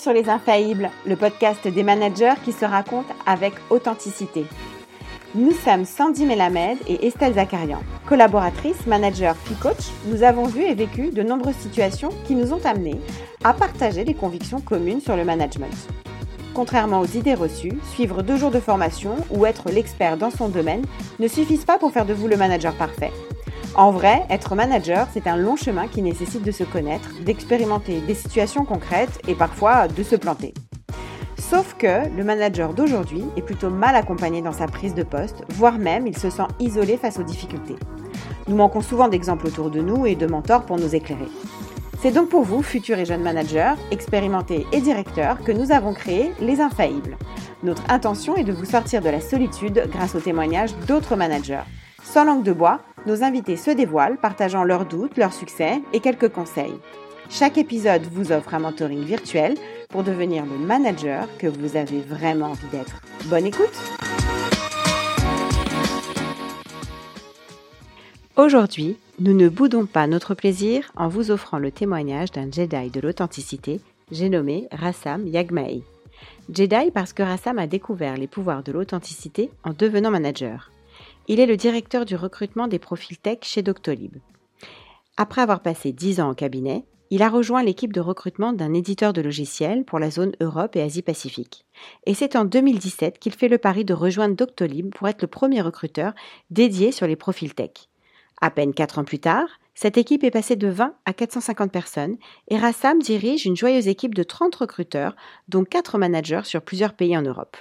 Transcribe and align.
sur 0.00 0.12
Les 0.14 0.30
Infaillibles, 0.30 0.90
le 1.04 1.14
podcast 1.14 1.68
des 1.68 1.82
managers 1.82 2.32
qui 2.42 2.52
se 2.52 2.64
racontent 2.64 3.14
avec 3.26 3.52
authenticité. 3.68 4.46
Nous 5.34 5.52
sommes 5.52 5.84
Sandy 5.84 6.24
Melamed 6.24 6.78
et 6.88 7.06
Estelle 7.06 7.34
Zakarian. 7.34 7.80
Collaboratrices, 8.06 8.86
managers, 8.86 9.34
puis 9.44 9.54
coach, 9.56 9.90
nous 10.06 10.22
avons 10.22 10.44
vu 10.44 10.62
et 10.62 10.74
vécu 10.74 11.10
de 11.10 11.22
nombreuses 11.22 11.56
situations 11.56 12.08
qui 12.26 12.34
nous 12.34 12.54
ont 12.54 12.64
amenés 12.64 12.98
à 13.44 13.52
partager 13.52 14.04
des 14.04 14.14
convictions 14.14 14.60
communes 14.60 15.02
sur 15.02 15.16
le 15.16 15.24
management. 15.24 15.76
Contrairement 16.54 17.00
aux 17.00 17.06
idées 17.06 17.34
reçues, 17.34 17.78
suivre 17.92 18.22
deux 18.22 18.38
jours 18.38 18.50
de 18.50 18.58
formation 18.58 19.16
ou 19.30 19.44
être 19.44 19.70
l'expert 19.70 20.16
dans 20.16 20.30
son 20.30 20.48
domaine 20.48 20.84
ne 21.18 21.28
suffisent 21.28 21.66
pas 21.66 21.78
pour 21.78 21.92
faire 21.92 22.06
de 22.06 22.14
vous 22.14 22.26
le 22.26 22.38
manager 22.38 22.74
parfait. 22.74 23.12
En 23.76 23.92
vrai, 23.92 24.24
être 24.30 24.56
manager, 24.56 25.06
c'est 25.12 25.28
un 25.28 25.36
long 25.36 25.54
chemin 25.54 25.86
qui 25.86 26.02
nécessite 26.02 26.42
de 26.42 26.50
se 26.50 26.64
connaître, 26.64 27.08
d'expérimenter 27.24 28.00
des 28.00 28.14
situations 28.14 28.64
concrètes 28.64 29.20
et 29.28 29.34
parfois 29.34 29.86
de 29.86 30.02
se 30.02 30.16
planter. 30.16 30.54
Sauf 31.38 31.74
que 31.78 32.08
le 32.16 32.24
manager 32.24 32.74
d'aujourd'hui 32.74 33.24
est 33.36 33.42
plutôt 33.42 33.70
mal 33.70 33.94
accompagné 33.94 34.42
dans 34.42 34.52
sa 34.52 34.66
prise 34.66 34.94
de 34.94 35.04
poste, 35.04 35.44
voire 35.50 35.78
même 35.78 36.06
il 36.06 36.16
se 36.16 36.30
sent 36.30 36.48
isolé 36.58 36.96
face 36.96 37.18
aux 37.18 37.22
difficultés. 37.22 37.76
Nous 38.48 38.56
manquons 38.56 38.82
souvent 38.82 39.08
d'exemples 39.08 39.46
autour 39.46 39.70
de 39.70 39.80
nous 39.80 40.04
et 40.04 40.16
de 40.16 40.26
mentors 40.26 40.64
pour 40.64 40.76
nous 40.76 40.94
éclairer. 40.94 41.28
C'est 42.02 42.12
donc 42.12 42.28
pour 42.28 42.42
vous, 42.42 42.62
futurs 42.62 42.98
et 42.98 43.04
jeunes 43.04 43.22
managers, 43.22 43.74
expérimentés 43.90 44.66
et 44.72 44.80
directeurs, 44.80 45.42
que 45.44 45.52
nous 45.52 45.70
avons 45.70 45.92
créé 45.92 46.32
Les 46.40 46.60
Infaillibles. 46.60 47.16
Notre 47.62 47.82
intention 47.88 48.36
est 48.36 48.44
de 48.44 48.52
vous 48.52 48.64
sortir 48.64 49.00
de 49.00 49.10
la 49.10 49.20
solitude 49.20 49.88
grâce 49.92 50.14
aux 50.14 50.20
témoignages 50.20 50.74
d'autres 50.88 51.14
managers. 51.14 51.62
Sans 52.02 52.24
langue 52.24 52.42
de 52.42 52.52
bois, 52.52 52.80
nos 53.06 53.22
invités 53.22 53.56
se 53.56 53.70
dévoilent, 53.70 54.18
partageant 54.18 54.64
leurs 54.64 54.86
doutes, 54.86 55.16
leurs 55.16 55.32
succès 55.32 55.80
et 55.92 56.00
quelques 56.00 56.28
conseils. 56.28 56.74
Chaque 57.28 57.58
épisode 57.58 58.02
vous 58.10 58.32
offre 58.32 58.54
un 58.54 58.58
mentoring 58.58 59.04
virtuel 59.04 59.54
pour 59.88 60.02
devenir 60.02 60.44
le 60.44 60.58
manager 60.58 61.28
que 61.38 61.46
vous 61.46 61.76
avez 61.76 62.00
vraiment 62.00 62.46
envie 62.46 62.66
d'être. 62.72 63.00
Bonne 63.26 63.46
écoute 63.46 63.78
Aujourd'hui, 68.36 68.96
nous 69.18 69.34
ne 69.34 69.48
boudons 69.48 69.86
pas 69.86 70.06
notre 70.06 70.34
plaisir 70.34 70.90
en 70.96 71.08
vous 71.08 71.30
offrant 71.30 71.58
le 71.58 71.70
témoignage 71.70 72.32
d'un 72.32 72.50
Jedi 72.50 72.90
de 72.90 73.00
l'authenticité, 73.00 73.80
j'ai 74.10 74.28
nommé 74.28 74.66
Rassam 74.72 75.26
Yagmai. 75.26 75.82
Jedi 76.52 76.90
parce 76.92 77.12
que 77.12 77.22
Rassam 77.22 77.58
a 77.58 77.66
découvert 77.66 78.16
les 78.16 78.26
pouvoirs 78.26 78.62
de 78.62 78.72
l'authenticité 78.72 79.50
en 79.62 79.72
devenant 79.72 80.10
manager. 80.10 80.70
Il 81.28 81.38
est 81.38 81.46
le 81.46 81.56
directeur 81.56 82.04
du 82.04 82.16
recrutement 82.16 82.66
des 82.66 82.78
profils 82.78 83.18
tech 83.18 83.38
chez 83.42 83.62
Doctolib. 83.62 84.16
Après 85.16 85.42
avoir 85.42 85.60
passé 85.60 85.92
10 85.92 86.20
ans 86.20 86.30
au 86.30 86.34
cabinet, 86.34 86.84
il 87.10 87.22
a 87.22 87.28
rejoint 87.28 87.62
l'équipe 87.62 87.92
de 87.92 88.00
recrutement 88.00 88.52
d'un 88.52 88.72
éditeur 88.72 89.12
de 89.12 89.20
logiciels 89.20 89.84
pour 89.84 89.98
la 89.98 90.10
zone 90.10 90.32
Europe 90.40 90.76
et 90.76 90.82
Asie-Pacifique. 90.82 91.66
Et 92.06 92.14
c'est 92.14 92.36
en 92.36 92.44
2017 92.44 93.18
qu'il 93.18 93.32
fait 93.32 93.48
le 93.48 93.58
pari 93.58 93.84
de 93.84 93.94
rejoindre 93.94 94.36
Doctolib 94.36 94.94
pour 94.94 95.08
être 95.08 95.22
le 95.22 95.28
premier 95.28 95.60
recruteur 95.60 96.14
dédié 96.50 96.92
sur 96.92 97.06
les 97.06 97.16
profils 97.16 97.54
tech. 97.54 97.88
À 98.40 98.50
peine 98.50 98.72
4 98.72 99.00
ans 99.00 99.04
plus 99.04 99.18
tard, 99.18 99.48
cette 99.74 99.98
équipe 99.98 100.24
est 100.24 100.30
passée 100.30 100.56
de 100.56 100.68
20 100.68 100.94
à 101.04 101.12
450 101.12 101.72
personnes 101.72 102.16
et 102.48 102.56
Rassam 102.56 103.00
dirige 103.00 103.44
une 103.44 103.56
joyeuse 103.56 103.88
équipe 103.88 104.14
de 104.14 104.22
30 104.22 104.54
recruteurs, 104.54 105.16
dont 105.48 105.64
4 105.64 105.98
managers 105.98 106.44
sur 106.44 106.62
plusieurs 106.62 106.94
pays 106.94 107.16
en 107.16 107.22
Europe. 107.22 107.56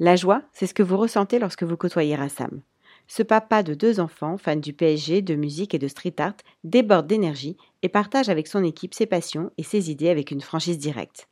La 0.00 0.14
joie, 0.14 0.42
c'est 0.52 0.68
ce 0.68 0.74
que 0.74 0.82
vous 0.84 0.96
ressentez 0.96 1.40
lorsque 1.40 1.64
vous 1.64 1.76
côtoyez 1.76 2.14
Rassam. 2.14 2.62
Ce 3.08 3.24
papa 3.24 3.64
de 3.64 3.74
deux 3.74 3.98
enfants, 3.98 4.38
fan 4.38 4.60
du 4.60 4.72
PSG, 4.72 5.22
de 5.22 5.34
musique 5.34 5.74
et 5.74 5.78
de 5.78 5.88
street 5.88 6.14
art, 6.18 6.36
déborde 6.62 7.08
d'énergie 7.08 7.56
et 7.82 7.88
partage 7.88 8.28
avec 8.28 8.46
son 8.46 8.62
équipe 8.62 8.94
ses 8.94 9.06
passions 9.06 9.50
et 9.58 9.64
ses 9.64 9.90
idées 9.90 10.10
avec 10.10 10.30
une 10.30 10.40
franchise 10.40 10.78
directe. 10.78 11.26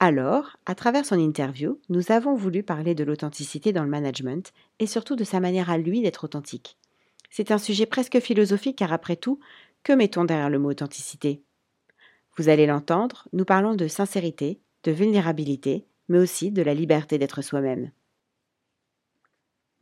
Alors, 0.00 0.56
à 0.66 0.74
travers 0.74 1.06
son 1.06 1.20
interview, 1.20 1.78
nous 1.88 2.10
avons 2.10 2.34
voulu 2.34 2.64
parler 2.64 2.96
de 2.96 3.04
l'authenticité 3.04 3.72
dans 3.72 3.84
le 3.84 3.90
management 3.90 4.52
et 4.80 4.88
surtout 4.88 5.14
de 5.14 5.24
sa 5.24 5.38
manière 5.38 5.70
à 5.70 5.78
lui 5.78 6.02
d'être 6.02 6.24
authentique. 6.24 6.78
C'est 7.30 7.52
un 7.52 7.58
sujet 7.58 7.86
presque 7.86 8.18
philosophique 8.18 8.78
car 8.78 8.92
après 8.92 9.16
tout, 9.16 9.38
que 9.84 9.92
mettons 9.92 10.24
derrière 10.24 10.50
le 10.50 10.58
mot 10.58 10.70
authenticité? 10.70 11.42
Vous 12.36 12.48
allez 12.48 12.66
l'entendre, 12.66 13.28
nous 13.32 13.44
parlons 13.44 13.76
de 13.76 13.86
sincérité, 13.86 14.58
de 14.82 14.90
vulnérabilité, 14.90 15.86
mais 16.08 16.18
aussi 16.18 16.50
de 16.50 16.62
la 16.62 16.74
liberté 16.74 17.18
d'être 17.18 17.42
soi-même. 17.42 17.90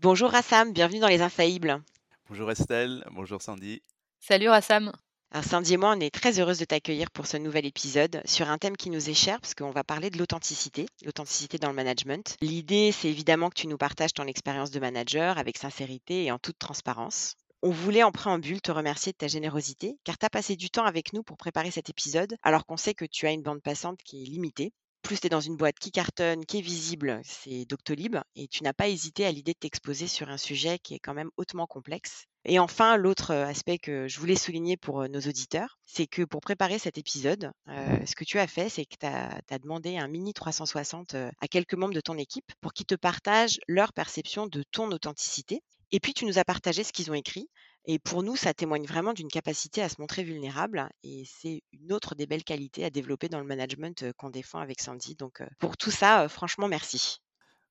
Bonjour 0.00 0.30
Rassam, 0.30 0.72
bienvenue 0.72 1.00
dans 1.00 1.08
Les 1.08 1.22
Infaillibles. 1.22 1.82
Bonjour 2.28 2.50
Estelle, 2.50 3.04
bonjour 3.12 3.40
Sandy. 3.42 3.82
Salut 4.20 4.48
Rassam. 4.48 4.92
Alors 5.30 5.44
Sandy 5.44 5.74
et 5.74 5.76
moi, 5.78 5.94
on 5.96 6.00
est 6.00 6.12
très 6.12 6.38
heureuse 6.40 6.58
de 6.58 6.66
t'accueillir 6.66 7.10
pour 7.10 7.26
ce 7.26 7.38
nouvel 7.38 7.64
épisode 7.64 8.20
sur 8.26 8.50
un 8.50 8.58
thème 8.58 8.76
qui 8.76 8.90
nous 8.90 9.08
est 9.08 9.14
cher 9.14 9.40
parce 9.40 9.54
qu'on 9.54 9.70
va 9.70 9.82
parler 9.82 10.10
de 10.10 10.18
l'authenticité, 10.18 10.86
l'authenticité 11.04 11.56
dans 11.56 11.70
le 11.70 11.74
management. 11.74 12.36
L'idée, 12.42 12.92
c'est 12.92 13.08
évidemment 13.08 13.48
que 13.48 13.54
tu 13.54 13.66
nous 13.66 13.78
partages 13.78 14.12
ton 14.12 14.26
expérience 14.26 14.70
de 14.70 14.78
manager 14.78 15.38
avec 15.38 15.56
sincérité 15.56 16.24
et 16.24 16.30
en 16.30 16.38
toute 16.38 16.58
transparence. 16.58 17.36
On 17.62 17.70
voulait 17.70 18.02
en 18.02 18.12
préambule 18.12 18.60
te 18.60 18.72
remercier 18.72 19.12
de 19.12 19.16
ta 19.16 19.28
générosité, 19.28 19.96
car 20.04 20.18
tu 20.18 20.26
as 20.26 20.30
passé 20.30 20.56
du 20.56 20.68
temps 20.68 20.84
avec 20.84 21.12
nous 21.12 21.22
pour 21.22 21.36
préparer 21.36 21.70
cet 21.70 21.88
épisode, 21.88 22.36
alors 22.42 22.66
qu'on 22.66 22.76
sait 22.76 22.92
que 22.92 23.04
tu 23.04 23.26
as 23.26 23.30
une 23.30 23.42
bande 23.42 23.62
passante 23.62 24.00
qui 24.02 24.22
est 24.22 24.26
limitée. 24.26 24.72
Plus 25.02 25.20
tu 25.20 25.26
es 25.26 25.30
dans 25.30 25.40
une 25.40 25.56
boîte 25.56 25.78
qui 25.78 25.90
cartonne, 25.90 26.46
qui 26.46 26.58
est 26.58 26.62
visible, 26.62 27.20
c'est 27.24 27.64
Doctolib, 27.64 28.16
et 28.36 28.46
tu 28.46 28.62
n'as 28.62 28.72
pas 28.72 28.88
hésité 28.88 29.26
à 29.26 29.32
l'idée 29.32 29.52
de 29.52 29.58
t'exposer 29.58 30.06
sur 30.06 30.28
un 30.28 30.36
sujet 30.36 30.78
qui 30.78 30.94
est 30.94 31.00
quand 31.00 31.14
même 31.14 31.30
hautement 31.36 31.66
complexe. 31.66 32.26
Et 32.44 32.58
enfin, 32.58 32.96
l'autre 32.96 33.32
aspect 33.32 33.78
que 33.78 34.08
je 34.08 34.18
voulais 34.18 34.36
souligner 34.36 34.76
pour 34.76 35.08
nos 35.08 35.20
auditeurs, 35.20 35.78
c'est 35.86 36.06
que 36.06 36.22
pour 36.22 36.40
préparer 36.40 36.78
cet 36.78 36.98
épisode, 36.98 37.52
ce 37.66 38.14
que 38.14 38.24
tu 38.24 38.38
as 38.38 38.46
fait, 38.46 38.68
c'est 38.68 38.84
que 38.84 38.96
tu 38.98 39.06
as, 39.06 39.58
demandé 39.58 39.96
un 39.96 40.08
mini 40.08 40.32
360 40.32 41.14
à 41.14 41.48
quelques 41.48 41.74
membres 41.74 41.94
de 41.94 42.00
ton 42.00 42.18
équipe 42.18 42.50
pour 42.60 42.72
qu'ils 42.72 42.86
te 42.86 42.94
partagent 42.94 43.60
leur 43.68 43.92
perception 43.92 44.46
de 44.46 44.64
ton 44.70 44.90
authenticité 44.90 45.62
et 45.92 46.00
puis, 46.00 46.14
tu 46.14 46.24
nous 46.24 46.38
as 46.38 46.44
partagé 46.44 46.82
ce 46.82 46.92
qu'ils 46.92 47.10
ont 47.10 47.14
écrit. 47.14 47.48
Et 47.84 47.98
pour 47.98 48.22
nous, 48.22 48.36
ça 48.36 48.54
témoigne 48.54 48.86
vraiment 48.86 49.12
d'une 49.12 49.28
capacité 49.28 49.82
à 49.82 49.88
se 49.88 50.00
montrer 50.00 50.22
vulnérable. 50.22 50.88
Et 51.02 51.24
c'est 51.26 51.62
une 51.72 51.92
autre 51.92 52.14
des 52.14 52.26
belles 52.26 52.44
qualités 52.44 52.84
à 52.84 52.90
développer 52.90 53.28
dans 53.28 53.40
le 53.40 53.44
management 53.44 54.12
qu'on 54.16 54.30
défend 54.30 54.60
avec 54.60 54.80
Sandy. 54.80 55.16
Donc, 55.16 55.42
pour 55.58 55.76
tout 55.76 55.90
ça, 55.90 56.28
franchement, 56.28 56.68
merci. 56.68 57.18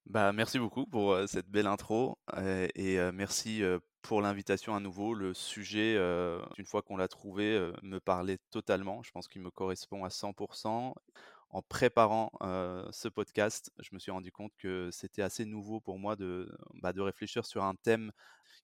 Bah, 0.05 0.33
merci 0.33 0.59
beaucoup 0.59 0.85
pour 0.85 1.17
cette 1.27 1.47
belle 1.47 1.67
intro 1.67 2.17
et 2.75 2.97
merci 3.13 3.61
pour 4.01 4.21
l'invitation 4.21 4.75
à 4.75 4.79
nouveau. 4.79 5.13
Le 5.13 5.33
sujet, 5.33 5.95
une 6.57 6.65
fois 6.65 6.81
qu'on 6.81 6.97
l'a 6.97 7.07
trouvé, 7.07 7.71
me 7.81 7.99
parlait 7.99 8.39
totalement. 8.49 9.01
Je 9.03 9.11
pense 9.11 9.27
qu'il 9.27 9.41
me 9.41 9.51
correspond 9.51 10.03
à 10.03 10.09
100% 10.09 10.93
en 11.51 11.61
préparant 11.61 12.31
ce 12.91 13.07
podcast, 13.07 13.71
je 13.79 13.89
me 13.91 13.99
suis 13.99 14.11
rendu 14.11 14.31
compte 14.31 14.53
que 14.57 14.89
c'était 14.91 15.21
assez 15.21 15.45
nouveau 15.45 15.79
pour 15.79 15.99
moi 15.99 16.15
de, 16.15 16.49
bah, 16.75 16.93
de 16.93 17.01
réfléchir 17.01 17.45
sur 17.45 17.63
un 17.63 17.75
thème 17.75 18.11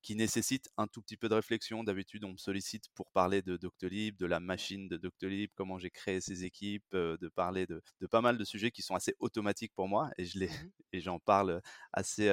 qui 0.02 0.16
nécessite 0.16 0.70
un 0.78 0.88
tout 0.88 1.02
petit 1.02 1.18
peu 1.18 1.28
de 1.28 1.34
réflexion. 1.36 1.84
D'habitude, 1.84 2.24
on 2.24 2.32
me 2.32 2.38
sollicite 2.38 2.90
pour 2.96 3.12
parler 3.12 3.42
de 3.42 3.58
Doctolib, 3.58 4.16
de 4.18 4.26
la 4.26 4.40
machine 4.40 4.88
de 4.88 4.98
Doctolib, 4.98 5.52
comment 5.56 5.78
j'ai 5.78 5.90
créé 5.90 6.22
ces 6.22 6.46
équipes, 6.46 6.96
de 6.96 7.30
parler 7.30 7.66
de, 7.66 7.82
pas 8.10 8.22
mal 8.22 8.38
de 8.38 8.44
sujets 8.46 8.72
qui 8.72 8.82
sont 8.82 8.96
assez 8.96 9.16
automatiques 9.20 9.74
pour 9.76 9.88
moi 9.88 10.10
et 10.18 10.26
je 10.26 10.40
les 10.40 10.48
mmh 10.48 10.52
et 10.94 11.02
j'en 11.02 11.20
parle 11.20 11.62
assez 11.92 12.28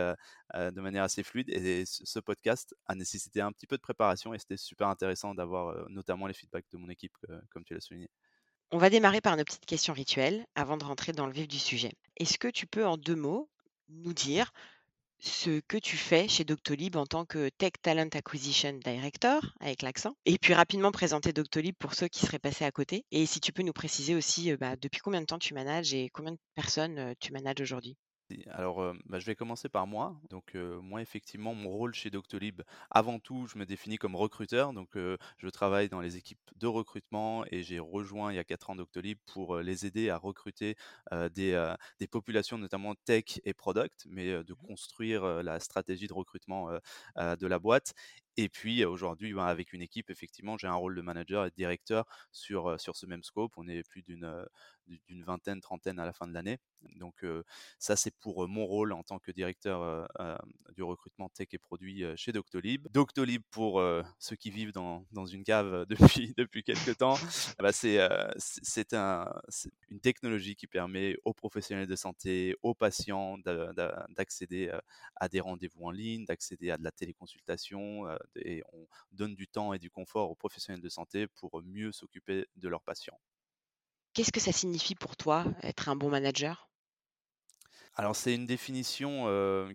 de 0.54 0.80
manière 0.80 1.02
assez 1.02 1.24
fluide. 1.24 1.50
Et 1.50 1.84
ce 1.86 2.20
podcast 2.20 2.74
a 2.86 2.94
nécessité 2.94 3.40
un 3.40 3.50
petit 3.50 3.66
peu 3.66 3.76
de 3.76 3.82
préparation 3.82 4.32
et 4.34 4.38
c'était 4.38 4.56
super 4.56 4.88
intéressant 4.88 5.34
d'avoir 5.34 5.88
notamment 5.90 6.28
les 6.28 6.34
feedbacks 6.34 6.70
de 6.70 6.78
mon 6.78 6.88
équipe, 6.88 7.16
comme 7.50 7.64
tu 7.64 7.74
l'as 7.74 7.80
souligné. 7.80 8.08
On 8.74 8.78
va 8.78 8.90
démarrer 8.90 9.20
par 9.20 9.36
nos 9.36 9.44
petites 9.44 9.66
questions 9.66 9.94
rituelles 9.94 10.44
avant 10.56 10.76
de 10.76 10.82
rentrer 10.82 11.12
dans 11.12 11.26
le 11.26 11.32
vif 11.32 11.46
du 11.46 11.60
sujet. 11.60 11.92
Est-ce 12.16 12.38
que 12.38 12.48
tu 12.48 12.66
peux 12.66 12.84
en 12.84 12.96
deux 12.96 13.14
mots 13.14 13.48
nous 13.88 14.12
dire 14.12 14.52
ce 15.20 15.60
que 15.60 15.76
tu 15.76 15.96
fais 15.96 16.26
chez 16.26 16.42
Doctolib 16.42 16.96
en 16.96 17.06
tant 17.06 17.24
que 17.24 17.50
Tech 17.50 17.74
Talent 17.80 18.08
Acquisition 18.12 18.72
Director, 18.84 19.54
avec 19.60 19.82
l'accent, 19.82 20.16
et 20.24 20.38
puis 20.38 20.54
rapidement 20.54 20.90
présenter 20.90 21.32
Doctolib 21.32 21.76
pour 21.78 21.94
ceux 21.94 22.08
qui 22.08 22.26
seraient 22.26 22.40
passés 22.40 22.64
à 22.64 22.72
côté? 22.72 23.04
Et 23.12 23.26
si 23.26 23.38
tu 23.38 23.52
peux 23.52 23.62
nous 23.62 23.72
préciser 23.72 24.16
aussi 24.16 24.50
euh, 24.50 24.56
bah, 24.56 24.74
depuis 24.74 25.00
combien 25.00 25.20
de 25.20 25.26
temps 25.26 25.38
tu 25.38 25.54
manages 25.54 25.94
et 25.94 26.10
combien 26.12 26.32
de 26.32 26.38
personnes 26.56 26.98
euh, 26.98 27.14
tu 27.20 27.32
manages 27.32 27.60
aujourd'hui? 27.60 27.96
Alors, 28.50 28.94
bah, 29.06 29.18
je 29.18 29.26
vais 29.26 29.34
commencer 29.34 29.68
par 29.68 29.86
moi. 29.86 30.18
Donc, 30.30 30.54
moi, 30.54 31.02
effectivement, 31.02 31.54
mon 31.54 31.68
rôle 31.70 31.94
chez 31.94 32.08
Doctolib, 32.10 32.62
avant 32.90 33.18
tout, 33.18 33.46
je 33.46 33.58
me 33.58 33.66
définis 33.66 33.98
comme 33.98 34.16
recruteur. 34.16 34.72
Donc, 34.72 34.92
je 34.96 35.48
travaille 35.48 35.88
dans 35.90 36.00
les 36.00 36.16
équipes 36.16 36.38
de 36.56 36.66
recrutement 36.66 37.44
et 37.50 37.62
j'ai 37.62 37.78
rejoint 37.78 38.32
il 38.32 38.36
y 38.36 38.38
a 38.38 38.44
4 38.44 38.70
ans 38.70 38.76
Doctolib 38.76 39.18
pour 39.26 39.58
les 39.58 39.84
aider 39.86 40.08
à 40.08 40.16
recruter 40.16 40.74
des, 41.34 41.74
des 42.00 42.06
populations, 42.06 42.56
notamment 42.58 42.94
tech 43.04 43.40
et 43.44 43.52
product, 43.54 44.04
mais 44.08 44.42
de 44.42 44.54
mmh 44.60 44.66
construire 44.66 45.42
la 45.42 45.60
stratégie 45.60 46.06
de 46.06 46.14
recrutement 46.14 46.70
de 47.16 47.46
la 47.46 47.58
boîte. 47.58 47.92
Et 48.36 48.48
puis 48.48 48.84
aujourd'hui, 48.84 49.32
ben, 49.32 49.44
avec 49.44 49.72
une 49.72 49.82
équipe, 49.82 50.10
effectivement, 50.10 50.58
j'ai 50.58 50.66
un 50.66 50.74
rôle 50.74 50.94
de 50.96 51.02
manager 51.02 51.46
et 51.46 51.50
de 51.50 51.54
directeur 51.54 52.04
sur, 52.32 52.78
sur 52.80 52.96
ce 52.96 53.06
même 53.06 53.22
scope. 53.22 53.52
On 53.56 53.68
est 53.68 53.82
plus 53.88 54.02
d'une 54.02 54.46
d'une 55.08 55.24
vingtaine, 55.24 55.60
trentaine 55.60 55.98
à 55.98 56.04
la 56.04 56.12
fin 56.12 56.26
de 56.26 56.32
l'année. 56.32 56.58
Donc 56.96 57.24
ça, 57.78 57.96
c'est 57.96 58.14
pour 58.18 58.46
mon 58.46 58.66
rôle 58.66 58.92
en 58.92 59.02
tant 59.02 59.18
que 59.18 59.30
directeur 59.30 60.06
du 60.74 60.82
recrutement 60.82 61.28
tech 61.30 61.48
et 61.52 61.58
produit 61.58 62.04
chez 62.16 62.32
Doctolib. 62.32 62.86
Doctolib, 62.92 63.42
pour 63.50 63.82
ceux 64.18 64.36
qui 64.36 64.50
vivent 64.50 64.72
dans, 64.72 65.06
dans 65.12 65.26
une 65.26 65.44
cave 65.44 65.86
depuis, 65.88 66.34
depuis 66.36 66.62
quelques 66.62 66.98
temps, 66.98 67.16
bah, 67.58 67.72
c'est 67.72 67.98
c'est 68.36 68.92
un, 68.92 69.32
une 69.90 70.00
technologie 70.00 70.56
qui 70.56 70.66
permet 70.66 71.16
aux 71.24 71.32
professionnels 71.32 71.86
de 71.86 71.96
santé, 71.96 72.56
aux 72.62 72.74
patients 72.74 73.38
d'accéder 74.10 74.70
à 75.16 75.28
des 75.28 75.40
rendez-vous 75.40 75.86
en 75.86 75.90
ligne, 75.90 76.24
d'accéder 76.26 76.70
à 76.70 76.76
de 76.76 76.84
la 76.84 76.90
téléconsultation 76.90 78.06
et 78.36 78.62
on 78.72 78.86
donne 79.12 79.34
du 79.34 79.48
temps 79.48 79.72
et 79.72 79.78
du 79.78 79.90
confort 79.90 80.30
aux 80.30 80.34
professionnels 80.36 80.82
de 80.82 80.88
santé 80.88 81.26
pour 81.26 81.62
mieux 81.62 81.92
s'occuper 81.92 82.46
de 82.56 82.68
leurs 82.68 82.82
patients. 82.82 83.18
Qu'est-ce 84.12 84.32
que 84.32 84.40
ça 84.40 84.52
signifie 84.52 84.94
pour 84.94 85.16
toi, 85.16 85.44
être 85.62 85.88
un 85.88 85.96
bon 85.96 86.08
manager? 86.08 86.70
Alors 87.94 88.16
c'est 88.16 88.34
une 88.34 88.46
définition, 88.46 89.26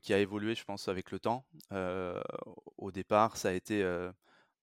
qui 0.02 0.14
a 0.14 0.20
évolué, 0.20 0.56
je 0.56 0.64
pense, 0.64 0.88
avec 0.88 1.12
le 1.12 1.20
temps. 1.20 1.46
au 2.78 2.92
départ, 2.92 3.38
ça 3.38 3.50
a 3.50 3.54
été, 3.54 3.84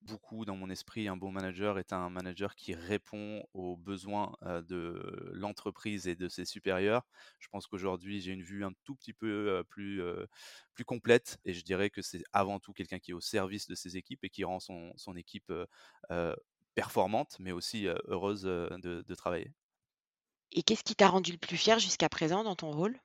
beaucoup 0.06 0.44
dans 0.44 0.56
mon 0.56 0.70
esprit, 0.70 1.08
un 1.08 1.16
bon 1.16 1.32
manager 1.32 1.78
est 1.78 1.92
un 1.92 2.08
manager 2.10 2.54
qui 2.54 2.74
répond 2.74 3.44
aux 3.54 3.76
besoins, 3.76 4.32
de 4.42 5.30
l'entreprise 5.34 6.08
et 6.08 6.16
de 6.16 6.28
ses 6.28 6.44
supérieurs. 6.44 7.06
Je 7.40 7.48
pense 7.48 7.66
qu'aujourd'hui, 7.66 8.20
j'ai 8.20 8.32
une 8.32 8.42
vue 8.42 8.64
un 8.64 8.72
tout 8.84 8.94
petit 8.96 9.12
peu, 9.12 9.62
plus, 9.68 10.02
plus 10.74 10.84
complète 10.84 11.38
et 11.44 11.52
je 11.54 11.62
dirais 11.64 11.90
que 11.90 12.02
c'est 12.02 12.22
avant 12.32 12.60
tout 12.60 12.72
quelqu'un 12.72 12.98
qui 12.98 13.10
est 13.10 13.14
au 13.14 13.20
service 13.20 13.66
de 13.68 13.74
ses 13.74 13.96
équipes 13.96 14.24
et 14.24 14.30
qui 14.30 14.44
rend 14.44 14.60
son 14.60 14.92
son 14.96 15.16
équipe, 15.16 15.52
performante, 16.74 17.36
mais 17.40 17.52
aussi, 17.52 17.86
heureuse, 17.86 18.42
de 18.42 19.02
de 19.06 19.14
travailler. 19.14 19.52
Et 20.50 20.64
qu'est-ce 20.64 20.82
qui 20.82 20.96
t'a 20.96 21.06
rendu 21.06 21.30
le 21.30 21.38
plus 21.38 21.56
fier 21.56 21.78
jusqu'à 21.78 22.08
présent 22.08 22.42
dans 22.42 22.56
ton 22.56 22.72
rôle? 22.72 22.98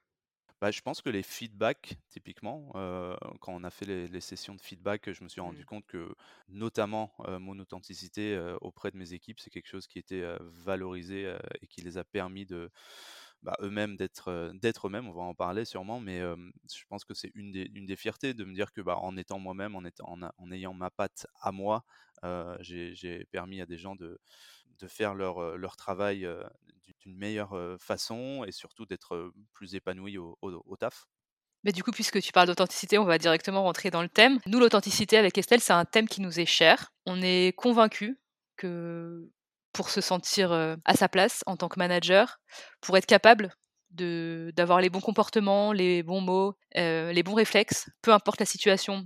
Bah, 0.62 0.70
je 0.70 0.82
pense 0.82 1.02
que 1.02 1.10
les 1.10 1.24
feedbacks, 1.24 1.96
typiquement, 2.08 2.70
quand 3.40 3.52
on 3.52 3.64
a 3.64 3.72
fait 3.72 3.86
les 3.86 4.08
les 4.08 4.22
sessions 4.22 4.54
de 4.54 4.62
feedback, 4.62 5.12
je 5.12 5.24
me 5.24 5.28
suis 5.30 5.42
rendu 5.42 5.64
Mmh. 5.64 5.66
compte 5.66 5.88
que, 5.88 6.14
notamment, 6.50 7.16
mon 7.40 7.58
authenticité, 7.58 8.38
auprès 8.62 8.92
de 8.92 8.98
mes 8.98 9.14
équipes, 9.14 9.40
c'est 9.40 9.50
quelque 9.50 9.68
chose 9.68 9.88
qui 9.88 9.98
était, 9.98 10.24
valorisé, 10.40 11.36
et 11.62 11.68
qui 11.68 11.82
les 11.82 11.98
a 11.98 12.04
permis 12.04 12.46
de, 12.46 12.70
bah, 13.42 13.56
eux-mêmes 13.62 13.98
d'être, 13.98 14.52
d'être 14.54 14.88
eux-mêmes. 14.88 15.08
On 15.08 15.14
va 15.14 15.24
en 15.24 15.34
parler 15.34 15.66
sûrement, 15.66 16.00
mais, 16.00 16.20
je 16.22 16.84
pense 16.90 17.06
que 17.06 17.16
c'est 17.16 17.32
une 17.34 17.52
des 17.52 17.70
une 17.74 17.88
des 17.88 17.96
fiertés 17.96 18.34
de 18.36 18.44
me 18.46 18.54
dire 18.54 18.72
que, 18.72 18.82
bah, 18.82 18.98
en 18.98 19.18
étant 19.18 19.40
moi-même, 19.40 19.76
en 19.76 19.84
étant 19.86 20.16
en 20.38 20.52
ayant 20.52 20.74
ma 20.76 20.92
patte 20.92 21.26
à 21.42 21.52
moi, 21.52 21.86
j'ai 22.60 23.26
permis 23.32 23.62
à 23.62 23.66
des 23.66 23.78
gens 23.80 23.96
de 23.96 24.20
de 24.82 24.88
faire 24.88 25.14
leur, 25.14 25.58
leur 25.58 25.78
travail, 25.78 26.28
d'une 27.00 27.16
meilleure, 27.16 27.56
façon 27.80 28.44
et 28.46 28.52
surtout 28.52 28.86
d'être, 28.86 29.32
plus 29.54 29.76
épanouis 29.76 30.18
au 30.18 30.76
taf. 30.80 31.06
Mais 31.64 31.72
du 31.72 31.84
coup, 31.84 31.92
puisque 31.92 32.20
tu 32.22 32.32
parles 32.32 32.48
d'authenticité, 32.48 32.98
on 32.98 33.06
va 33.06 33.20
directement 33.20 33.62
rentrer 33.64 33.92
dans 33.92 34.02
le 34.02 34.10
thème. 34.10 34.40
Nous, 34.48 34.60
l'authenticité 34.60 35.18
avec 35.18 35.38
Estelle, 35.38 35.62
c'est 35.62 35.74
un 35.74 35.86
thème 35.86 36.08
qui 36.08 36.22
nous 36.22 36.40
est 36.40 36.46
cher. 36.46 36.92
On 37.06 37.22
est 37.22 37.56
convaincus 37.56 38.18
que 38.58 39.30
pour 39.72 39.90
se 39.90 40.02
sentir, 40.02 40.52
à 40.52 40.96
sa 40.96 41.08
place 41.08 41.44
en 41.46 41.58
tant 41.58 41.70
que 41.70 41.80
manager, 41.80 42.40
pour 42.82 42.98
être 42.98 43.06
capable 43.06 43.56
d'avoir 43.92 44.82
les 44.82 44.90
bons 44.90 45.02
comportements, 45.02 45.72
les 45.72 46.02
bons 46.02 46.22
mots, 46.22 46.56
les 46.76 47.24
bons 47.24 47.36
réflexes, 47.36 47.90
peu 48.02 48.12
importe 48.12 48.40
la 48.40 48.46
situation, 48.46 49.06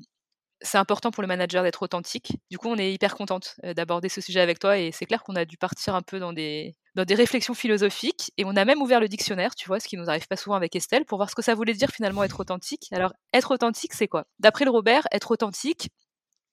c'est 0.66 0.78
important 0.78 1.12
pour 1.12 1.22
le 1.22 1.28
manager 1.28 1.64
d'être 1.64 1.82
authentique. 1.84 2.34
Du 2.52 2.58
coup, 2.58 2.68
on 2.70 2.78
est 2.78 2.92
hyper 2.94 3.16
contente, 3.16 3.56
heu, 3.66 3.74
d'aborder 3.74 4.10
ce 4.10 4.22
sujet 4.22 4.42
avec 4.42 4.60
toi 4.60 4.78
et 4.78 4.92
c'est 4.92 5.06
clair 5.06 5.24
qu'on 5.24 5.36
a 5.36 5.46
dû 5.46 5.58
partir 5.58 5.96
un 5.96 6.02
peu 6.02 6.20
dans 6.20 6.34
des 6.34 6.76
dans 6.96 7.06
des 7.06 7.16
réflexions 7.16 7.54
philosophiques 7.54 8.32
et 8.38 8.46
on 8.46 8.56
a 8.56 8.66
même 8.66 8.82
ouvert 8.82 9.00
le 9.02 9.08
dictionnaire, 9.10 9.56
tu 9.56 9.68
vois? 9.68 9.80
Ce 9.80 9.88
qui 9.88 9.98
nous 9.98 10.10
arrive 10.10 10.28
pas 10.28 10.38
souvent 10.38 10.56
avec 10.56 10.76
Estelle, 10.76 11.06
pour 11.06 11.18
voir 11.18 11.30
ce 11.30 11.36
que 11.36 11.42
ça 11.42 11.54
voulait 11.56 11.74
dire 11.74 11.90
finalement 11.90 12.24
être 12.24 12.40
authentique. 12.40 12.88
Alors, 12.94 13.14
être 13.34 13.52
authentique, 13.52 13.94
c'est 13.94 14.08
quoi? 14.08 14.26
D'après 14.40 14.66
le 14.66 14.72
Robert, 14.72 15.06
être 15.12 15.32
authentique, 15.32 15.90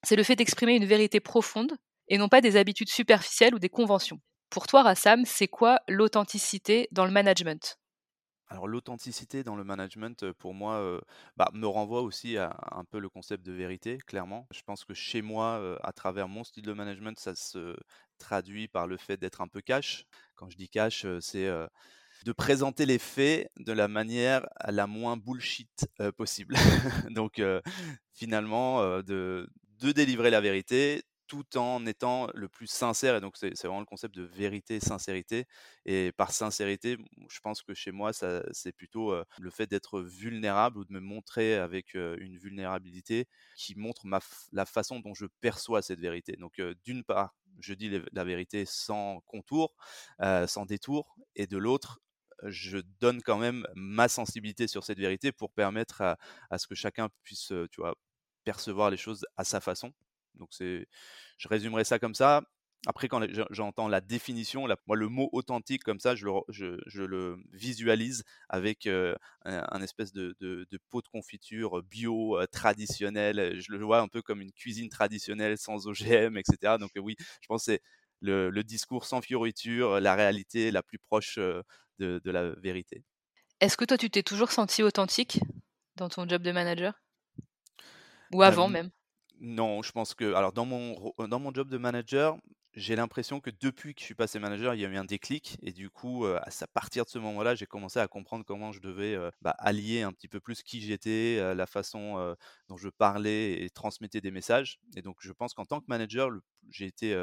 c'est 0.03 0.15
le 0.15 0.23
fait 0.23 0.35
d'exprimer 0.35 0.75
une 0.75 0.85
vérité 0.85 1.19
profonde 1.19 1.73
et 2.09 2.17
non 2.17 2.29
pas 2.29 2.41
des 2.41 2.57
habitudes 2.57 2.89
superficielles 2.89 3.55
ou 3.55 3.59
des 3.59 3.69
conventions. 3.69 4.19
Pour 4.49 4.67
toi, 4.67 4.83
Rassam, 4.83 5.23
c'est 5.25 5.47
quoi 5.47 5.79
l'authenticité 5.89 6.87
dans 6.91 7.05
le 7.05 7.11
management? 7.11 7.77
Alors 8.53 8.67
l'authenticité 8.67 9.43
dans 9.43 9.55
le 9.55 9.63
management, 9.63 10.31
pour 10.33 10.53
moi, 10.53 11.01
bah, 11.37 11.49
me 11.53 11.65
renvoie 11.65 12.03
aussi 12.03 12.37
à 12.37 12.55
un 12.71 12.85
peu 12.85 12.99
le 12.99 13.09
concept 13.09 13.43
de 13.43 13.51
vérité, 13.51 13.97
clairement. 13.97 14.47
Je 14.51 14.61
pense 14.61 14.85
que 14.85 14.93
chez 14.93 15.23
moi, 15.23 15.79
à 15.81 15.91
travers 15.91 16.27
mon 16.27 16.43
style 16.43 16.63
de 16.63 16.71
management, 16.71 17.17
ça 17.17 17.33
se 17.33 17.75
traduit 18.19 18.67
par 18.67 18.85
le 18.85 18.97
fait 18.97 19.17
d'être 19.17 19.41
un 19.41 19.47
peu 19.47 19.61
cash. 19.61 20.05
Quand 20.35 20.51
je 20.51 20.57
dis 20.57 20.69
cash, 20.69 21.07
c'est, 21.19 21.49
de 22.25 22.31
présenter 22.31 22.85
les 22.85 22.99
faits 22.99 23.49
de 23.57 23.73
la 23.73 23.87
manière 23.87 24.45
la 24.67 24.85
moins 24.85 25.17
bullshit, 25.17 25.87
possible. 26.15 26.55
Donc, 27.09 27.41
finalement, 28.13 28.83
de 29.01 29.47
délivrer 29.81 30.29
la 30.29 30.41
vérité 30.41 31.01
tout 31.33 31.57
en 31.57 31.83
étant 31.87 32.27
le 32.35 32.47
plus 32.47 32.67
sincère 32.67 33.15
et 33.15 33.19
donc 33.21 33.37
c'est 33.37 33.49
vraiment 33.63 33.79
le 33.79 33.85
concept 33.87 34.13
de 34.13 34.21
vérité, 34.21 34.79
sincérité 34.79 35.45
et 35.83 36.11
par 36.11 36.31
sincérité, 36.31 36.97
je 37.27 37.39
pense 37.39 37.63
que 37.63 37.73
chez 37.73 37.91
moi, 37.91 38.11
c'est 38.13 38.71
plutôt, 38.73 39.15
le 39.39 39.49
fait 39.49 39.65
d'être 39.65 39.99
vulnérable 40.01 40.77
ou 40.77 40.85
de 40.85 40.93
me 40.93 40.99
montrer 40.99 41.55
avec, 41.55 41.95
une 41.95 42.37
vulnérabilité 42.37 43.25
qui 43.55 43.73
montre 43.75 44.05
ma 44.05 44.19
la 44.51 44.65
façon 44.67 44.99
dont 44.99 45.15
je 45.15 45.25
perçois 45.41 45.81
cette 45.81 45.99
vérité. 45.99 46.33
Donc, 46.37 46.61
d'une 46.85 47.03
part, 47.03 47.35
je 47.59 47.73
dis 47.73 47.89
la 48.11 48.23
vérité 48.23 48.65
sans 48.65 49.21
contour, 49.25 49.75
sans 50.47 50.65
détour 50.67 51.15
et 51.35 51.47
de 51.47 51.57
l'autre, 51.57 51.99
je 52.43 52.77
donne 52.99 53.21
quand 53.23 53.37
même 53.39 53.65
ma 53.75 54.07
sensibilité 54.07 54.67
sur 54.67 54.83
cette 54.83 54.99
vérité 54.99 55.31
pour 55.31 55.51
permettre 55.51 56.01
à 56.01 56.17
à 56.51 56.57
ce 56.59 56.67
que 56.67 56.75
chacun 56.75 57.09
puisse, 57.23 57.53
tu 57.71 57.81
vois, 57.81 57.95
percevoir 58.43 58.91
les 58.91 58.97
choses 58.97 59.25
à 59.37 59.43
sa 59.43 59.59
façon. 59.61 59.93
Donc 60.35 60.49
c'est 60.51 60.87
je 61.37 61.47
résumerai 61.47 61.83
ça 61.83 61.99
comme 61.99 62.15
ça. 62.15 62.43
Après 62.85 63.07
quand 63.07 63.21
j'entends 63.51 63.87
la 63.87 64.01
définition, 64.01 64.67
la 64.67 64.75
moi 64.87 64.97
le 64.97 65.07
mot 65.07 65.29
authentique 65.31 65.83
comme 65.83 65.99
ça, 66.01 66.15
je 66.15 66.25
le 66.25 66.31
re 66.31 66.43
je 66.49 66.77
je 66.85 67.01
le 67.03 67.37
visualise 67.53 68.23
avec, 68.49 68.87
heu, 68.87 69.15
un 69.45 69.63
un 69.71 69.81
espèce 69.81 70.11
de 70.13 70.35
de 70.41 70.67
de 70.69 70.79
pot 70.89 71.01
de 71.01 71.07
confiture, 71.07 71.81
bio, 71.83 72.39
heu, 72.41 72.47
traditionnel, 72.47 73.59
je 73.61 73.71
le 73.71 73.83
vois 73.85 73.99
un 74.01 74.09
peu 74.09 74.21
comme 74.21 74.41
une 74.41 74.51
cuisine 74.53 74.89
traditionnelle 74.89 75.57
sans 75.57 75.87
OGM 75.87 76.37
et 76.37 76.43
cetera. 76.49 76.77
Donc, 76.77 76.91
heu, 76.97 76.99
oui, 77.01 77.15
je 77.41 77.47
pense 77.47 77.61
que 77.65 77.71
c'est 77.73 77.81
le 78.21 78.49
le 78.49 78.63
discours 78.63 79.05
sans 79.05 79.21
fioriture, 79.21 79.99
la 80.01 80.15
réalité 80.15 80.69
la 80.71 80.83
plus 80.83 80.99
proche, 80.99 81.37
de 81.99 82.19
de 82.23 82.31
la 82.31 82.49
vérité. 82.55 83.03
Est-ce 83.61 83.77
que 83.77 83.85
toi, 83.85 83.97
tu 83.97 84.11
t'es 84.11 84.21
toujours 84.21 84.51
senti 84.51 84.83
authentique 84.83 85.39
dans 85.95 86.07
ton 86.09 86.27
job 86.29 86.43
de 86.43 86.51
manager? 86.51 87.01
Ou 88.31 88.41
avant 88.43 88.67
même? 88.69 88.91
Non, 89.43 89.83
je 89.83 89.91
pense 89.91 90.13
que 90.15 90.33
alors 90.33 90.53
dans 90.53 90.65
mon 90.65 91.13
dans 91.27 91.39
mon 91.39 91.53
job 91.53 91.69
de 91.69 91.77
manager, 91.77 92.37
j'ai 92.75 92.95
l'impression 92.95 93.39
que 93.39 93.51
depuis 93.61 93.93
que 93.93 94.01
je 94.01 94.05
suis 94.05 94.15
passé 94.15 94.39
manager, 94.39 94.73
il 94.73 94.81
y 94.81 94.85
a 94.85 94.89
eu 94.89 94.97
un 94.97 95.05
déclic 95.05 95.57
et 95.61 95.71
du 95.71 95.89
coup, 95.89 96.25
à 96.25 96.49
partir 96.73 97.05
de 97.05 97.09
ce 97.09 97.19
moment-là, 97.19 97.55
j'ai 97.55 97.65
commencé 97.65 97.99
à 97.99 98.07
comprendre 98.07 98.43
comment 98.45 98.71
je 98.71 98.79
devais, 98.81 99.17
bah, 99.41 99.55
allier 99.59 100.01
un 100.01 100.11
petit 100.11 100.27
peu 100.27 100.39
plus 100.39 100.63
qui 100.63 100.81
j'étais, 100.81 101.53
la 101.53 101.65
façon, 101.67 102.35
dont 102.69 102.77
je 102.77 102.89
parlais 102.89 103.63
et 103.63 103.69
transmettais 103.69 104.21
des 104.21 104.31
messages 104.31 104.79
et 104.95 105.01
donc 105.01 105.17
je 105.19 105.31
pense 105.31 105.53
qu'en 105.53 105.65
tant 105.65 105.79
que 105.81 105.85
manager, 105.87 106.31
j'ai 106.69 106.85
été, 106.85 107.15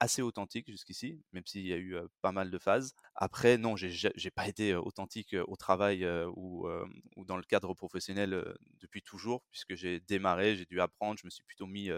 assez 0.00 0.22
authentique 0.22 0.70
jusqu'ici, 0.70 1.20
même 1.32 1.46
s'il 1.46 1.66
y 1.66 1.72
a 1.72 1.78
eu, 1.78 1.96
pas 2.20 2.32
mal 2.32 2.50
de 2.50 2.58
phases. 2.58 2.92
Après 3.14 3.56
non, 3.56 3.76
j'ai 3.76 3.90
ja 3.90 4.10
j'ai 4.16 4.30
pas 4.30 4.48
été, 4.48 4.74
authentique, 4.74 5.34
au 5.46 5.56
travail, 5.56 6.06
ou, 6.36 6.68
dans 7.16 7.36
le 7.36 7.42
cadre 7.42 7.72
professionnel, 7.74 8.54
depuis 8.80 9.02
toujours 9.02 9.44
puisque 9.50 9.74
j'ai 9.74 10.00
démarré, 10.00 10.56
j'ai 10.56 10.66
dû 10.66 10.80
apprendre, 10.80 11.18
je 11.18 11.26
me 11.26 11.30
suis 11.30 11.44
plutôt 11.44 11.66
mis, 11.66 11.90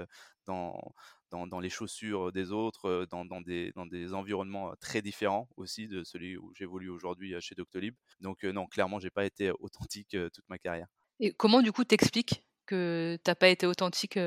dans 0.47 0.81
dans 1.31 1.47
dans 1.47 1.61
les 1.61 1.71
chaussures, 1.71 2.33
des 2.33 2.53
autres, 2.53 3.07
dans 3.11 3.25
dans 3.25 3.41
des 3.41 3.73
dans 3.75 3.87
des 3.87 4.13
environnements, 4.15 4.75
très 4.81 5.03
différents 5.03 5.49
aussi 5.57 5.89
de 5.89 6.05
celui 6.05 6.37
où 6.37 6.53
j'évolue 6.55 6.91
aujourd'hui, 6.91 7.35
chez 7.41 7.55
Doctolib. 7.55 7.95
Donc, 8.21 8.43
non, 8.45 8.67
clairement, 8.67 8.99
j'ai 8.99 9.11
pas 9.11 9.25
été 9.25 9.51
authentique, 9.51 10.17
toute 10.33 10.49
ma 10.49 10.59
carrière. 10.59 10.87
Et 11.21 11.33
comment 11.33 11.63
du 11.63 11.73
coup 11.73 11.85
tu 11.85 11.95
expliques 11.95 12.45
que 12.67 13.19
tu 13.25 13.31
as 13.31 13.35
pas 13.35 13.49
été 13.49 13.67
authentique, 13.67 14.19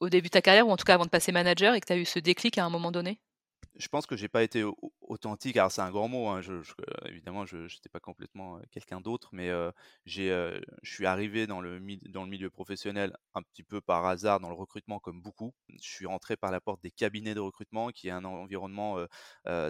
au 0.00 0.08
début 0.08 0.28
de 0.28 0.32
ta 0.32 0.42
carrière 0.42 0.66
ou 0.66 0.70
en 0.70 0.76
tout 0.76 0.84
cas 0.84 0.94
avant 0.94 1.04
de 1.04 1.10
passer 1.10 1.32
manager 1.32 1.74
et 1.74 1.80
que 1.80 1.86
tu 1.86 1.92
as 1.92 1.96
eu 1.96 2.04
ce 2.04 2.18
déclic 2.18 2.58
à 2.58 2.64
un 2.64 2.70
moment 2.70 2.92
donné? 2.92 3.20
je 3.76 3.88
pense 3.88 4.06
que 4.06 4.16
j'ai 4.16 4.28
pas 4.28 4.42
été 4.42 4.64
authentique. 5.14 5.56
Alors 5.56 5.72
c'est 5.72 5.80
un 5.80 5.90
grand 5.90 6.08
mot. 6.08 6.28
Hein, 6.28 6.40
je, 6.42 6.54
évidemment, 7.06 7.46
je 7.46 7.56
n'étais 7.58 7.88
pas 7.90 8.00
complètement 8.00 8.60
quelqu'un 8.70 9.00
d'autre, 9.00 9.30
mais 9.32 9.50
j'ai, 10.04 10.28
je 10.82 10.92
suis 10.92 11.06
arrivé 11.06 11.46
dans 11.46 11.60
le, 11.60 11.80
dans 12.10 12.24
le 12.24 12.30
milieu 12.30 12.50
professionnel 12.50 13.16
un 13.34 13.42
petit 13.42 13.62
peu 13.62 13.80
par 13.80 14.04
hasard 14.06 14.40
dans 14.40 14.48
le 14.48 14.54
recrutement, 14.54 14.98
comme 15.00 15.20
beaucoup. 15.22 15.54
Je 15.68 15.88
suis 15.88 16.06
rentré 16.06 16.36
par 16.36 16.50
la 16.50 16.60
porte 16.60 16.82
des 16.82 16.90
cabinets 16.90 17.34
de 17.34 17.40
recrutement, 17.40 17.90
qui 17.90 18.08
est 18.08 18.12
un 18.12 18.24
environnement 18.24 18.98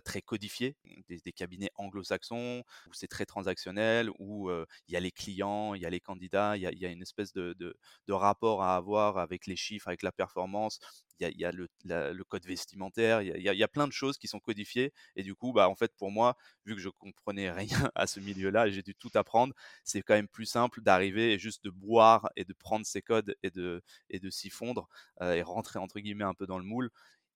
très 0.05 0.23
codifié, 0.23 0.77
des, 1.09 1.33
cabinets 1.33 1.71
anglo-saxons 1.77 2.63
où 2.87 2.93
c'est 2.93 3.09
très 3.09 3.27
transactionnel, 3.27 4.11
où 4.19 4.51
il 4.51 4.95
y 4.95 4.97
a 4.97 5.01
les 5.01 5.13
clients, 5.13 5.75
il 5.75 5.83
y 5.83 5.87
a 5.87 5.91
les 5.91 6.01
candidats, 6.01 6.57
il 6.57 6.63
y 6.63 6.87
a, 6.87 6.89
une 6.91 7.03
espèce 7.03 7.33
de, 7.33 7.55
de, 7.59 8.13
rapport 8.13 8.63
à 8.63 8.77
avoir 8.77 9.19
avec 9.19 9.47
les 9.47 9.57
chiffres, 9.57 9.89
avec 9.89 10.03
la 10.03 10.13
performance 10.13 10.79
il 11.21 11.41
y 11.41 11.45
a, 11.45 11.53
le, 11.53 12.25
code 12.25 12.45
vestimentaire, 12.45 13.23
il 13.23 13.43
y, 13.43 13.63
a, 13.63 13.69
plein 13.69 13.87
de 13.87 13.93
choses 13.93 14.19
qui 14.19 14.29
sont 14.29 14.41
codifiées. 14.41 14.93
Et 15.17 15.23
du 15.23 15.34
coup, 15.35 15.53
bah, 15.53 15.69
en 15.69 15.75
fait, 15.75 15.93
pour 15.97 16.11
moi, 16.11 16.37
vu 16.67 16.75
que 16.75 16.81
je 16.81 16.89
comprenais 16.89 17.51
rien 17.51 17.91
à 17.95 18.07
ce 18.07 18.21
milieu-là 18.21 18.69
j'ai 18.71 18.83
dû 18.83 18.95
tout 18.95 19.11
apprendre, 19.15 19.55
c'est 19.85 20.03
quand 20.03 20.15
même 20.15 20.29
plus 20.29 20.47
simple 20.47 20.81
d'arriver 20.83 21.33
et 21.33 21.39
juste 21.39 21.65
de 21.65 21.71
boire 21.71 22.29
et 22.37 22.45
de 22.45 22.53
prendre 22.53 22.87
ces 22.87 23.03
codes 23.03 23.37
et 23.43 23.51
de, 23.51 23.83
s'y 24.31 24.51
fondre 24.51 24.89
et 25.21 25.43
rentrer 25.43 25.79
entre 25.79 26.01
guillemets 26.01 26.25
un 26.25 26.35
peu 26.35 26.47
dans 26.47 26.59
le 26.59 26.65
moule. 26.65 26.91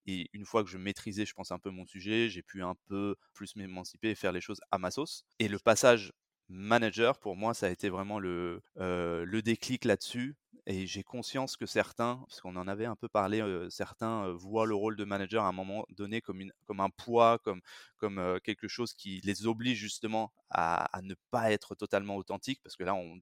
Et 0.07 0.29
une 0.33 0.47
fois 0.47 0.65
que 0.65 0.71
je 0.71 0.79
maîtrisais, 0.79 1.27
je 1.27 1.35
pense, 1.35 1.53
un 1.53 1.59
peu 1.59 1.71
mon 1.71 1.85
sujet, 1.85 2.29
j'ai 2.31 2.43
pu 2.43 2.63
un 2.63 2.75
peu 2.87 3.17
plus 3.35 3.57
m'émanciper 3.57 4.11
et 4.11 4.15
faire 4.15 4.33
les 4.33 4.41
choses 4.41 4.61
à 4.71 4.79
ma 4.79 4.91
sauce. 4.91 5.25
Et 5.39 5.49
le 5.49 5.59
passage 5.59 6.13
manager, 6.49 7.19
pour 7.19 7.37
moi, 7.37 7.53
ça 7.53 7.67
a 7.67 7.71
été 7.71 7.91
vraiment 7.91 8.19
le, 8.19 8.63
le 8.77 9.41
déclic 9.43 9.85
là-dessus. 9.85 10.37
Et 10.71 10.87
j'ai 10.87 11.03
conscience 11.03 11.57
que 11.57 11.65
certains, 11.65 12.17
parce 12.29 12.43
qu'on 12.43 12.55
en 12.57 12.69
avait 12.69 12.85
un 12.85 12.95
peu 12.95 13.09
parlé, 13.09 13.43
certains 13.71 14.31
voient 14.33 14.67
le 14.67 14.75
rôle 14.75 14.97
de 14.97 15.05
manager 15.05 15.43
à 15.43 15.49
un 15.49 15.53
moment 15.53 15.87
donné 15.89 16.21
comme, 16.21 16.43
un 16.69 16.91
poids, 16.91 17.39
comme, 17.39 17.63
comme 17.97 18.39
quelque 18.45 18.69
chose 18.69 18.93
qui 18.93 19.23
les 19.25 19.47
oblige 19.47 19.79
justement 19.79 20.31
à, 20.51 20.87
ne 21.03 21.15
pas 21.31 21.53
être 21.53 21.75
totalement 21.75 22.17
authentique, 22.17 22.61
parce 22.63 22.77
que 22.77 22.85
là, 22.85 22.95
on, 22.95 23.19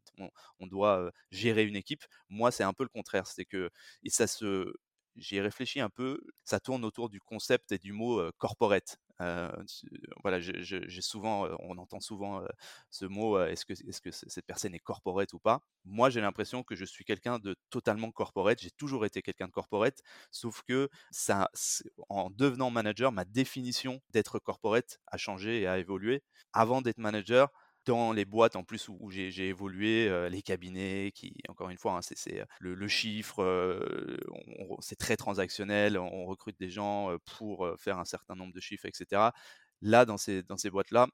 on, 0.59 0.67
doit 0.67 1.12
gérer 1.31 1.62
une 1.62 1.76
équipe. 1.76 2.05
Moi, 2.29 2.50
c'est 2.50 2.65
un 2.65 2.73
peu 2.73 2.83
le 2.83 2.88
contraire. 2.88 3.29
C'est 3.29 3.45
que 3.45 3.71
et 4.03 4.11
ça 4.11 4.26
se, 4.26 4.75
j'ai 5.15 5.41
réfléchi 5.41 5.79
un 5.81 5.91
peu, 5.91 6.21
ça 6.43 6.59
tourne 6.59 6.85
autour 6.85 7.09
du 7.11 7.21
concept 7.21 7.71
et 7.71 7.79
du 7.79 7.93
mot 7.93 8.21
corporate. 8.38 8.99
Voilà, 9.18 10.40
j'ai 10.40 11.00
souvent, 11.00 11.49
on 11.61 11.78
entend 11.78 12.00
souvent 12.00 12.42
ce 12.90 13.04
mot. 13.06 13.40
est-ce 13.40 13.64
que, 13.64 13.73
est-ce 13.73 14.00
que 14.00 14.11
cette 14.11 14.46
personne 14.46 14.75
est 14.75 14.78
corporate 14.78 15.32
ou 15.32 15.38
pas? 15.38 15.61
Moi, 15.85 16.11
j'ai 16.11 16.20
l'impression 16.20 16.62
que 16.62 16.75
je 16.76 16.85
suis 16.85 17.04
quelqu'un 17.04 17.38
de 17.38 17.56
totalement 17.70 18.11
corporate. 18.11 18.61
J'ai 18.61 18.70
toujours 18.70 19.06
été 19.06 19.23
quelqu'un 19.23 19.46
de 19.46 19.52
corporate, 19.52 20.00
sauf 20.30 20.62
que 20.62 20.88
ça, 21.11 21.49
en 22.08 22.30
devenant 22.30 22.70
manager, 22.70 23.12
ma 23.12 23.25
définition 23.25 24.00
d'être 24.11 24.38
corporate 24.38 24.99
a 25.06 25.16
changé 25.16 25.61
et 25.62 25.66
a 25.66 25.78
évolué. 25.78 26.23
Avant 26.52 26.82
d'être 26.82 26.99
manager, 26.99 27.50
dans 27.87 28.12
les 28.12 28.25
boîtes 28.25 28.57
en 28.57 28.64
plus 28.64 28.88
où, 28.88 29.11
j'ai 29.11 29.49
évolué, 29.49 30.28
les 30.28 30.43
cabinets, 30.43 31.12
qui, 31.14 31.35
encore 31.49 31.71
une 31.71 31.78
fois, 31.78 31.93
hein, 31.97 32.00
c'est 32.02 32.45
le, 32.61 32.88
chiffre, 32.88 33.43
c'est 34.81 34.97
très 34.97 35.16
transactionnel, 35.16 35.99
on 35.99 36.26
recrute 36.26 36.59
des 36.59 36.71
gens 36.71 37.16
pour 37.25 37.69
faire 37.78 37.99
un 37.99 38.05
certain 38.05 38.35
nombre 38.35 38.52
de 38.52 38.61
chiffres, 38.61 38.87
etc. 38.87 39.31
Là, 39.83 40.05
dans 40.05 40.19
ces, 40.19 40.43
dans 40.43 40.57
ces 40.57 40.71
boîtes-là, 40.71 41.07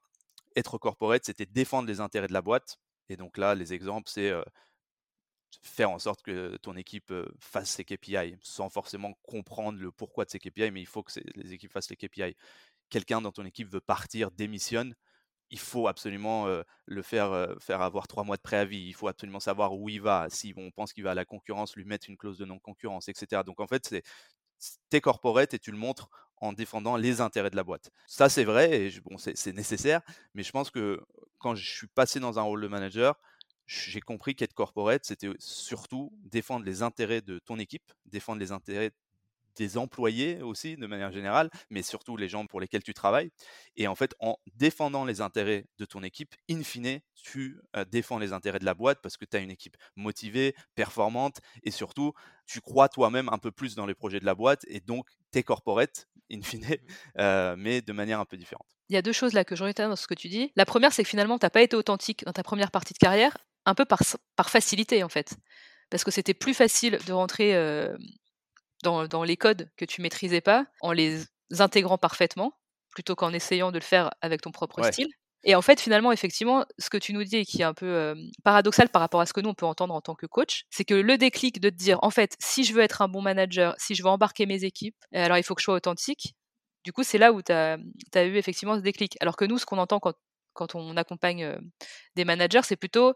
être 0.55 0.77
corporate, 0.77 1.25
c'était 1.25 1.45
défendre 1.45 1.87
les 1.87 1.99
intérêts 1.99 2.27
de 2.27 2.33
la 2.33 2.41
boîte. 2.41 2.77
Et 3.09 3.17
donc 3.17 3.37
là, 3.37 3.55
les 3.55 3.73
exemples, 3.73 4.09
c'est 4.09 4.31
faire 5.61 5.91
en 5.91 5.99
sorte 5.99 6.21
que 6.21 6.57
ton 6.57 6.75
équipe 6.75 7.13
fasse 7.39 7.69
ses 7.71 7.85
KPI, 7.85 8.37
sans 8.41 8.69
forcément 8.69 9.13
comprendre 9.23 9.79
le 9.79 9.91
pourquoi 9.91 10.25
de 10.25 10.29
ses 10.29 10.39
KPI, 10.39 10.71
mais 10.71 10.81
il 10.81 10.87
faut 10.87 11.03
que 11.03 11.11
les 11.35 11.53
équipes 11.53 11.71
fassent 11.71 11.89
les 11.89 11.97
KPI. 11.97 12.35
Quelqu'un 12.89 13.21
dans 13.21 13.31
ton 13.31 13.45
équipe 13.45 13.69
veut 13.69 13.81
partir, 13.81 14.31
démissionne, 14.31 14.95
il 15.49 15.59
faut 15.59 15.87
absolument 15.87 16.47
le 16.85 17.01
faire, 17.01 17.55
faire 17.59 17.81
avoir 17.81 18.07
trois 18.07 18.23
mois 18.23 18.37
de 18.37 18.41
préavis. 18.41 18.87
Il 18.87 18.93
faut 18.93 19.07
absolument 19.07 19.39
savoir 19.39 19.73
où 19.75 19.89
il 19.89 20.01
va. 20.01 20.27
Si 20.29 20.53
on 20.57 20.71
pense 20.71 20.93
qu'il 20.93 21.03
va 21.03 21.11
à 21.11 21.15
la 21.15 21.25
concurrence, 21.25 21.75
lui 21.75 21.85
mettre 21.85 22.09
une 22.09 22.17
clause 22.17 22.37
de 22.37 22.45
non-concurrence, 22.45 23.07
etc. 23.07 23.43
Donc 23.43 23.59
en 23.59 23.67
fait, 23.67 23.85
c'est 23.87 24.03
t'es 24.89 25.01
corporate 25.01 25.53
et 25.53 25.59
tu 25.59 25.71
le 25.71 25.77
montres 25.77 26.09
en 26.37 26.53
défendant 26.53 26.97
les 26.97 27.21
intérêts 27.21 27.49
de 27.49 27.55
la 27.55 27.63
boîte. 27.63 27.89
Ça, 28.07 28.29
c'est 28.29 28.43
vrai 28.43 28.87
et 28.87 28.99
bon, 29.01 29.17
c'est 29.17 29.53
nécessaire, 29.53 30.01
mais 30.33 30.43
je 30.43 30.51
pense 30.51 30.71
que 30.71 31.01
quand 31.39 31.55
je 31.55 31.69
suis 31.69 31.87
passé 31.87 32.19
dans 32.19 32.39
un 32.39 32.41
rôle 32.41 32.61
de 32.61 32.67
manager, 32.67 33.19
j'ai 33.65 34.01
compris 34.01 34.35
qu'être 34.35 34.53
corporate, 34.53 35.05
c'était 35.05 35.29
surtout 35.39 36.11
défendre 36.23 36.65
les 36.65 36.81
intérêts 36.81 37.21
de 37.21 37.39
ton 37.39 37.59
équipe, 37.59 37.91
défendre 38.05 38.39
les 38.39 38.51
intérêts 38.51 38.91
des 39.55 39.77
employés 39.77 40.41
aussi, 40.41 40.75
de 40.77 40.87
manière 40.87 41.11
générale, 41.11 41.49
mais 41.69 41.81
surtout 41.81 42.17
les 42.17 42.29
gens 42.29 42.45
pour 42.45 42.59
lesquels 42.59 42.83
tu 42.83 42.93
travailles. 42.93 43.31
Et 43.75 43.87
en 43.87 43.95
fait, 43.95 44.15
en 44.19 44.37
défendant 44.55 45.05
les 45.05 45.21
intérêts 45.21 45.65
de 45.77 45.85
ton 45.85 46.03
équipe, 46.03 46.35
in 46.49 46.63
fine, 46.63 46.99
tu 47.15 47.59
défends 47.89 48.19
les 48.19 48.33
intérêts 48.33 48.59
de 48.59 48.65
la 48.65 48.73
boîte 48.73 48.99
parce 49.01 49.17
que 49.17 49.25
tu 49.25 49.37
as 49.37 49.39
une 49.39 49.51
équipe 49.51 49.77
motivée, 49.95 50.55
performante, 50.75 51.39
et 51.63 51.71
surtout, 51.71 52.13
tu 52.45 52.61
crois 52.61 52.89
toi-même 52.89 53.29
un 53.29 53.37
peu 53.37 53.51
plus 53.51 53.75
dans 53.75 53.85
les 53.85 53.95
projets 53.95 54.19
de 54.19 54.25
la 54.25 54.35
boîte, 54.35 54.65
et 54.67 54.79
donc 54.79 55.07
t'es 55.31 55.43
corporate, 55.43 56.07
in 56.31 56.41
fine, 56.43 56.65
mmh 56.65 57.55
mais 57.57 57.81
de 57.81 57.93
manière 57.93 58.19
un 58.19 58.25
peu 58.25 58.37
différente. 58.37 58.67
Il 58.89 58.95
y 58.95 58.97
a 58.97 59.01
deux 59.01 59.13
choses 59.13 59.33
là 59.33 59.45
que 59.45 59.55
je 59.55 59.63
retiens 59.63 59.89
dans 59.89 59.95
ce 59.95 60.07
que 60.07 60.13
tu 60.13 60.27
dis. 60.27 60.51
La 60.55 60.65
première, 60.65 60.91
c'est 60.93 61.03
que 61.03 61.09
finalement, 61.09 61.39
tu 61.39 61.45
n'as 61.45 61.49
pas 61.49 61.61
été 61.61 61.75
authentique 61.75 62.25
dans 62.25 62.33
ta 62.33 62.43
première 62.43 62.71
partie 62.71 62.93
de 62.93 62.97
carrière, 62.97 63.37
un 63.65 63.75
peu 63.75 63.85
par, 63.85 64.01
par 64.35 64.49
facilité 64.49 65.03
en 65.03 65.09
fait. 65.09 65.35
Parce 65.89 66.03
que 66.03 66.11
c'était 66.11 66.33
plus 66.33 66.53
facile 66.53 66.97
de 67.05 67.13
rentrer 67.13 67.53
dans, 68.83 69.23
les 69.23 69.37
codes 69.37 69.69
que 69.77 69.85
tu 69.85 70.01
maîtrisais 70.01 70.41
pas 70.41 70.65
en 70.81 70.91
les 70.91 71.25
intégrant 71.59 71.97
parfaitement 71.97 72.53
plutôt 72.91 73.15
qu'en 73.15 73.33
essayant 73.33 73.71
de 73.71 73.79
le 73.79 73.83
faire 73.83 74.11
avec 74.21 74.41
ton 74.41 74.51
propre 74.51 74.83
style. 74.91 75.09
Et 75.45 75.55
en 75.55 75.61
fait, 75.61 75.81
finalement, 75.81 76.11
effectivement, 76.11 76.65
ce 76.77 76.89
que 76.89 76.97
tu 76.97 77.11
nous 77.11 77.23
dis 77.23 77.37
et 77.37 77.45
qui 77.45 77.61
est 77.61 77.65
un 77.65 77.73
peu 77.73 78.15
paradoxal 78.43 78.87
par 78.87 79.01
rapport 79.01 79.19
à 79.19 79.25
ce 79.25 79.33
que 79.33 79.41
nous, 79.41 79.49
on 79.49 79.53
peut 79.53 79.65
entendre 79.65 79.93
en 79.93 79.99
tant 79.99 80.15
que 80.15 80.25
coach, 80.25 80.63
c'est 80.69 80.85
que 80.85 80.93
le 80.93 81.17
déclic 81.17 81.59
de 81.59 81.69
te 81.69 81.75
dire, 81.75 81.99
en 82.01 82.11
fait, 82.11 82.35
si 82.39 82.63
je 82.63 82.73
veux 82.73 82.81
être 82.81 83.01
un 83.01 83.09
bon 83.09 83.21
manager, 83.21 83.75
si 83.77 83.93
je 83.95 84.03
veux 84.03 84.09
embarquer 84.09 84.45
mes 84.45 84.63
équipes, 84.63 84.95
alors 85.11 85.37
il 85.37 85.43
faut 85.43 85.55
que 85.55 85.61
je 85.61 85.65
sois 85.65 85.75
authentique. 85.75 86.35
Du 86.85 86.93
coup, 86.93 87.03
c'est 87.03 87.17
là 87.17 87.33
où 87.33 87.41
tu 87.41 87.51
as, 87.51 87.77
as, 88.13 88.23
eu 88.23 88.37
effectivement 88.37 88.75
ce 88.75 88.81
déclic. 88.81 89.17
Alors 89.21 89.35
que 89.35 89.45
nous, 89.45 89.57
ce 89.57 89.65
qu'on 89.65 89.77
entend 89.77 89.99
quand, 89.99 90.13
quand 90.53 90.75
on 90.75 90.97
accompagne 90.97 91.57
des 92.15 92.25
managers, 92.25 92.61
c'est 92.63 92.75
plutôt, 92.75 93.13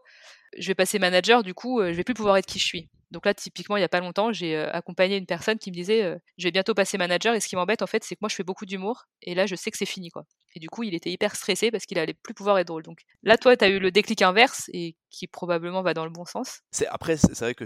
je 0.57 0.67
vais 0.67 0.75
passer 0.75 0.99
manager, 0.99 1.43
du 1.43 1.53
coup, 1.53 1.81
je 1.81 1.91
vais 1.91 2.03
plus 2.03 2.13
pouvoir 2.13 2.37
être 2.37 2.45
qui 2.45 2.59
je 2.59 2.65
suis. 2.65 2.89
Donc 3.11 3.25
là, 3.25 3.33
typiquement, 3.33 3.77
il 3.77 3.79
n'y 3.79 3.85
a 3.85 3.89
pas 3.89 4.01
longtemps, 4.01 4.33
j'ai 4.33 4.57
accompagné 4.57 5.15
une 5.17 5.25
personne 5.25 5.57
qui 5.57 5.71
me 5.71 5.75
disait 5.75 6.17
Je 6.37 6.43
vais 6.43 6.51
bientôt 6.51 6.73
passer 6.73 6.97
manager. 6.97 7.33
Et 7.35 7.39
ce 7.39 7.47
qui 7.47 7.55
m'embête, 7.55 7.81
en 7.81 7.87
fait, 7.87 8.03
c'est 8.03 8.15
que 8.15 8.19
moi, 8.21 8.29
je 8.29 8.35
fais 8.35 8.43
beaucoup 8.43 8.65
d'humour. 8.65 9.05
Et 9.21 9.33
là, 9.33 9.45
je 9.45 9.55
sais 9.55 9.71
que 9.71 9.77
c'est 9.77 9.85
fini. 9.85 10.09
quoi. 10.09 10.25
Et 10.55 10.59
du 10.59 10.69
coup, 10.69 10.83
il 10.83 10.93
était 10.93 11.11
hyper 11.11 11.35
stressé 11.35 11.71
parce 11.71 11.85
qu'il 11.85 11.99
allait 11.99 12.13
plus 12.13 12.33
pouvoir 12.33 12.57
être 12.57 12.67
drôle. 12.67 12.83
Donc 12.83 13.01
là, 13.23 13.37
toi, 13.37 13.55
tu 13.55 13.63
as 13.63 13.69
eu 13.69 13.79
le 13.79 13.91
déclic 13.91 14.21
inverse 14.21 14.69
et 14.73 14.95
qui 15.09 15.27
probablement 15.27 15.83
va 15.83 15.93
dans 15.93 16.03
le 16.03 16.11
bon 16.11 16.25
sens. 16.25 16.61
Après, 16.89 17.17
c'est 17.17 17.39
vrai 17.39 17.55
que 17.55 17.65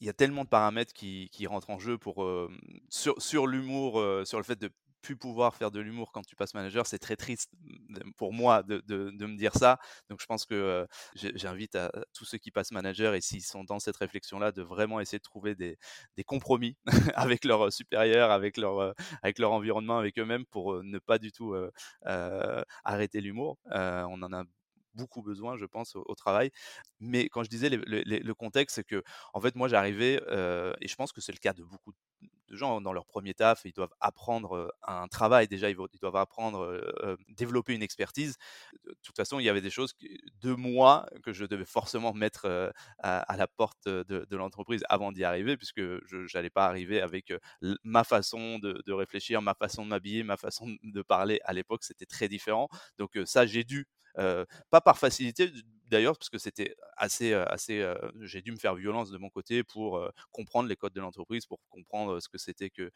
il 0.00 0.06
y 0.06 0.08
a 0.08 0.12
tellement 0.12 0.42
de 0.42 0.48
paramètres 0.48 0.92
qui, 0.92 1.46
rentrent 1.46 1.70
en 1.70 1.78
jeu 1.78 1.96
pour, 1.98 2.28
sur 2.88 3.46
l'humour, 3.46 4.02
sur 4.24 4.38
le 4.38 4.44
fait 4.44 4.58
de 4.58 4.70
plus 5.02 5.16
pouvoir 5.16 5.54
faire 5.54 5.70
de 5.70 5.80
l'humour 5.80 6.12
quand 6.12 6.24
tu 6.24 6.36
passes 6.36 6.54
manager, 6.54 6.86
c'est 6.86 6.98
très 6.98 7.16
triste 7.16 7.50
pour 8.16 8.32
moi 8.32 8.62
de, 8.62 8.82
me 8.88 9.36
dire 9.36 9.54
ça. 9.54 9.78
Donc 10.08 10.20
je 10.20 10.26
pense 10.26 10.46
que 10.46 10.86
j'invite 11.14 11.74
à 11.74 11.90
tous 12.14 12.24
ceux 12.24 12.38
qui 12.38 12.50
passent 12.50 12.72
manager 12.72 13.14
et 13.14 13.20
s'ils 13.20 13.42
sont 13.42 13.64
dans 13.64 13.78
cette 13.78 13.96
réflexion-là, 13.96 14.52
de 14.52 14.62
vraiment 14.62 15.00
essayer 15.00 15.18
de 15.18 15.22
trouver 15.22 15.54
des, 15.54 15.76
compromis 16.24 16.76
avec 17.14 17.44
leurs 17.44 17.72
supérieurs, 17.72 18.30
avec 18.30 18.56
leur, 18.56 18.94
avec 19.22 19.38
leur 19.38 19.52
environnement, 19.52 19.98
avec 19.98 20.18
eux-mêmes 20.18 20.46
pour 20.46 20.82
ne 20.82 20.98
pas 20.98 21.18
du 21.18 21.32
tout 21.32 21.54
arrêter 22.84 23.20
l'humour. 23.20 23.58
on 23.66 24.22
en 24.22 24.32
a 24.32 24.44
beaucoup 24.94 25.22
besoin, 25.22 25.56
je 25.56 25.66
pense, 25.66 25.96
au, 25.96 26.14
travail. 26.14 26.50
Mais 27.00 27.28
quand 27.28 27.42
je 27.42 27.50
disais 27.50 27.68
le 27.70 28.32
contexte, 28.34 28.76
c'est 28.76 28.84
que, 28.84 29.02
en 29.34 29.40
fait, 29.40 29.54
moi, 29.56 29.68
j'arrivais, 29.68 30.16
et 30.80 30.88
je 30.88 30.94
pense 30.96 31.12
que 31.12 31.20
c'est 31.20 31.32
le 31.32 31.38
cas 31.38 31.52
de 31.52 31.64
beaucoup 31.64 31.92
de 32.52 32.56
gens 32.56 32.80
dans 32.80 32.92
leur 32.92 33.06
premier 33.06 33.34
taf, 33.34 33.62
ils 33.64 33.72
doivent 33.72 33.94
apprendre 34.00 34.72
un 34.82 35.08
travail 35.08 35.48
déjà, 35.48 35.70
ils, 35.70 35.76
doivent 36.00 36.16
apprendre, 36.16 36.80
développer 37.28 37.74
une 37.74 37.82
expertise. 37.82 38.36
De 38.84 38.94
toute 39.02 39.16
façon, 39.16 39.40
il 39.40 39.44
y 39.44 39.48
avait 39.48 39.60
des 39.60 39.70
choses 39.70 39.94
de 40.40 40.52
moi 40.52 41.06
que 41.22 41.32
je 41.32 41.44
devais 41.44 41.64
forcément 41.64 42.12
mettre 42.12 42.72
à, 42.98 43.36
la 43.36 43.46
porte 43.48 43.88
de, 43.88 44.36
l'entreprise 44.36 44.84
avant 44.88 45.12
d'y 45.12 45.24
arriver, 45.24 45.56
puisque 45.56 45.80
je 45.80 46.36
n'allais 46.36 46.50
pas 46.50 46.66
arriver 46.66 47.00
avec 47.00 47.32
ma 47.82 48.04
façon 48.04 48.58
de, 48.58 48.82
de 48.86 48.92
réfléchir, 48.92 49.42
ma 49.42 49.54
façon 49.54 49.84
de 49.84 49.88
m'habiller, 49.88 50.22
ma 50.22 50.36
façon 50.36 50.76
de 50.82 51.02
parler. 51.02 51.40
À 51.44 51.52
l'époque, 51.52 51.84
c'était 51.84 52.06
très 52.06 52.28
différent. 52.28 52.68
Donc 52.98 53.18
ça, 53.24 53.46
j'ai 53.46 53.64
dû 53.64 53.86
pas 54.14 54.80
par 54.80 54.98
facilité 54.98 55.50
d'ailleurs, 55.92 56.16
parce 56.16 56.30
que 56.30 56.38
c'était 56.38 56.74
assez, 56.96 57.34
assez. 57.34 57.86
j'ai 58.22 58.42
dû 58.42 58.50
me 58.50 58.56
faire 58.56 58.74
violence 58.74 59.10
de 59.10 59.18
mon 59.18 59.28
côté 59.28 59.62
pour 59.62 60.02
comprendre 60.30 60.68
les 60.68 60.76
codes 60.76 60.94
de 60.94 61.00
l'entreprise, 61.00 61.46
pour 61.46 61.60
comprendre 61.68 62.18
ce 62.20 62.28
que 62.28 62.38
c'était 62.38 62.70
que, 62.70 62.90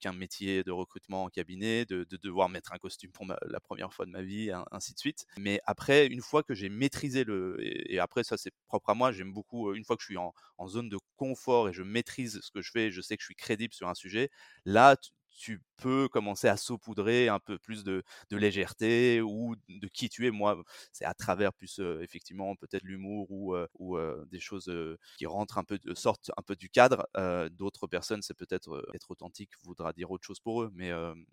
qu'un 0.00 0.12
métier 0.12 0.64
de 0.64 0.72
recrutement 0.72 1.24
en 1.24 1.28
cabinet, 1.28 1.84
de, 1.84 2.04
devoir 2.22 2.48
mettre 2.48 2.72
un 2.72 2.78
costume 2.78 3.12
pour 3.12 3.26
la 3.26 3.60
première 3.60 3.92
fois 3.92 4.04
de 4.04 4.10
ma 4.10 4.22
vie, 4.22 4.50
ainsi 4.72 4.94
de 4.94 4.98
suite. 4.98 5.26
Mais 5.38 5.60
après, 5.64 6.06
une 6.06 6.20
fois 6.20 6.42
que 6.42 6.54
j'ai 6.54 6.68
maîtrisé 6.68 7.24
le, 7.24 7.56
et, 7.60 7.98
après 7.98 8.24
ça 8.24 8.36
c'est 8.36 8.52
propre 8.66 8.90
à 8.90 8.94
moi, 8.94 9.12
j'aime 9.12 9.32
beaucoup. 9.32 9.72
Une 9.72 9.84
fois 9.84 9.96
que 9.96 10.02
je 10.02 10.06
suis 10.06 10.16
en, 10.16 10.34
en, 10.58 10.66
zone 10.66 10.88
de 10.88 10.98
confort 11.16 11.68
et 11.68 11.72
je 11.72 11.82
maîtrise 11.82 12.40
ce 12.42 12.50
que 12.50 12.62
je 12.62 12.70
fais, 12.70 12.90
je 12.90 13.00
sais 13.00 13.16
que 13.16 13.22
je 13.22 13.26
suis 13.26 13.36
crédible 13.36 13.74
sur 13.74 13.88
un 13.88 13.94
sujet. 13.94 14.30
Là, 14.64 14.96
tu 15.36 15.60
peut 15.76 16.08
commencer 16.08 16.48
à 16.48 16.56
saupoudrer 16.56 17.28
un 17.28 17.40
peu 17.40 17.58
plus 17.58 17.84
de, 17.84 18.02
légèreté 18.30 19.20
ou 19.20 19.54
de 19.68 19.88
qui 19.88 20.08
tu 20.08 20.26
es. 20.26 20.30
Moi, 20.30 20.62
c'est 20.92 21.04
à 21.04 21.14
travers 21.14 21.52
plus 21.52 21.80
effectivement 22.00 22.56
peut-être 22.56 22.82
l'humour 22.82 23.30
ou, 23.30 23.56
ou 23.78 23.98
des 24.26 24.40
choses 24.40 24.72
qui 25.18 25.26
rentrent 25.26 25.58
un 25.58 25.64
peu, 25.64 25.78
sortent 25.94 26.30
un 26.36 26.42
peu 26.42 26.56
du 26.56 26.68
cadre. 26.68 27.06
D'autres 27.52 27.86
personnes, 27.86 28.22
c'est 28.22 28.34
peut-être 28.34 28.86
être 28.94 29.10
authentique 29.10 29.50
voudra 29.62 29.92
dire 29.92 30.10
autre 30.10 30.24
chose 30.24 30.40
pour 30.40 30.62
eux. 30.62 30.70
Mais, 30.74 30.90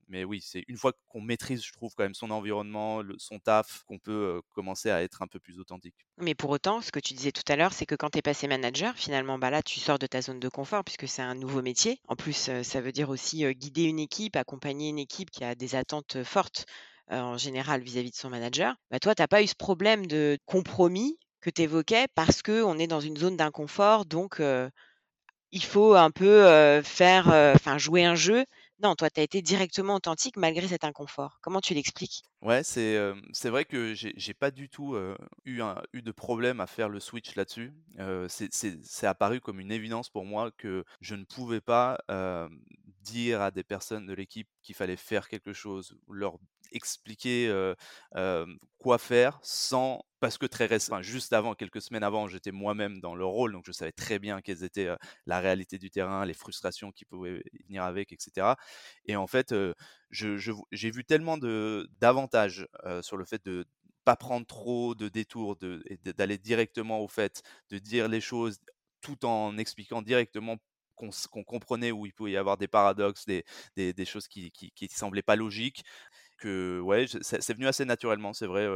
mais 0.08 0.24
oui, 0.24 0.42
c'est 0.42 0.64
une 0.68 0.78
fois 0.78 0.94
qu'on 1.08 1.22
maîtrise, 1.22 1.64
je 1.64 1.74
trouve, 1.74 1.94
quand 1.96 2.04
même 2.04 2.14
son 2.14 2.32
environnement, 2.32 3.02
son 3.18 3.40
taf, 3.40 3.84
qu'on 3.86 4.00
peut 4.00 4.42
commencer 4.54 4.90
à 4.90 5.04
être 5.04 5.22
un 5.22 5.28
peu 5.28 5.40
plus 5.40 5.60
authentique. 5.60 5.96
Mais 6.18 6.36
pour 6.36 6.50
autant, 6.50 6.82
ce 6.82 6.92
que 6.92 7.00
tu 7.00 7.14
disais 7.14 7.32
tout 7.32 7.44
à 7.48 7.56
l'heure, 7.56 7.74
c'est 7.74 7.86
que 7.86 7.96
quand 7.96 8.10
tu 8.10 8.20
es 8.20 8.22
passé 8.22 8.48
manager, 8.48 8.96
finalement, 8.96 9.38
bah 9.38 9.50
là, 9.50 9.62
tu 9.62 9.80
sors 9.80 10.00
de 10.00 10.08
ta 10.08 10.22
zone 10.22 10.40
de 10.40 10.50
confort 10.50 10.84
puisque 10.84 11.08
c'est 11.08 11.22
un 11.22 11.36
nouveau 11.36 11.62
métier. 11.62 12.00
En 12.08 12.16
plus, 12.16 12.52
ça 12.64 12.82
veut 12.82 12.92
dire 12.92 13.10
aussi 13.10 13.46
guider 13.54 13.84
une 13.84 14.00
équipe, 14.00 14.31
accompagner 14.40 14.90
une 14.90 15.00
équipe 15.00 15.32
qui 15.32 15.44
a 15.44 15.56
des 15.56 15.76
attentes 15.76 16.24
fortes 16.24 16.66
en 17.10 17.38
général 17.38 17.82
vis-à-vis 17.82 18.12
de 18.12 18.16
son 18.16 18.30
manager. 18.30 18.76
Bah, 18.90 19.00
toi, 19.00 19.14
tu 19.16 19.22
n'as 19.22 19.28
pas 19.28 19.42
eu 19.44 19.48
ce 19.48 19.56
problème 19.56 20.08
de 20.08 20.38
compromis 20.46 21.18
que 21.42 21.50
tu 21.50 21.64
évoquais 21.64 22.08
parce 22.16 22.42
qu'on 22.42 22.78
est 22.78 22.88
dans 22.88 23.02
une 23.02 23.18
zone 23.18 23.36
d'inconfort, 23.38 24.06
donc 24.06 24.42
il 25.52 25.64
faut 25.64 25.96
un 25.96 26.12
peu 26.12 26.82
faire, 26.84 27.58
jouer 27.78 28.06
un 28.06 28.16
jeu? 28.16 28.46
Non, 28.82 28.96
toi, 28.96 29.10
tu 29.10 29.20
as 29.20 29.24
été 29.24 29.42
directement 29.42 29.96
authentique 29.96 30.38
malgré 30.38 30.68
cet 30.68 30.84
inconfort. 30.84 31.38
Comment 31.42 31.62
tu 31.62 31.74
l'expliques? 31.74 32.24
Ouais, 32.42 32.64
c'est 32.64 33.50
vrai 33.50 33.66
que 33.66 33.94
j'ai 33.94 34.34
pas 34.34 34.50
du 34.50 34.70
tout 34.70 34.96
eu, 35.46 35.62
eu 35.94 36.02
de 36.02 36.12
problème 36.12 36.60
à 36.60 36.68
faire 36.68 36.90
le 36.90 37.00
switch 37.00 37.36
là-dessus. 37.36 37.74
c'est 38.30 39.08
apparu 39.08 39.42
comme 39.42 39.60
une 39.60 39.72
évidence 39.72 40.10
pour 40.10 40.26
moi 40.26 40.52
que 40.52 40.84
je 41.02 41.16
ne 41.16 41.26
pouvais 41.26 41.62
pas 41.62 42.00
dire 43.02 43.42
à 43.42 43.52
des 43.52 43.64
personnes 43.64 44.06
de 44.06 44.14
l'équipe 44.14 44.48
qu'il 44.62 44.76
fallait 44.76 44.98
faire 44.98 45.28
quelque 45.28 45.54
chose, 45.54 45.98
leur 46.10 46.38
expliquer 46.72 47.74
quoi 48.78 48.98
faire 48.98 49.40
sans 49.44 50.04
parce 50.20 50.38
que 50.38 50.46
très 50.46 50.68
récemment, 50.68 51.02
juste 51.02 51.34
avant, 51.34 51.56
quelques 51.56 51.82
semaines 51.82 52.04
avant, 52.04 52.28
j'étais 52.28 52.52
moi-même 52.52 53.00
dans 53.02 53.16
le 53.16 53.26
rôle, 53.26 53.54
donc 53.54 53.64
je 53.66 53.72
savais 53.72 53.92
très 53.92 54.20
bien 54.20 54.40
quelles 54.42 54.64
étaient 54.64 54.90
la 55.26 55.40
réalité 55.40 55.80
du 55.80 55.90
terrain, 55.90 56.26
les 56.26 56.36
frustrations 56.36 56.92
qui 56.92 57.06
pouvaient 57.06 57.42
venir 57.68 57.84
avec, 57.84 58.12
etc. 58.12 58.56
Et 59.06 59.16
en 59.16 59.26
fait, 59.26 59.54
j'ai 60.12 60.92
vu 60.92 61.04
tellement 61.06 61.38
d'avantages 61.40 62.68
sur 63.02 63.18
le 63.18 63.26
fait 63.26 63.44
de 63.46 63.66
pas 64.04 64.16
prendre 64.16 64.46
trop 64.46 64.94
de 64.96 65.10
détours, 65.10 65.58
d'aller 65.58 66.38
directement 66.38 67.00
au 67.02 67.08
fait, 67.08 67.42
de 67.70 67.80
dire 67.80 68.08
les 68.08 68.22
choses 68.22 68.60
tout 69.02 69.26
en 69.26 69.58
expliquant 69.58 70.04
directement 70.04 70.58
qu'on 71.10 71.44
comprenait 71.44 71.92
où 71.92 72.06
il 72.06 72.14
pouvait 72.14 72.32
y 72.32 72.38
avoir 72.38 72.58
des 72.58 72.68
paradoxes, 72.68 73.26
des, 73.26 73.44
des, 73.76 74.06
choses 74.06 74.28
qui, 74.28 74.52
qui, 74.52 74.88
semblaient 74.90 75.22
pas 75.22 75.36
logiques. 75.36 75.84
Que 76.38 76.80
ouais, 76.80 77.06
c'est 77.22 77.54
venu 77.54 77.68
assez 77.68 77.86
naturellement, 77.86 78.34
c'est 78.34 78.48
vrai, 78.48 78.68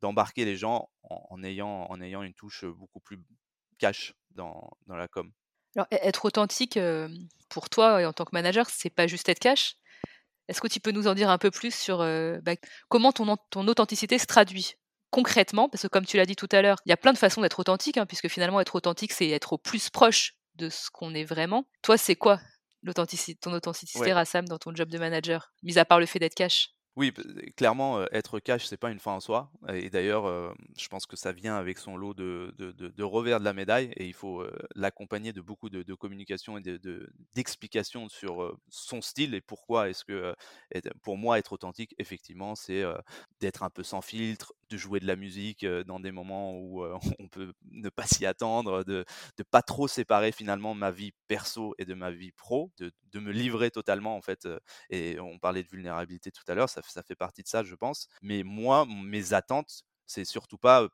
d'embarquer 0.00 0.44
les 0.44 0.56
gens 0.56 0.88
en, 1.02 1.42
ayant, 1.42 1.86
en 1.90 2.00
ayant 2.00 2.22
une 2.22 2.34
touche 2.34 2.64
beaucoup 2.64 3.00
plus 3.00 3.18
cash 3.78 4.14
dans, 4.30 4.70
dans 4.86 4.96
la 4.96 5.08
com. 5.08 5.30
Alors, 5.74 5.88
e-, 5.92 5.98
être 6.00 6.24
authentique 6.24 6.78
pour 7.48 7.70
toi 7.70 8.00
et 8.00 8.06
en 8.06 8.12
tant 8.12 8.24
que 8.24 8.30
manager, 8.32 8.68
c'est 8.70 8.90
pas 8.90 9.06
juste 9.06 9.28
être 9.28 9.40
cash? 9.40 9.74
Est-ce 10.48 10.60
que 10.60 10.68
tu 10.68 10.80
peux 10.80 10.92
nous 10.92 11.08
en 11.08 11.14
dire 11.14 11.28
un 11.28 11.38
peu 11.38 11.50
plus 11.50 11.74
sur 11.74 11.98
bah, 11.98 12.54
comment 12.88 13.12
ton, 13.12 13.36
ton 13.50 13.66
authenticité 13.68 14.18
se 14.18 14.26
traduit 14.26 14.74
concrètement? 15.10 15.68
Parce 15.68 15.82
que 15.82 15.88
comme 15.88 16.06
tu 16.06 16.16
l'as 16.16 16.26
dit 16.26 16.36
tout 16.36 16.48
à 16.52 16.62
l'heure, 16.62 16.78
il 16.86 16.90
y 16.90 16.92
a 16.92 16.96
plein 16.96 17.12
de 17.12 17.18
façons 17.18 17.42
d'être 17.42 17.58
authentique, 17.58 17.98
hein, 17.98 18.06
puisque 18.06 18.28
finalement 18.28 18.60
être 18.60 18.74
authentique, 18.74 19.12
c'est 19.12 19.28
être 19.28 19.54
au 19.54 19.58
plus 19.58 19.90
proche 19.90 20.37
de 20.58 20.68
ce 20.68 20.90
qu'on 20.90 21.14
est 21.14 21.24
vraiment. 21.24 21.64
Toi, 21.82 21.96
c'est 21.96 22.16
quoi 22.16 22.40
l'authenticité, 22.82 23.38
ton 23.40 23.52
authenticité, 23.52 24.12
Rassam, 24.12 24.46
dans 24.46 24.58
ton 24.58 24.74
job 24.74 24.88
de 24.88 24.98
manager, 24.98 25.52
mis 25.62 25.78
à 25.78 25.84
part 25.84 26.00
le 26.00 26.06
fait 26.06 26.18
d'être 26.18 26.34
cash? 26.34 26.70
Oui, 26.98 27.12
clairement, 27.56 28.04
être 28.10 28.40
cash, 28.40 28.66
c'est 28.66 28.76
pas 28.76 28.90
une 28.90 28.98
fin 28.98 29.12
en 29.12 29.20
soi. 29.20 29.52
Et 29.72 29.88
d'ailleurs, 29.88 30.52
je 30.76 30.88
pense 30.88 31.06
que 31.06 31.14
ça 31.14 31.30
vient 31.30 31.54
avec 31.54 31.78
son 31.78 31.96
lot 31.96 32.12
de, 32.12 32.52
de, 32.58 33.02
revers 33.04 33.38
de 33.38 33.44
la 33.44 33.52
médaille 33.52 33.92
et 33.96 34.04
il 34.04 34.14
faut 34.14 34.44
l'accompagner 34.74 35.32
de 35.32 35.40
beaucoup 35.40 35.70
de, 35.70 35.94
communication 35.94 36.58
et 36.58 36.62
d'explications 37.36 38.08
sur 38.08 38.58
son 38.68 39.00
style 39.00 39.34
et 39.34 39.40
pourquoi 39.40 39.88
est-ce 39.88 40.04
que, 40.04 40.34
pour 41.02 41.16
moi, 41.16 41.38
être 41.38 41.52
authentique, 41.52 41.94
effectivement, 41.98 42.56
c'est 42.56 42.82
d'être 43.38 43.62
un 43.62 43.70
peu 43.70 43.84
sans 43.84 44.00
filtre, 44.00 44.52
de 44.68 44.76
jouer 44.76 44.98
de 44.98 45.06
la 45.06 45.14
musique 45.14 45.64
dans 45.86 46.00
des 46.00 46.10
moments 46.10 46.58
où 46.58 46.84
on 47.20 47.28
peut 47.28 47.52
ne 47.70 47.88
pas 47.90 48.06
s'y 48.06 48.26
attendre, 48.26 48.82
de 48.82 49.04
ne 49.38 49.44
pas 49.44 49.62
trop 49.62 49.86
séparer 49.86 50.32
finalement 50.32 50.74
ma 50.74 50.90
vie 50.90 51.12
perso 51.28 51.76
et 51.78 51.84
de 51.84 51.94
ma 51.94 52.10
vie 52.10 52.32
pro, 52.32 52.72
de, 52.78 52.92
me 53.20 53.30
livrer 53.32 53.70
totalement 53.70 54.16
en 54.16 54.22
fait. 54.22 54.48
Et 54.90 55.18
on 55.20 55.38
parlait 55.38 55.62
de 55.62 55.68
vulnérabilité 55.68 56.30
tout 56.30 56.44
à 56.48 56.54
l'heure, 56.54 56.68
ça 56.68 56.82
ça 56.90 57.02
fait 57.02 57.16
partie 57.16 57.42
de 57.42 57.48
ça, 57.48 57.62
je 57.64 57.74
pense. 57.74 58.08
Mais 58.22 58.42
moi, 58.42 58.86
mes 58.86 59.32
attentes, 59.32 59.84
c'est 60.06 60.24
surtout 60.24 60.58
pas 60.58 60.88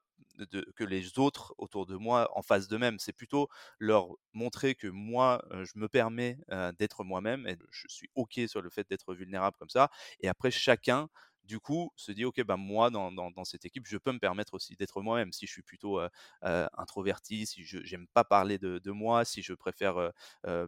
que 0.74 0.84
les 0.84 1.18
autres 1.18 1.54
autour 1.58 1.86
de 1.86 1.96
moi 1.96 2.28
en 2.36 2.42
fassent 2.42 2.68
de 2.68 2.76
même. 2.76 2.98
C'est 2.98 3.12
plutôt 3.12 3.48
leur 3.78 4.08
montrer 4.32 4.74
que 4.74 4.88
moi, 4.88 5.44
je 5.52 5.72
me 5.76 5.88
permets 5.88 6.38
d'être 6.78 7.04
moi-même 7.04 7.46
et 7.46 7.57
je 7.70 7.87
suis 7.88 8.09
OK 8.14 8.40
sur 8.46 8.61
le 8.61 8.70
fait 8.70 8.88
d'être 8.88 9.14
vulnérable 9.14 9.57
comme 9.59 9.68
ça. 9.70 9.90
Et 10.20 10.28
après, 10.28 10.50
chacun 10.50 11.09
du 11.44 11.61
coup, 11.61 11.92
se 11.96 12.11
dit, 12.11 12.24
OK, 12.24 12.42
bah, 12.42 12.57
moi, 12.57 12.90
dans, 12.90 13.44
cette 13.44 13.64
équipe, 13.64 13.87
je 13.87 13.98
peux 13.98 14.12
me 14.12 14.18
permettre 14.18 14.54
aussi 14.54 14.76
d'être 14.76 15.02
moi-même. 15.02 15.33
Si 15.33 15.46
je 15.46 15.52
suis 15.52 15.62
plutôt 15.62 16.00
introverti, 16.42 17.46
si 17.46 17.64
je 17.64 17.78
n'aime 17.78 18.07
pas 18.09 18.24
parler 18.24 18.59
de, 18.59 18.90
moi, 18.90 19.24
si 19.24 19.42
je 19.42 19.52
préfère 19.52 20.11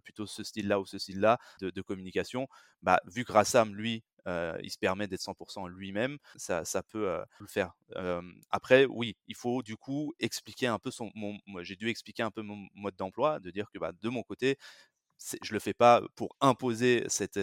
plutôt 0.03 0.27
ce 0.27 0.45
style-là 0.45 0.81
ou 0.81 0.87
ce 0.87 0.99
style-là 0.99 1.39
de, 1.61 1.83
communication, 1.83 2.49
bah, 2.83 3.01
vu 3.07 3.25
que 3.25 3.33
Rassam, 3.33 3.75
lui, 3.75 4.05
il 4.27 4.71
se 4.71 4.79
permet 4.79 5.07
d'être 5.07 5.21
100% 5.21 5.67
lui-même, 5.67 6.19
ça, 6.37 6.65
peut 6.91 7.23
le 7.39 7.47
faire. 7.47 7.73
après, 8.51 8.87
oui, 8.87 9.17
il 9.29 9.35
faut 9.37 9.63
du 9.63 9.77
coup 9.77 10.13
expliquer 10.21 10.67
un 10.67 10.79
peu 10.79 10.91
son. 10.91 11.11
Moi, 11.15 11.63
j'ai 11.63 11.77
dû 11.77 11.89
expliquer 11.89 12.23
un 12.23 12.31
peu 12.31 12.43
mon 12.43 12.67
mode 12.75 12.97
d'emploi, 12.97 13.41
de 13.41 13.51
dire 13.51 13.71
que 13.73 13.79
bah, 13.79 13.93
de 14.01 14.09
mon 14.09 14.23
côté, 14.23 14.57
je 15.43 15.53
le 15.53 15.59
fais 15.59 15.75
pas 15.75 16.03
pour 16.15 16.37
imposer 16.41 17.05
cette, 17.09 17.41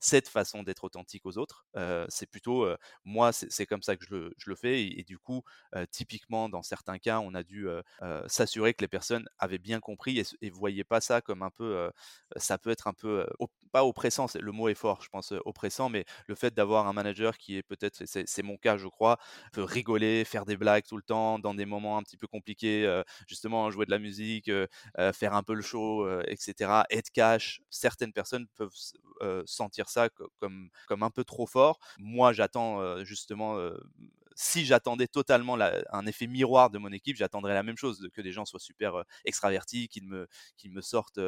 cette 0.00 0.28
façon 0.28 0.62
d'être 0.62 0.84
authentique 0.84 1.24
aux 1.26 1.38
autres. 1.38 1.66
c'est 2.08 2.26
plutôt, 2.26 2.68
moi, 3.04 3.32
c'est 3.32 3.66
comme 3.66 3.82
ça 3.82 3.96
que 3.96 4.04
je 4.04 4.14
le, 4.14 4.34
je 4.38 4.50
le 4.50 4.56
fais. 4.56 4.82
Et, 4.82 5.04
du 5.04 5.18
coup, 5.18 5.42
typiquement, 5.90 6.48
dans 6.48 6.62
certains 6.62 6.98
cas, 6.98 7.20
on 7.20 7.34
a 7.34 7.42
dû 7.42 7.66
s'assurer 8.26 8.74
que 8.74 8.82
les 8.82 8.88
personnes 8.88 9.26
avaient 9.38 9.58
bien 9.58 9.80
compris 9.80 10.18
et, 10.18 10.24
ne 10.42 10.50
voyaient 10.50 10.84
pas 10.84 11.00
ça 11.00 11.20
comme 11.20 11.42
un 11.42 11.50
peu, 11.50 11.90
ça 12.36 12.58
peut 12.58 12.70
être 12.70 12.86
un 12.86 12.94
peu, 12.94 13.26
pas 13.72 13.84
oppressant, 13.84 14.26
le 14.38 14.52
mot 14.52 14.68
est 14.68 14.74
fort, 14.74 15.02
je 15.02 15.08
pense, 15.08 15.32
oppressant, 15.44 15.88
mais 15.88 16.04
le 16.26 16.34
fait 16.34 16.54
d'avoir 16.54 16.86
un 16.86 16.92
manager 16.92 17.38
qui 17.38 17.56
est 17.56 17.62
peut-être, 17.62 18.04
c'est 18.06 18.42
mon 18.42 18.56
cas, 18.56 18.76
je 18.76 18.88
crois, 18.88 19.18
peut 19.52 19.62
rigoler, 19.62 20.24
faire 20.24 20.44
des 20.44 20.56
blagues 20.56 20.84
tout 20.84 20.96
le 20.96 21.02
temps, 21.02 21.38
dans 21.38 21.54
des 21.54 21.66
moments 21.66 21.98
un 21.98 22.02
petit 22.02 22.16
peu 22.16 22.26
compliqués, 22.26 23.02
justement, 23.26 23.70
jouer 23.70 23.86
de 23.86 23.90
la 23.90 23.98
musique, 23.98 24.50
faire 25.12 25.34
un 25.34 25.42
peu 25.42 25.54
le 25.54 25.62
show, 25.62 26.08
etc., 26.22 26.82
être 26.90 27.11
cash. 27.12 27.62
Certaines 27.70 28.12
personnes 28.12 28.46
peuvent 28.56 28.74
sentir 29.46 29.88
ça 29.88 30.08
comme, 30.38 30.70
comme 30.86 31.02
un 31.02 31.10
peu 31.10 31.24
trop 31.24 31.46
fort. 31.46 31.78
Moi, 31.98 32.32
j'attends 32.32 33.04
justement 33.04 33.56
si 34.36 34.64
j'attendais 34.64 35.06
totalement 35.08 35.56
un 35.60 36.06
effet 36.06 36.26
miroir 36.26 36.70
de 36.70 36.78
mon 36.78 36.90
équipe, 36.92 37.16
j'attendrais 37.16 37.54
la 37.54 37.62
même 37.62 37.76
chose, 37.76 38.08
que 38.14 38.20
des 38.20 38.32
gens 38.32 38.44
soient 38.44 38.60
super 38.60 39.04
extravertis, 39.24 39.88
qu'ils 39.88 40.06
me, 40.06 40.26
sortent 40.80 41.20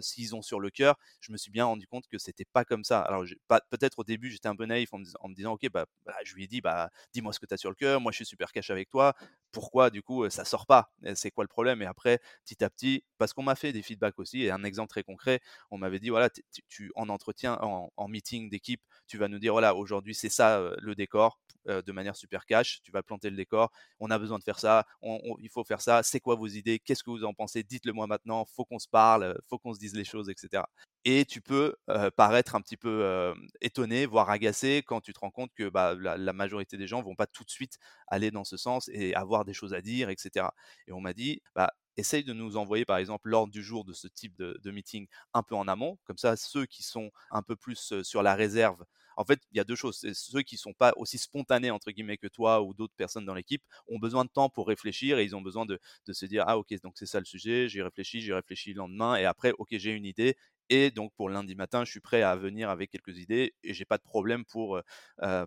s'ils 0.00 0.34
ont 0.34 0.42
sur 0.42 0.60
le 0.60 0.70
cœur. 0.70 0.96
Je 1.20 1.32
me 1.32 1.36
suis 1.36 1.50
bien 1.50 1.64
rendu 1.64 1.86
compte 1.86 2.06
que 2.08 2.18
c'était 2.18 2.44
pas 2.44 2.64
comme 2.64 2.84
ça. 2.84 3.00
Alors 3.00 3.24
peut-être 3.70 3.98
au 3.98 4.04
début 4.04 4.30
j'étais 4.30 4.48
un 4.48 4.56
peu 4.56 4.66
naïf 4.66 4.92
en 4.92 4.98
me, 4.98 5.34
disant 5.34 5.52
ok 5.52 5.68
bah, 5.70 5.86
bah, 6.04 6.14
je 6.24 6.34
lui 6.34 6.44
ai 6.44 6.46
dit 6.46 6.60
bah 6.60 6.90
dis-moi 7.12 7.32
ce 7.32 7.40
que 7.40 7.46
tu 7.46 7.54
as 7.54 7.56
sur 7.56 7.70
le 7.70 7.76
cœur, 7.76 8.00
moi 8.00 8.12
je 8.12 8.16
suis 8.16 8.26
super 8.26 8.52
cash 8.52 8.70
avec 8.70 8.88
toi. 8.90 9.14
Pourquoi 9.52 9.90
du 9.90 10.02
coup 10.02 10.28
ça 10.30 10.44
sort 10.44 10.66
pas? 10.66 10.92
C'est 11.14 11.30
quoi 11.30 11.44
le 11.44 11.48
problème? 11.48 11.82
Et 11.82 11.86
après 11.86 12.20
petit 12.44 12.62
à 12.64 12.70
petit, 12.70 13.04
parce 13.18 13.32
qu'on 13.32 13.42
m'a 13.42 13.54
fait 13.56 13.72
des 13.72 13.82
feedbacks 13.82 14.18
aussi 14.18 14.42
et 14.42 14.50
un 14.50 14.64
exemple 14.64 14.90
très 14.90 15.02
concret, 15.02 15.40
on 15.70 15.78
m'avait 15.78 16.00
dit 16.00 16.10
voilà 16.10 16.30
tu 16.68 16.92
en 16.94 17.08
entretien, 17.08 17.58
en, 17.60 17.90
en 17.96 18.08
meeting 18.08 18.50
d'équipe, 18.50 18.82
tu 19.06 19.18
vas 19.18 19.28
nous 19.28 19.38
dire 19.38 19.52
voilà 19.52 19.74
aujourd'hui 19.74 20.14
c'est 20.14 20.28
ça 20.28 20.60
le 20.78 20.94
décor 20.94 21.38
de 21.66 21.92
manière 21.92 22.16
super 22.16 22.46
cash, 22.46 22.80
tu 22.82 22.92
vas 22.92 23.02
planter 23.02 23.30
le 23.30 23.36
décor, 23.36 23.70
on 24.00 24.10
a 24.10 24.18
besoin 24.18 24.38
de 24.38 24.44
faire 24.44 24.58
ça, 24.58 24.86
il 25.02 25.48
faut 25.50 25.64
faire 25.64 25.80
ça, 25.80 26.02
c'est 26.02 26.20
quoi 26.20 26.34
vos 26.34 26.46
idées, 26.46 26.78
qu'est-ce 26.78 27.02
que 27.02 27.10
vous 27.10 27.24
en 27.24 27.34
pensez, 27.34 27.62
dites-le 27.62 27.92
moi 27.92 28.06
maintenant, 28.06 28.44
faut 28.44 28.64
qu'on 28.64 28.78
se 28.78 28.88
parle, 28.88 29.38
faut 29.48 29.58
qu'on 29.58 29.74
se 29.74 29.78
dise 29.78 29.94
les 29.94 30.04
choses, 30.04 30.28
etc. 30.28 30.62
Et 31.04 31.24
tu 31.24 31.40
peux 31.40 31.76
paraître 32.16 32.54
un 32.54 32.60
petit 32.60 32.76
peu 32.76 33.34
étonné, 33.60 34.06
voire 34.06 34.30
agacé 34.30 34.82
quand 34.86 35.00
tu 35.00 35.12
te 35.12 35.20
rends 35.20 35.30
compte 35.30 35.52
que 35.54 35.68
bah, 35.68 35.94
la, 35.94 36.32
majorité 36.32 36.76
des 36.76 36.86
gens 36.86 37.02
vont 37.02 37.14
pas 37.14 37.26
tout 37.26 37.44
de 37.44 37.50
suite 37.50 37.78
aller 38.08 38.30
dans 38.30 38.44
ce 38.44 38.56
sens 38.56 38.88
et 38.92 39.14
avoir 39.14 39.44
des 39.44 39.54
choses 39.54 39.74
à 39.74 39.80
dire, 39.80 40.10
etc. 40.10 40.46
Et 40.86 40.92
on 40.92 41.00
m'a 41.00 41.12
dit, 41.12 41.40
bah, 41.54 41.72
essaye 41.96 42.24
de 42.24 42.32
nous 42.32 42.56
envoyer 42.56 42.84
par 42.84 42.98
exemple 42.98 43.28
l'ordre 43.28 43.52
du 43.52 43.62
jour 43.62 43.84
de 43.84 43.92
ce 43.92 44.08
type 44.08 44.36
de, 44.36 44.70
meeting 44.70 45.06
un 45.32 45.42
peu 45.42 45.54
en 45.54 45.68
amont, 45.68 45.98
comme 46.04 46.18
ça 46.18 46.36
ceux 46.36 46.66
qui 46.66 46.82
sont 46.82 47.10
un 47.30 47.42
peu 47.42 47.56
plus 47.56 48.02
sur 48.02 48.22
la 48.22 48.34
réserve 48.34 48.84
en 49.16 49.24
fait, 49.24 49.40
il 49.52 49.56
y 49.56 49.60
a 49.60 49.64
deux 49.64 49.74
choses. 49.74 50.04
Ceux 50.14 50.42
qui 50.42 50.56
sont 50.56 50.72
pas 50.74 50.92
aussi 50.96 51.18
spontanés 51.18 51.70
entre 51.70 51.90
guillemets 51.90 52.18
que 52.18 52.26
toi 52.28 52.62
ou 52.62 52.74
d'autres 52.74 52.94
personnes 52.96 53.24
dans 53.24 53.34
l'équipe 53.34 53.62
ont 53.88 53.98
besoin 53.98 54.24
de 54.24 54.30
temps 54.30 54.48
pour 54.48 54.68
réfléchir 54.68 55.18
et 55.18 55.24
ils 55.24 55.34
ont 55.34 55.42
besoin 55.42 55.66
de, 55.66 55.80
se 56.12 56.26
dire 56.26 56.44
ah 56.46 56.58
ok 56.58 56.74
donc 56.82 56.94
c'est 56.96 57.06
ça 57.06 57.18
le 57.18 57.24
sujet, 57.24 57.68
j'y 57.68 57.82
réfléchis, 57.82 58.20
j'y 58.20 58.32
réfléchis 58.32 58.72
le 58.72 58.78
lendemain 58.78 59.16
et 59.16 59.24
après 59.24 59.52
ok 59.58 59.68
j'ai 59.72 59.92
une 59.92 60.04
idée 60.04 60.36
Et 60.68 60.90
donc 60.90 61.12
pour 61.14 61.28
lundi 61.30 61.54
matin, 61.54 61.84
je 61.84 61.90
suis 61.90 62.00
prêt 62.00 62.22
à 62.22 62.34
venir 62.36 62.70
avec 62.70 62.90
quelques 62.90 63.18
idées 63.18 63.54
et 63.62 63.72
j'ai 63.74 63.84
pas 63.84 63.98
de 63.98 64.02
problème 64.02 64.44
pour 64.44 64.80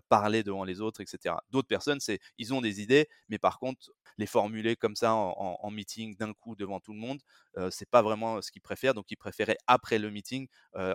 parler 0.08 0.42
devant 0.42 0.64
les 0.64 0.80
autres, 0.80 1.00
etc. 1.00 1.34
D'autres 1.50 1.68
personnes, 1.68 2.00
c'est 2.00 2.20
ils 2.38 2.54
ont 2.54 2.60
des 2.60 2.80
idées, 2.80 3.08
mais 3.28 3.38
par 3.38 3.58
contre 3.58 3.90
les 4.18 4.26
formuler 4.26 4.76
comme 4.76 4.96
ça 4.96 5.14
en, 5.14 5.70
meeting 5.70 6.16
d'un 6.16 6.32
coup 6.34 6.56
devant 6.56 6.80
tout 6.80 6.92
le 6.92 6.98
monde, 6.98 7.20
c'est 7.70 7.88
pas 7.88 8.02
vraiment 8.02 8.42
ce 8.42 8.50
qu'ils 8.50 8.62
préfèrent. 8.62 8.94
Donc 8.94 9.10
ils 9.10 9.16
préféraient 9.16 9.58
après 9.66 9.98
le 9.98 10.10
meeting 10.10 10.48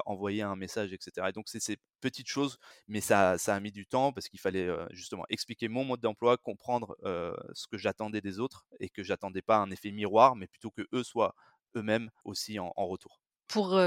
envoyer 0.06 0.42
un 0.42 0.56
message, 0.56 0.94
etc. 0.94 1.28
Et 1.30 1.32
donc 1.32 1.48
c'est 1.48 1.60
ces 1.60 1.78
petites 2.02 2.28
choses, 2.28 2.58
mais 2.88 3.02
ça, 3.02 3.38
ça 3.38 3.56
a 3.56 3.60
mis 3.60 3.72
du 3.72 3.86
temps 3.86 4.12
parce 4.14 4.28
qu'il 4.30 4.40
fallait 4.40 4.70
justement 4.92 5.26
expliquer 5.30 5.68
mon 5.68 5.86
mode 5.86 6.02
d'emploi, 6.02 6.38
comprendre 6.38 6.98
ce 7.54 7.68
que 7.68 7.78
j'attendais 7.78 8.22
des 8.22 8.40
autres 8.40 8.66
et 8.80 8.90
que 8.90 9.04
j'attendais 9.04 9.42
pas 9.42 9.58
un 9.58 9.72
effet 9.72 9.92
miroir, 9.92 10.36
mais 10.36 10.48
plutôt 10.48 10.72
que 10.72 10.88
eux 10.94 11.04
soient 11.04 11.36
eux-mêmes 11.76 12.10
aussi 12.24 12.60
en 12.60 12.72
retour 12.76 13.25
pour 13.56 13.80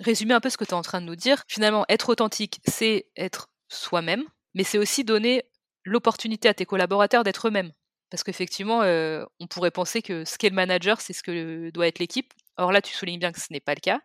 résumer 0.00 0.32
un 0.32 0.40
peu 0.40 0.48
ce 0.48 0.56
que 0.56 0.64
tu 0.64 0.70
es 0.70 0.74
en 0.74 0.80
train 0.80 1.02
de 1.02 1.06
nous 1.06 1.16
dire, 1.16 1.44
finalement, 1.46 1.84
être 1.90 2.08
authentique, 2.08 2.60
c'est 2.66 3.10
être 3.14 3.50
soi-même, 3.68 4.24
mais 4.54 4.64
c'est 4.64 4.78
aussi 4.78 5.04
donner 5.04 5.42
l'opportunité 5.84 6.48
à 6.48 6.54
tes 6.54 6.64
collaborateurs 6.64 7.22
d'être 7.22 7.48
eux-mêmes. 7.48 7.72
Parce 8.10 8.22
qu'effectivement, 8.22 8.80
on 8.80 9.46
pourrait 9.50 9.70
penser 9.70 10.00
que 10.00 10.24
ce 10.24 10.38
qu'est 10.38 10.48
le 10.48 10.54
manager, 10.54 11.02
c'est 11.02 11.12
ce 11.12 11.22
que 11.22 11.68
doit 11.72 11.88
être 11.88 11.98
l'équipe. 11.98 12.32
Or 12.56 12.72
là, 12.72 12.80
tu 12.80 12.94
soulignes 12.94 13.18
bien 13.18 13.32
que 13.32 13.40
ce 13.40 13.48
n'est 13.50 13.60
pas 13.60 13.74
le 13.74 13.80
cas. 13.80 14.00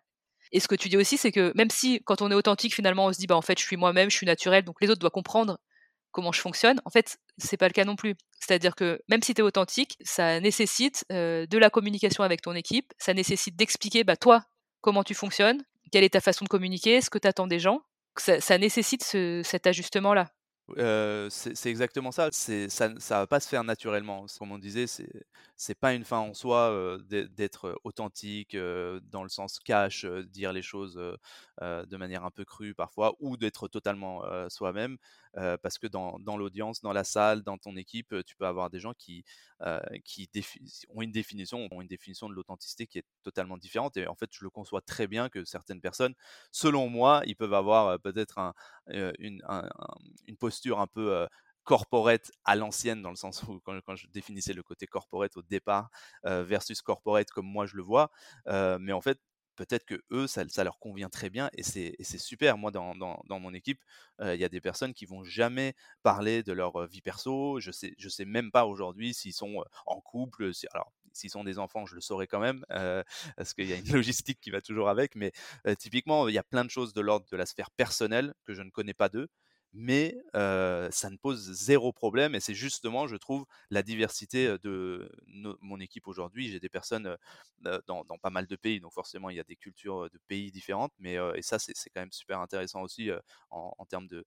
Et 0.51 0.59
ce 0.59 0.67
que 0.67 0.75
tu 0.75 0.89
dis 0.89 0.97
aussi, 0.97 1.17
c'est 1.17 1.31
que 1.31 1.53
même 1.55 1.69
si 1.69 2.01
quand 2.03 2.21
on 2.21 2.29
est 2.29 2.35
authentique, 2.35 2.75
finalement, 2.75 3.05
on 3.05 3.13
se 3.13 3.17
dit, 3.17 3.27
bah 3.27 3.37
en 3.37 3.41
fait, 3.41 3.57
je 3.57 3.63
suis 3.63 3.77
moi-même, 3.77 4.09
je 4.09 4.17
suis 4.17 4.25
naturel, 4.25 4.65
donc 4.65 4.75
les 4.81 4.89
autres 4.89 4.99
doivent 4.99 5.11
comprendre 5.11 5.57
comment 6.11 6.33
je 6.33 6.41
fonctionne. 6.41 6.81
En 6.83 6.89
fait, 6.89 7.17
c'est 7.37 7.55
pas 7.55 7.67
le 7.67 7.73
cas 7.73 7.85
non 7.85 7.95
plus. 7.95 8.15
C'est-à-dire 8.41 8.75
que 8.75 8.99
même 9.07 9.23
si 9.23 9.33
tu 9.33 9.39
es 9.39 9.43
authentique, 9.43 9.95
ça 10.01 10.41
nécessite 10.41 11.05
de 11.09 11.57
la 11.57 11.69
communication 11.69 12.25
avec 12.25 12.41
ton 12.41 12.55
équipe, 12.55 12.91
ça 12.97 13.13
nécessite 13.13 13.55
d'expliquer, 13.55 14.03
bah 14.03 14.17
toi, 14.17 14.43
comment 14.81 15.03
tu 15.03 15.13
fonctionnes, 15.13 15.63
quelle 15.91 16.03
est 16.03 16.13
ta 16.13 16.21
façon 16.21 16.45
de 16.45 16.49
communiquer, 16.49 17.01
ce 17.01 17.09
que 17.09 17.17
tu 17.17 17.27
attends 17.27 17.47
des 17.47 17.59
gens? 17.59 17.81
Ça, 18.17 18.57
nécessite 18.57 19.03
cet 19.03 19.67
ajustement-là? 19.67 20.29
c'est 21.29 21.69
exactement 21.69 22.11
ça. 22.11 22.29
Ça 22.31 22.89
ne 22.89 23.09
va 23.09 23.27
pas 23.27 23.39
se 23.39 23.47
faire 23.47 23.63
naturellement. 23.63 24.25
Comme 24.37 24.51
on 24.51 24.57
disait, 24.57 24.85
c'est 25.55 25.79
pas 25.79 25.93
une 25.93 26.03
fin 26.03 26.17
en 26.17 26.33
soi 26.33 26.97
d'être 27.07 27.79
authentique 27.83 28.55
dans 28.55 29.23
le 29.23 29.29
sens 29.29 29.59
cash, 29.59 30.05
dire 30.05 30.51
les 30.51 30.61
choses 30.61 30.95
de 31.61 31.97
manière 31.97 32.25
un 32.25 32.31
peu 32.31 32.43
crue 32.43 32.73
parfois, 32.73 33.15
ou 33.19 33.37
d'être 33.37 33.67
totalement 33.67 34.23
soi-même. 34.49 34.97
Parce 35.33 35.77
que 35.77 35.87
dans, 35.87 36.19
dans 36.19 36.37
l'audience, 36.37 36.81
dans 36.81 36.93
la 36.93 37.03
salle, 37.03 37.43
dans 37.43 37.57
ton 37.57 37.75
équipe, 37.75 38.15
tu 38.25 38.35
peux 38.35 38.45
avoir 38.45 38.69
des 38.69 38.79
gens 38.79 38.93
qui, 38.93 39.23
qui 40.03 40.29
ont 40.89 41.01
une 41.01 41.11
définition, 41.11 41.67
ont 41.71 41.81
une 41.81 41.87
définition 41.87 42.29
de 42.29 42.33
l'authenticité 42.33 42.87
qui 42.87 42.99
est 42.99 43.05
totalement 43.23 43.57
différente. 43.57 43.97
Et 43.97 44.07
en 44.07 44.15
fait, 44.15 44.29
je 44.31 44.43
le 44.43 44.49
conçois 44.49 44.81
très 44.81 45.07
bien 45.07 45.29
que 45.29 45.45
certaines 45.45 45.81
personnes, 45.81 46.13
selon 46.51 46.89
moi, 46.89 47.21
ils 47.25 47.35
peuvent 47.35 47.53
avoir 47.53 47.99
peut-être 47.99 48.37
un, 48.39 48.53
une, 49.19 49.41
une 50.27 50.37
posture 50.37 50.79
un 50.79 50.87
peu 50.87 51.27
corporate 51.63 52.31
à 52.45 52.55
l'ancienne, 52.55 53.01
dans 53.01 53.09
le 53.09 53.17
sens 53.17 53.43
où 53.43 53.59
quand, 53.59 53.95
je 53.95 54.07
définissais 54.07 54.53
le 54.53 54.63
côté 54.63 54.87
corporate 54.87 55.35
au 55.35 55.41
départ 55.41 55.89
versus 56.23 56.81
corporate 56.81 57.29
comme 57.29 57.45
moi 57.45 57.65
je 57.65 57.75
le 57.75 57.83
vois, 57.83 58.09
mais 58.45 58.93
en 58.93 59.01
fait, 59.01 59.19
peut-être 59.57 59.85
que 59.85 60.01
eux, 60.11 60.27
ça, 60.27 60.45
leur 60.63 60.79
convient 60.79 61.09
très 61.09 61.29
bien 61.29 61.49
et 61.53 61.63
c'est 61.63 62.17
super. 62.17 62.57
Moi, 62.57 62.71
dans, 62.71 62.93
mon 63.29 63.53
équipe, 63.53 63.83
il 64.21 64.35
y 64.35 64.45
a 64.45 64.49
des 64.49 64.61
personnes 64.61 64.93
qui 64.93 65.05
vont 65.05 65.23
jamais 65.23 65.75
parler 66.03 66.43
de 66.43 66.53
leur 66.53 66.87
vie 66.87 67.01
perso. 67.01 67.59
Je 67.59 67.71
sais, 67.71 67.93
sais 68.07 68.25
même 68.25 68.51
pas 68.51 68.65
aujourd'hui 68.65 69.13
s'ils 69.13 69.33
sont 69.33 69.63
en 69.85 69.99
couple. 69.99 70.51
alors, 70.71 70.93
s'ils 71.11 71.31
sont 71.31 71.43
des 71.43 71.59
enfants, 71.59 71.85
je 71.85 71.95
le 71.95 72.01
saurais 72.01 72.27
quand 72.27 72.39
même, 72.39 72.63
parce 73.37 73.53
qu'il 73.53 73.67
y 73.67 73.73
a 73.73 73.77
une 73.77 73.91
logistique 73.91 74.39
qui 74.39 74.51
va 74.51 74.61
toujours 74.61 74.87
avec. 74.89 75.15
Mais 75.15 75.33
typiquement, 75.77 76.29
il 76.29 76.35
y 76.35 76.39
a 76.39 76.43
plein 76.43 76.63
de 76.63 76.69
choses 76.69 76.93
de 76.93 77.01
l'ordre 77.01 77.25
de 77.29 77.37
la 77.37 77.45
sphère 77.45 77.71
personnelle 77.71 78.33
que 78.45 78.53
je 78.53 78.61
ne 78.61 78.69
connais 78.69 78.93
pas 78.93 79.09
d'eux 79.09 79.27
mais 79.73 80.17
ça 80.33 81.09
ne 81.09 81.17
pose 81.17 81.39
zéro 81.53 81.91
problème 81.91 82.35
et 82.35 82.39
c'est 82.39 82.53
justement, 82.53 83.07
je 83.07 83.15
trouve, 83.15 83.45
la 83.69 83.83
diversité 83.83 84.57
de 84.63 85.09
mon 85.61 85.79
équipe 85.79 86.07
aujourd'hui. 86.07 86.49
J'ai 86.49 86.59
des 86.59 86.69
personnes 86.69 87.15
dans, 87.61 88.03
pas 88.21 88.29
mal 88.29 88.47
de 88.47 88.55
pays, 88.55 88.79
donc 88.79 88.93
forcément 88.93 89.29
il 89.29 89.37
y 89.37 89.39
a 89.39 89.43
des 89.43 89.55
cultures 89.55 90.09
de 90.09 90.19
pays 90.27 90.51
différentes, 90.51 90.93
mais 90.99 91.17
et 91.35 91.41
ça 91.41 91.59
c'est 91.59 91.73
quand 91.89 92.01
même 92.01 92.11
super 92.11 92.39
intéressant 92.39 92.81
aussi 92.81 93.09
en, 93.49 93.85
termes 93.85 94.07
de, 94.07 94.25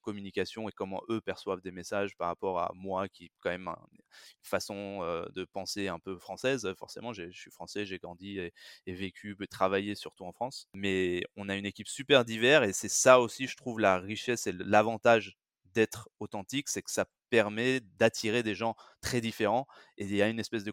communication 0.00 0.68
et 0.68 0.72
comment 0.72 1.02
eux 1.08 1.20
perçoivent 1.20 1.60
des 1.62 1.72
messages 1.72 2.16
par 2.16 2.28
rapport 2.28 2.60
à 2.60 2.70
moi 2.74 3.08
qui 3.08 3.30
quand 3.40 3.50
même 3.50 3.68
une 3.68 4.02
façon 4.42 5.00
de 5.34 5.44
penser 5.44 5.88
un 5.88 5.98
peu 5.98 6.18
française. 6.18 6.72
Forcément, 6.78 7.12
je 7.12 7.30
suis 7.30 7.50
français, 7.50 7.86
j'ai 7.86 7.98
grandi 7.98 8.38
et, 8.38 8.52
et, 8.86 8.94
vécu, 8.94 9.36
travaillé 9.50 9.94
surtout 9.94 10.24
en 10.24 10.32
France, 10.32 10.68
mais 10.74 11.22
on 11.36 11.48
a 11.48 11.56
une 11.56 11.66
équipe 11.66 11.88
super 11.88 12.24
diverse 12.24 12.68
et 12.68 12.72
c'est 12.72 12.88
ça 12.88 13.20
aussi, 13.20 13.46
je 13.46 13.56
trouve, 13.56 13.80
la 13.80 13.98
richesse 13.98 14.46
et 14.46 14.52
l'avantage 14.64 15.36
d'être 15.76 16.08
authentique, 16.20 16.68
c'est 16.68 16.82
que 16.82 16.90
ça 16.90 17.06
permet 17.28 17.80
d'attirer 17.80 18.42
des 18.42 18.54
gens 18.54 18.74
très 19.00 19.20
différents 19.20 19.66
et 19.98 20.04
il 20.04 20.14
y 20.14 20.22
a 20.22 20.28
une 20.28 20.40
espèce 20.40 20.64
de 20.64 20.72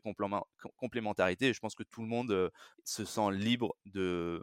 complémentarité 0.78 1.48
et 1.48 1.54
je 1.54 1.60
pense 1.60 1.76
que 1.76 1.84
tout 1.84 2.02
le 2.02 2.08
monde 2.08 2.52
se 2.86 3.06
sent 3.06 3.32
libre 3.32 3.76
de 3.86 4.42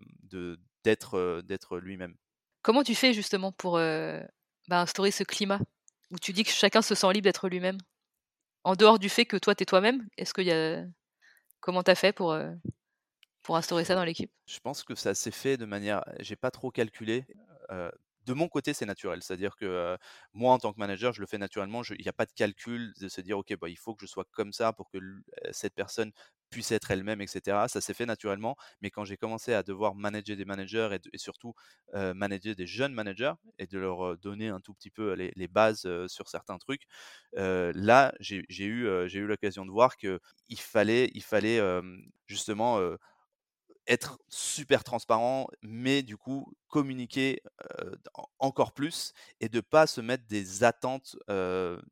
d'être 0.84 1.42
d'être 1.42 1.78
lui-même. 1.78 2.14
Comment 2.62 2.82
tu 2.82 2.94
fais 2.94 3.12
justement 3.12 3.52
pour 3.52 3.74
bah, 3.74 4.80
instaurer 4.80 5.10
ce 5.10 5.24
climat 5.24 5.60
où 6.10 6.18
tu 6.18 6.32
dis 6.32 6.44
que 6.44 6.50
chacun 6.50 6.82
se 6.82 6.94
sent 6.94 7.12
libre 7.12 7.24
d'être 7.24 7.48
lui-même? 7.48 7.78
En 8.64 8.74
dehors 8.74 8.98
du 8.98 9.08
fait 9.08 9.24
que 9.24 9.38
toi 9.38 9.54
tu 9.54 9.62
es 9.62 9.66
toi-même 9.66 10.06
Est-ce 10.18 10.34
qu'il 10.34 10.44
y 10.46 10.52
a 10.52 10.84
comment 11.60 11.82
tu 11.82 11.90
as 11.90 11.94
fait 11.94 12.12
pour 12.12 12.36
pour 13.42 13.56
instaurer 13.56 13.84
ça 13.84 13.94
dans 13.94 14.04
l'équipe? 14.04 14.30
Je 14.46 14.58
pense 14.58 14.82
que 14.82 14.94
ça 14.94 15.14
s'est 15.14 15.30
fait 15.30 15.56
de 15.56 15.64
manière 15.64 16.04
j'ai 16.18 16.36
pas 16.36 16.50
trop 16.50 16.70
calculé 16.70 17.24
de 18.30 18.34
mon 18.34 18.48
côté, 18.48 18.72
c'est 18.74 18.86
naturel. 18.86 19.22
C'est-à-dire 19.22 19.56
que 19.56 19.96
moi, 20.32 20.52
en 20.54 20.58
tant 20.58 20.72
que 20.72 20.78
manager, 20.78 21.12
je 21.12 21.20
le 21.20 21.26
fais 21.26 21.38
naturellement. 21.38 21.82
Il 21.90 22.02
n'y 22.02 22.08
a 22.08 22.12
pas 22.12 22.26
de 22.26 22.32
calcul 22.32 22.92
de 23.00 23.08
se 23.08 23.20
dire, 23.20 23.38
OK, 23.38 23.54
bah, 23.60 23.68
il 23.68 23.76
faut 23.76 23.94
que 23.94 24.06
je 24.06 24.10
sois 24.10 24.24
comme 24.30 24.52
ça 24.52 24.72
pour 24.72 24.88
que 24.90 24.98
cette 25.50 25.74
personne 25.74 26.12
puisse 26.50 26.70
être 26.72 26.90
elle-même, 26.90 27.20
etc. 27.20 27.66
Ça 27.68 27.80
s'est 27.80 27.94
fait 27.94 28.06
naturellement. 28.06 28.56
Mais 28.82 28.90
quand 28.90 29.04
j'ai 29.04 29.16
commencé 29.16 29.52
à 29.52 29.62
devoir 29.64 29.94
manager 29.96 30.36
des 30.36 30.44
managers 30.44 30.96
et, 31.12 31.18
surtout 31.18 31.54
manager 31.92 32.54
des 32.54 32.66
jeunes 32.66 32.92
managers 32.94 33.32
et 33.58 33.66
de 33.66 33.78
leur 33.78 34.16
donner 34.18 34.48
un 34.48 34.60
tout 34.60 34.74
petit 34.74 34.90
peu 34.90 35.12
les, 35.14 35.48
bases 35.48 35.88
sur 36.06 36.28
certains 36.28 36.58
trucs, 36.58 36.82
là, 37.32 38.12
j'ai 38.20 38.44
eu, 38.64 39.26
l'occasion 39.26 39.66
de 39.66 39.72
voir 39.72 39.96
qu'il 39.96 40.20
fallait, 40.56 41.10
il 41.14 41.22
fallait 41.22 41.60
justement 42.26 42.78
être 43.90 44.18
super 44.28 44.84
transparent, 44.84 45.48
mais 45.62 46.02
du 46.02 46.16
coup 46.16 46.46
communiquer 46.68 47.42
encore 48.38 48.72
plus 48.72 49.12
et 49.40 49.48
de 49.48 49.60
pas 49.60 49.86
se 49.86 50.00
mettre 50.00 50.24
des 50.26 50.64
attentes 50.64 51.16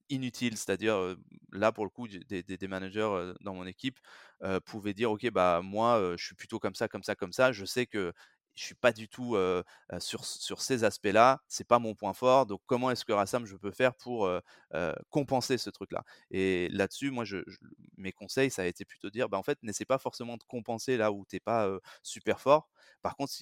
inutiles. 0.08 0.56
C'est-à-dire, 0.56 1.16
là 1.52 1.72
pour 1.72 1.84
le 1.84 1.90
coup, 1.90 2.08
des, 2.08 2.42
des 2.42 2.68
managers 2.68 3.32
dans 3.40 3.54
mon 3.54 3.66
équipe 3.66 3.98
pouvaient 4.64 4.94
dire, 4.94 5.11
ok, 5.11 5.30
bah 5.30 5.61
moi, 5.62 6.14
je 6.16 6.24
suis 6.24 6.34
plutôt 6.34 6.58
comme 6.58 6.74
ça, 6.74 6.88
comme 6.88 7.02
ça, 7.02 7.14
comme 7.14 7.32
ça. 7.32 7.52
Je 7.52 7.64
sais 7.64 7.87
que 7.87 8.12
je 8.58 8.64
suis 8.64 8.74
pas 8.74 8.92
du 8.92 9.08
tout 9.08 9.36
sur, 9.98 10.24
sur 10.24 10.60
ces 10.60 10.84
aspects-là, 10.84 11.40
c'est 11.48 11.66
pas 11.66 11.78
mon 11.78 11.94
point 11.94 12.12
fort. 12.12 12.46
Donc 12.46 12.60
comment 12.66 12.90
est-ce 12.90 13.04
que 13.04 13.12
Rassam 13.12 13.46
je 13.46 13.56
peux 13.56 13.70
faire 13.70 13.94
pour 13.94 14.30
compenser 15.10 15.58
ce 15.58 15.70
truc-là? 15.70 16.04
Et 16.30 16.68
là-dessus, 16.70 17.10
moi, 17.10 17.24
mes 17.96 18.12
conseils, 18.12 18.50
ça 18.50 18.62
a 18.62 18.66
été 18.66 18.84
plutôt 18.84 19.08
de 19.08 19.12
dire, 19.12 19.28
bah, 19.28 19.38
en 19.38 19.42
fait, 19.42 19.58
n'essaie 19.62 19.84
pas 19.84 19.98
forcément 19.98 20.36
de 20.36 20.44
compenser 20.44 20.96
là 20.96 21.12
où 21.12 21.24
t'es 21.24 21.40
pas 21.40 21.68
super 22.02 22.40
fort. 22.40 22.68
Par 23.02 23.16
contre, 23.16 23.32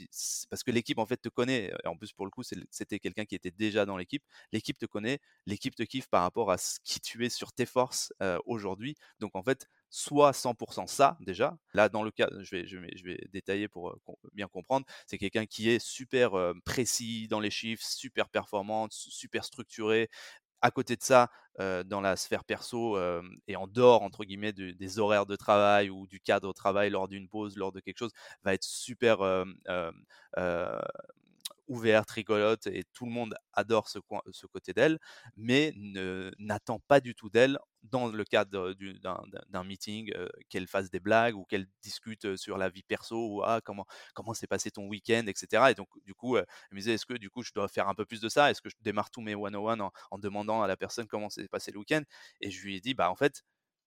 parce 0.50 0.62
que 0.62 0.70
l'équipe 0.70 0.98
en 0.98 1.06
fait 1.06 1.16
te 1.16 1.28
connaît, 1.30 1.72
et 1.84 1.86
en 1.88 1.96
plus 1.96 2.12
pour 2.12 2.26
le 2.26 2.30
coup 2.30 2.42
c'était 2.42 2.98
quelqu'un 2.98 3.24
qui 3.24 3.34
était 3.34 3.50
déjà 3.50 3.86
dans 3.86 3.96
l'équipe, 3.96 4.22
l'équipe 4.52 4.78
te 4.78 4.86
connaît, 4.86 5.18
l'équipe 5.46 5.74
te 5.74 5.82
kiffe 5.82 6.08
par 6.08 6.22
rapport 6.22 6.50
à 6.50 6.58
ce 6.58 6.78
qui 6.84 7.00
tu 7.00 7.24
es 7.24 7.30
sur 7.30 7.52
tes 7.52 7.64
forces 7.66 8.12
aujourd'hui. 8.44 8.96
Donc 9.18 9.34
en 9.34 9.42
fait, 9.42 9.66
soit 9.96 10.32
100% 10.32 10.86
ça 10.86 11.16
déjà. 11.20 11.56
Là, 11.72 11.88
dans 11.88 12.02
le 12.02 12.10
cas, 12.10 12.28
je 12.40 12.54
vais, 12.54 12.66
je 12.66 12.78
vais, 12.78 13.18
détailler 13.32 13.66
pour 13.66 13.98
bien 14.34 14.46
comprendre, 14.46 14.84
c'est 15.06 15.16
quelqu'un 15.16 15.46
qui 15.46 15.70
est 15.70 15.78
super 15.78 16.32
précis 16.66 17.28
dans 17.28 17.40
les 17.40 17.50
chiffres, 17.50 17.82
super 17.82 18.28
performant, 18.28 18.88
super 18.90 19.44
structuré. 19.44 20.10
À 20.60 20.70
côté 20.70 20.96
de 20.96 21.02
ça, 21.02 21.30
dans 21.58 22.00
la 22.02 22.16
sphère 22.16 22.44
perso 22.44 22.98
et 23.46 23.56
en 23.56 23.66
dehors, 23.66 24.02
entre 24.02 24.24
guillemets, 24.24 24.52
des 24.52 24.98
horaires 24.98 25.26
de 25.26 25.36
travail 25.36 25.88
ou 25.88 26.06
du 26.06 26.20
cadre 26.20 26.48
de 26.48 26.52
travail 26.52 26.90
lors 26.90 27.08
d'une 27.08 27.28
pause, 27.28 27.56
lors 27.56 27.72
de 27.72 27.80
quelque 27.80 27.98
chose, 27.98 28.12
va 28.44 28.52
être 28.52 28.64
super 28.64 29.18
ouverte, 31.68 32.10
rigolote, 32.10 32.66
et 32.68 32.84
tout 32.92 33.06
le 33.06 33.12
monde 33.12 33.34
adore 33.52 33.88
ce, 33.88 33.98
ce 34.32 34.46
côté 34.46 34.72
d'elle, 34.72 34.98
mais 35.36 35.72
n'attend 36.38 36.80
pas 36.88 37.00
du 37.00 37.14
tout 37.14 37.30
d'elle 37.30 37.58
dans 37.82 38.08
le 38.08 38.24
cadre 38.24 38.74
d'un 39.48 39.64
meeting, 39.64 40.12
qu'elle 40.48 40.66
fasse 40.66 40.90
des 40.90 41.00
blagues 41.00 41.36
ou 41.36 41.44
qu'elle 41.44 41.66
discute 41.82 42.36
sur 42.36 42.58
la 42.58 42.68
vie 42.68 42.82
perso 42.82 43.16
ou 43.16 43.42
ah, 43.44 43.60
comment 43.64 43.86
comment 44.14 44.34
s'est 44.34 44.46
passé 44.46 44.70
ton 44.70 44.86
week-end, 44.88 45.24
etc. 45.26 45.70
Et 45.70 45.74
donc 45.74 45.88
du 46.04 46.14
coup, 46.14 46.36
elle 46.36 46.46
me 46.72 46.78
disait 46.78 46.94
est-ce 46.94 47.06
que 47.06 47.14
du 47.14 47.30
coup 47.30 47.42
je 47.42 47.52
dois 47.54 47.68
faire 47.68 47.88
un 47.88 47.94
peu 47.94 48.04
plus 48.04 48.20
de 48.20 48.28
ça? 48.28 48.50
Est-ce 48.50 48.60
que 48.62 48.68
je 48.70 48.74
démarre 48.80 49.10
tous 49.10 49.20
mes 49.20 49.34
101 49.34 49.80
en, 49.80 49.90
en 50.10 50.18
demandant 50.18 50.62
à 50.62 50.66
la 50.66 50.76
personne 50.76 51.06
comment 51.06 51.30
s'est 51.30 51.48
passé 51.48 51.70
le 51.72 51.78
week-end? 51.78 52.02
Et 52.40 52.50
je 52.50 52.62
lui 52.64 52.76
ai 52.76 52.80
dit 52.80 52.94
bah 52.94 53.10
en 53.10 53.16
fait 53.16 53.42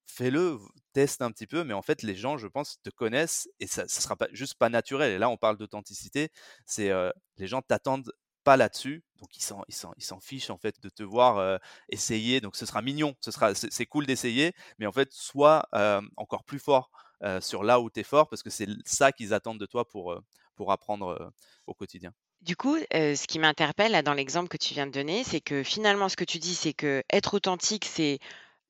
fais-le, 0.09 0.59
teste 0.93 1.21
un 1.21 1.31
petit 1.31 1.47
peu, 1.47 1.63
mais 1.63 1.73
en 1.73 1.81
fait, 1.81 2.01
les 2.01 2.15
gens, 2.15 2.37
je 2.37 2.47
pense, 2.47 2.81
te 2.83 2.89
connaissent 2.89 3.47
et 3.59 3.67
ça 3.67 3.83
ne 3.83 3.87
sera 3.87 4.15
pas, 4.15 4.27
juste 4.31 4.55
pas 4.55 4.69
naturel. 4.69 5.11
Et 5.11 5.17
là, 5.17 5.29
on 5.29 5.37
parle 5.37 5.57
d'authenticité, 5.57 6.29
c'est 6.65 6.91
les 7.37 7.47
gens 7.47 7.61
t'attendent 7.61 8.11
pas 8.43 8.57
là-dessus, 8.57 9.03
donc 9.19 9.35
ils 9.35 9.43
s'en, 9.43 9.63
ils, 9.67 10.03
s'en, 10.03 10.19
fichent 10.19 10.49
en 10.49 10.57
fait 10.57 10.81
de 10.81 10.89
te 10.89 11.03
voir 11.03 11.59
essayer, 11.89 12.41
donc 12.41 12.55
ce 12.55 12.65
sera 12.65 12.81
mignon, 12.81 13.15
ce 13.19 13.31
sera, 13.31 13.53
c'est, 13.53 13.85
cool 13.85 14.05
d'essayer, 14.05 14.53
mais 14.79 14.85
en 14.85 14.91
fait, 14.91 15.09
sois 15.11 15.67
encore 16.17 16.43
plus 16.43 16.59
fort 16.59 16.89
sur 17.41 17.63
là 17.63 17.79
où 17.79 17.89
tu 17.89 17.99
es 17.99 18.03
fort, 18.03 18.29
parce 18.29 18.43
que 18.43 18.49
c'est 18.49 18.67
ça 18.85 19.11
qu'ils 19.11 19.33
attendent 19.33 19.59
de 19.59 19.65
toi 19.65 19.87
pour, 19.87 20.19
pour 20.55 20.71
apprendre 20.71 21.31
au 21.67 21.73
quotidien. 21.73 22.13
Du 22.41 22.55
coup, 22.55 22.77
ce 22.91 23.27
qui 23.27 23.37
m'interpelle 23.37 24.01
dans 24.03 24.13
l'exemple 24.13 24.47
que 24.47 24.57
tu 24.57 24.73
viens 24.73 24.87
de 24.87 24.91
donner, 24.91 25.23
c'est 25.23 25.41
que 25.41 25.61
finalement, 25.61 26.09
ce 26.09 26.15
que 26.15 26.23
tu 26.23 26.39
dis, 26.39 26.55
c'est 26.55 26.73
que 26.73 27.03
être 27.11 27.33
authentique, 27.33 27.85
c'est 27.85 28.19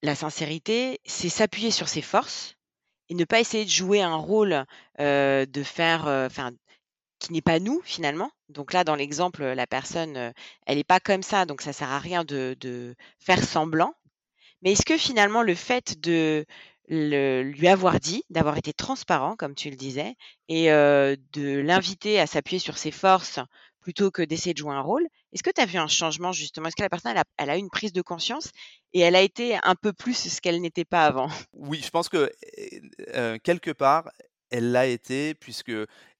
la 0.01 0.15
sincérité, 0.15 0.99
c'est 1.05 1.29
s'appuyer 1.29 1.71
sur 1.71 1.88
ses 1.89 2.01
forces 2.01 2.55
et 3.09 3.15
ne 3.15 3.25
pas 3.25 3.39
essayer 3.39 3.65
de 3.65 3.69
jouer 3.69 4.01
un 4.01 4.15
rôle, 4.15 4.65
de 4.97 5.63
faire, 5.63 6.05
enfin, 6.07 6.51
qui 7.19 7.33
n'est 7.33 7.41
pas 7.41 7.59
nous 7.59 7.81
finalement. 7.83 8.31
Donc 8.49 8.73
là, 8.73 8.83
dans 8.83 8.95
l'exemple, 8.95 9.43
la 9.43 9.67
personne, 9.67 10.33
elle 10.65 10.77
n'est 10.77 10.83
pas 10.83 10.99
comme 10.99 11.23
ça, 11.23 11.45
donc 11.45 11.62
ça 11.62 11.73
sert 11.73 11.91
à 11.91 11.99
rien 11.99 12.23
de 12.23 12.55
de 12.59 12.95
faire 13.19 13.43
semblant. 13.43 13.93
Mais 14.62 14.73
est-ce 14.73 14.85
que 14.85 14.97
finalement 14.97 15.41
le 15.41 15.55
fait 15.55 15.99
de 15.99 16.45
le 16.88 17.43
lui 17.43 17.67
avoir 17.67 17.99
dit, 17.99 18.23
d'avoir 18.29 18.57
été 18.57 18.73
transparent 18.73 19.35
comme 19.35 19.55
tu 19.55 19.69
le 19.69 19.75
disais 19.75 20.15
et 20.47 20.67
de 20.69 21.59
l'inviter 21.59 22.19
à 22.19 22.27
s'appuyer 22.27 22.59
sur 22.59 22.77
ses 22.77 22.91
forces 22.91 23.39
plutôt 23.81 24.11
que 24.11 24.21
d'essayer 24.21 24.53
de 24.53 24.59
jouer 24.59 24.73
un 24.73 24.81
rôle, 24.81 25.07
est-ce 25.33 25.43
que 25.43 25.51
tu 25.51 25.61
as 25.61 25.65
vu 25.65 25.77
un 25.77 25.87
changement 25.87 26.31
justement? 26.31 26.67
Est-ce 26.67 26.75
que 26.75 26.81
la 26.81 26.89
personne 26.89 27.15
elle 27.37 27.49
a 27.49 27.55
eu 27.55 27.59
une 27.59 27.69
prise 27.69 27.93
de 27.93 28.01
conscience 28.01 28.51
et 28.93 28.99
elle 28.99 29.15
a 29.15 29.21
été 29.21 29.57
un 29.63 29.75
peu 29.75 29.93
plus 29.93 30.15
ce 30.15 30.41
qu'elle 30.41 30.59
n'était 30.61 30.85
pas 30.85 31.05
avant? 31.05 31.29
Oui, 31.53 31.81
je 31.83 31.89
pense 31.89 32.09
que, 32.09 32.31
quelque 33.39 33.71
part, 33.71 34.11
elle 34.51 34.71
l'a 34.71 34.87
été 34.87 35.35
puisque 35.35 35.71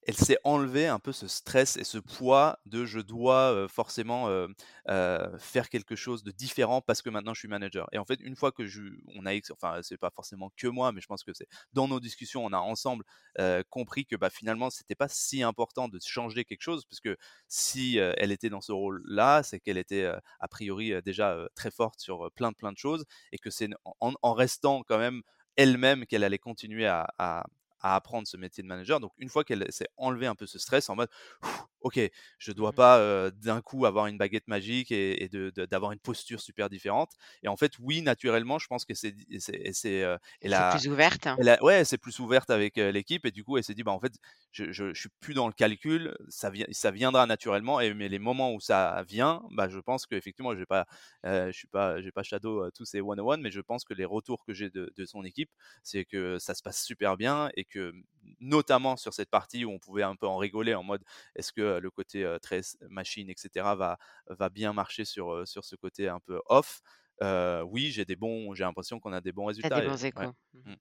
elle 0.10 0.18
s'est 0.18 0.40
enlevée 0.44 0.88
un 0.88 0.98
peu 0.98 1.12
ce 1.12 1.28
stress 1.28 1.78
et 1.78 1.84
ce 1.84 2.00
poids 2.00 2.58
de 2.66 2.84
je 2.84 3.00
dois 3.00 3.68
forcément 3.70 4.28
faire 5.38 5.70
quelque 5.70 5.96
chose 5.96 6.24
de 6.24 6.32
différent 6.32 6.82
parce 6.82 7.04
que 7.04 7.12
maintenant 7.12 7.36
je 7.36 7.42
suis 7.42 7.48
manager. 7.48 7.88
Et 7.92 8.00
en 8.00 8.06
fait, 8.06 8.20
une 8.22 8.36
fois 8.36 8.52
que 8.52 8.66
je, 8.66 8.82
on 9.16 9.28
a, 9.28 9.34
enfin, 9.52 9.82
c'est 9.84 10.00
pas 10.00 10.10
forcément 10.10 10.52
que 10.58 10.66
moi, 10.66 10.92
mais 10.92 11.00
je 11.00 11.06
pense 11.06 11.24
que 11.24 11.32
c'est 11.32 11.48
dans 11.74 11.88
nos 11.88 12.00
discussions, 12.00 12.44
on 12.44 12.54
a 12.54 12.58
ensemble 12.58 13.04
compris 13.70 14.08
que 14.08 14.16
bah, 14.16 14.32
finalement, 14.32 14.72
c'était 14.72 14.96
pas 14.96 15.10
si 15.10 15.44
important 15.44 15.88
de 15.88 16.00
changer 16.04 16.44
quelque 16.44 16.64
chose 16.64 16.86
parce 16.86 17.02
que 17.02 17.16
si 17.48 17.98
elle 17.98 18.32
était 18.32 18.50
dans 18.50 18.62
ce 18.62 18.72
rôle-là, 18.72 19.44
c'est 19.44 19.60
qu'elle 19.60 19.78
était 19.78 20.06
a 20.40 20.48
priori 20.48 20.92
déjà 21.04 21.38
très 21.54 21.70
forte 21.70 22.00
sur 22.00 22.32
plein 22.32 22.50
de 22.50 22.56
plein 22.56 22.72
de 22.72 22.80
choses 22.80 23.06
et 23.32 23.38
que 23.38 23.52
c'est 23.52 23.70
en, 24.00 24.34
restant 24.34 24.82
quand 24.88 24.98
même 24.98 25.22
elle-même 25.56 26.08
qu'elle 26.08 26.24
allait 26.24 26.40
continuer 26.40 26.88
à, 26.88 27.08
à 27.20 27.44
apprendre 27.82 28.28
ce 28.28 28.38
métier 28.38 28.64
de 28.64 28.68
manager. 28.68 29.00
Donc 29.00 29.12
une 29.18 29.30
fois 29.30 29.44
qu'elle 29.44 29.66
s'est 29.72 29.90
enlevé 29.98 30.28
un 30.28 30.36
peu 30.36 30.46
ce 30.46 30.60
stress 30.60 30.90
en 30.90 30.96
mode 30.96 31.10
ok, 31.82 32.00
je 32.38 32.52
dois 32.52 32.72
mmh. 32.72 32.76
pas 32.76 33.32
d'un 33.32 33.62
coup 33.62 33.86
avoir 33.86 34.08
une 34.08 34.18
baguette 34.18 34.48
magique 34.48 34.92
et, 34.92 35.30
d'avoir 35.70 35.92
une 35.92 36.00
posture 36.00 36.42
super 36.42 36.70
différente. 36.70 37.12
Et 37.44 37.48
en 37.48 37.58
fait, 37.58 37.74
oui, 37.80 38.02
naturellement, 38.02 38.60
je 38.60 38.68
pense 38.68 38.86
que 38.86 38.94
c'est 38.94 39.16
c'est 39.40 40.06
elle 40.42 40.56
plus 40.72 40.88
ouverte. 40.88 41.28
Elle 41.38 41.58
ouais, 41.62 41.86
c'est 41.86 41.98
plus 41.98 42.20
ouverte 42.20 42.50
avec 42.50 42.78
l'équipe 42.78 43.26
et 43.26 43.32
du 43.32 43.44
coup, 43.44 43.58
elle 43.58 43.64
s'est 43.64 43.74
dit 43.74 43.84
bah 43.84 43.92
en 43.92 44.00
fait, 44.00 44.14
je, 44.52 44.72
je, 44.72 44.94
suis 44.94 45.10
plus 45.20 45.34
dans 45.34 45.48
le 45.48 45.54
calcul, 45.54 46.16
ça 46.30 46.50
vient, 46.50 46.66
ça 46.72 46.92
viendra 46.92 47.26
naturellement. 47.26 47.80
Et 47.80 47.94
mais 47.94 48.10
les 48.10 48.20
moments 48.20 48.54
où 48.54 48.60
ça 48.60 49.04
vient, 49.08 49.42
bah 49.52 49.70
je 49.70 49.80
pense 49.80 50.06
qu'effectivement, 50.06 50.54
je 50.54 50.60
vais 50.60 50.66
pas, 50.66 50.86
je 51.24 51.52
suis 51.52 51.68
pas, 51.68 52.02
j'ai 52.02 52.12
pas 52.12 52.24
shadow 52.24 52.70
tous 52.72 52.86
ces 52.86 53.02
one 53.02 53.20
on 53.20 53.30
one, 53.30 53.42
mais 53.42 53.52
je 53.52 53.62
pense 53.62 53.84
que 53.84 53.94
les 53.94 54.06
retours 54.06 54.44
que 54.46 54.54
j'ai 54.54 54.70
de, 54.70 54.92
de 54.96 55.06
son 55.06 55.24
équipe, 55.24 55.50
c'est 55.84 56.06
que 56.06 56.40
ça 56.40 56.56
se 56.56 56.62
passe 56.62 56.84
super 56.84 57.18
bien 57.18 57.50
et 57.56 57.64
que 57.70 57.94
notamment 58.40 58.98
sur 58.98 59.14
cette 59.14 59.30
partie 59.30 59.66
où 59.66 59.72
on 59.72 59.80
pouvait 59.80 60.04
un 60.04 60.16
peu 60.16 60.28
en 60.28 60.38
rigoler 60.38 60.74
en 60.74 60.84
mode 60.84 61.04
est-ce 61.36 61.52
que 61.52 61.80
le 61.80 61.90
côté 61.90 62.38
très 62.42 62.62
machine, 62.90 63.30
etc., 63.30 63.50
va, 63.78 63.98
va 64.28 64.50
bien 64.50 64.74
marcher 64.74 65.06
sur, 65.06 65.48
sur 65.48 65.64
ce 65.64 65.76
côté 65.76 66.08
un 66.08 66.20
peu 66.20 66.42
off. 66.48 66.82
oui, 67.66 67.92
j'ai 67.92 68.06
des 68.06 68.16
bons, 68.16 68.54
j'ai 68.54 68.64
l'impression 68.64 69.00
qu'on 69.00 69.14
a 69.14 69.22
des 69.22 69.32
bons 69.32 69.46
résultats. 69.46 69.82
des 69.82 69.88
bons 69.88 70.06
échos. 70.06 70.34
Mmh. 70.54 70.72
Mmh. 70.72 70.76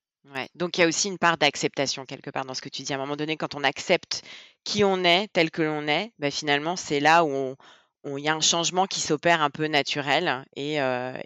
Donc 0.54 0.76
il 0.76 0.82
y 0.82 0.84
a 0.84 0.86
aussi 0.86 1.08
une 1.08 1.18
part 1.18 1.38
d'acceptation 1.38 2.04
quelque 2.04 2.30
part 2.30 2.44
dans 2.44 2.54
ce 2.54 2.60
que 2.60 2.68
tu 2.68 2.82
dis. 2.82 2.92
À 2.92 2.96
un 2.96 2.98
moment 2.98 3.16
donné, 3.16 3.36
quand 3.36 3.54
on 3.54 3.64
accepte 3.64 4.22
qui 4.64 4.84
on 4.84 5.04
est, 5.04 5.28
tel 5.32 5.50
que 5.50 5.62
l'on 5.62 5.86
est, 5.86 6.12
bah, 6.18 6.30
finalement 6.30 6.76
c'est 6.76 7.00
là 7.00 7.24
où 7.24 7.56
il 8.04 8.24
y 8.24 8.28
a 8.28 8.34
un 8.34 8.40
changement 8.40 8.86
qui 8.86 9.00
s'opère 9.00 9.42
un 9.42 9.50
peu 9.50 9.66
naturel 9.66 10.44
et, 10.56 10.76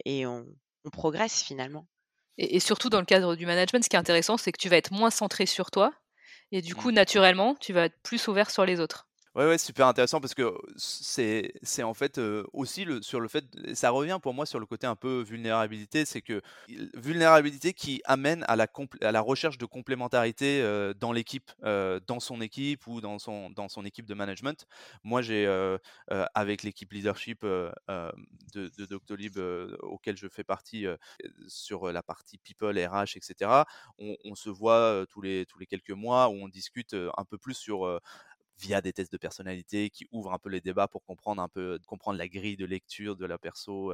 et 0.05 0.27
on, 0.27 0.47
progresse 0.93 1.43
finalement. 1.43 1.87
Et, 2.39 2.57
et, 2.57 2.61
surtout 2.61 2.89
dans 2.89 3.01
le 3.01 3.07
cadre 3.07 3.37
du 3.37 3.47
management, 3.47 3.85
ce 3.85 3.89
qui 3.89 3.97
est 3.97 3.99
intéressant, 3.99 4.37
c'est 4.37 4.53
que 4.53 4.61
tu 4.61 4.69
vas 4.69 4.77
être 4.77 4.91
moins 4.91 5.11
centré 5.11 5.47
sur 5.47 5.71
toi 5.71 5.93
et 6.53 6.61
du 6.61 6.75
coup, 6.75 6.91
mmh. 6.91 6.95
naturellement, 6.95 7.57
tu 7.59 7.73
vas 7.73 7.87
être 7.87 7.99
plus 8.03 8.29
ouvert 8.29 8.51
sur 8.51 8.65
les 8.67 8.79
autres. 8.79 9.09
Ouais, 9.35 9.47
ouais, 9.47 9.57
super 9.57 9.87
intéressant 9.87 10.21
parce 10.21 10.35
que 10.35 10.53
c'est, 10.77 11.55
c'est 11.63 11.83
en 11.83 11.95
fait 11.95 12.21
aussi 12.53 12.85
le, 12.85 13.01
sur 13.01 13.19
le 13.19 13.29
fait, 13.29 13.47
ça 13.75 13.89
revient 13.89 14.19
pour 14.23 14.35
moi 14.35 14.45
sur 14.45 14.61
le 14.61 14.67
côté 14.67 14.87
un 14.87 14.95
peu 14.95 15.23
vulnérabilité, 15.23 16.05
c'est 16.05 16.21
que 16.21 16.43
vulnérabilité 16.95 17.73
qui 17.73 18.03
amène 18.05 18.45
à 18.47 18.57
la, 18.57 18.67
à 19.01 19.11
la 19.11 19.21
recherche 19.23 19.57
de 19.57 19.65
complémentarité 19.65 20.63
dans 21.01 21.13
l'équipe, 21.13 21.51
dans 21.63 22.21
son 22.21 22.43
équipe 22.43 22.87
ou 22.87 23.01
dans 23.01 23.19
son, 23.19 23.49
dans 23.49 23.71
son 23.71 23.87
équipe 23.87 24.05
de 24.05 24.13
management. 24.13 24.67
Moi, 25.03 25.23
j'ai, 25.23 25.47
avec 26.35 26.63
l'équipe 26.63 26.93
leadership 26.93 27.43
de, 27.43 27.73
de 28.55 28.87
Doctolib 28.87 29.39
auquel 29.81 30.17
je 30.19 30.29
fais 30.29 30.45
partie 30.45 30.87
sur 31.49 31.91
la 31.91 32.03
partie 32.03 32.39
people, 32.39 32.79
RH, 32.79 33.17
etc., 33.17 33.65
on, 33.99 34.17
on 34.25 34.35
se 34.35 34.51
voit 34.51 35.05
tous, 35.09 35.21
les, 35.23 35.47
tous 35.47 35.59
les 35.59 35.67
quelques 35.67 35.91
mois 35.91 36.29
où 36.29 36.33
on 36.35 36.49
discute 36.49 36.95
un 37.17 37.25
peu 37.25 37.39
plus 37.39 37.55
sur 37.55 38.01
via 38.63 38.81
des 38.81 38.93
tests 38.93 39.13
de 39.13 39.19
personnalité 39.19 39.91
qui 39.91 40.07
ouvrent 40.13 40.33
un 40.33 40.39
peu 40.39 40.49
les 40.51 40.61
débats 40.61 40.89
pour 40.89 41.05
comprendre 41.05 41.43
un 41.43 41.49
peu, 41.49 41.79
comprendre 41.87 42.19
la 42.19 42.29
grille 42.29 42.57
de 42.57 42.65
lecture 42.67 43.17
de 43.17 43.27
la 43.27 43.39
perso 43.39 43.93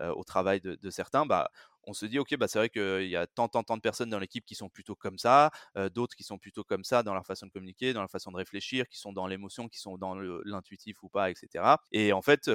au 0.00 0.24
travail 0.24 0.60
de, 0.60 0.90
certains, 0.90 1.26
bah, 1.26 1.50
on 1.84 1.94
se 1.94 2.04
dit 2.06 2.18
ok 2.18 2.36
bah 2.36 2.46
c'est 2.46 2.58
vrai 2.58 2.68
qu'il 2.68 3.08
y 3.08 3.16
a 3.16 3.26
tant 3.26 3.48
tant 3.48 3.62
tant 3.62 3.76
de 3.76 3.80
personnes 3.82 4.10
dans 4.10 4.18
l'équipe 4.18 4.44
qui 4.44 4.54
sont 4.54 4.68
plutôt 4.68 4.94
comme 4.94 5.18
ça, 5.18 5.50
d'autres 5.94 6.14
qui 6.14 6.24
sont 6.24 6.38
plutôt 6.38 6.62
comme 6.64 6.84
ça 6.84 7.02
dans 7.02 7.14
leur 7.14 7.24
façon 7.26 7.46
de 7.46 7.50
communiquer, 7.52 7.92
dans 7.94 8.00
leur 8.00 8.10
façon 8.10 8.30
de 8.32 8.36
réfléchir, 8.36 8.86
qui 8.88 8.98
sont 8.98 9.12
dans 9.12 9.26
l'émotion, 9.26 9.68
qui 9.68 9.78
sont 9.80 9.96
dans 9.98 10.14
l'intuitif 10.44 11.02
ou 11.02 11.08
pas, 11.08 11.30
etc. 11.30 11.80
Et 11.92 12.12
en 12.12 12.22
fait, 12.22 12.50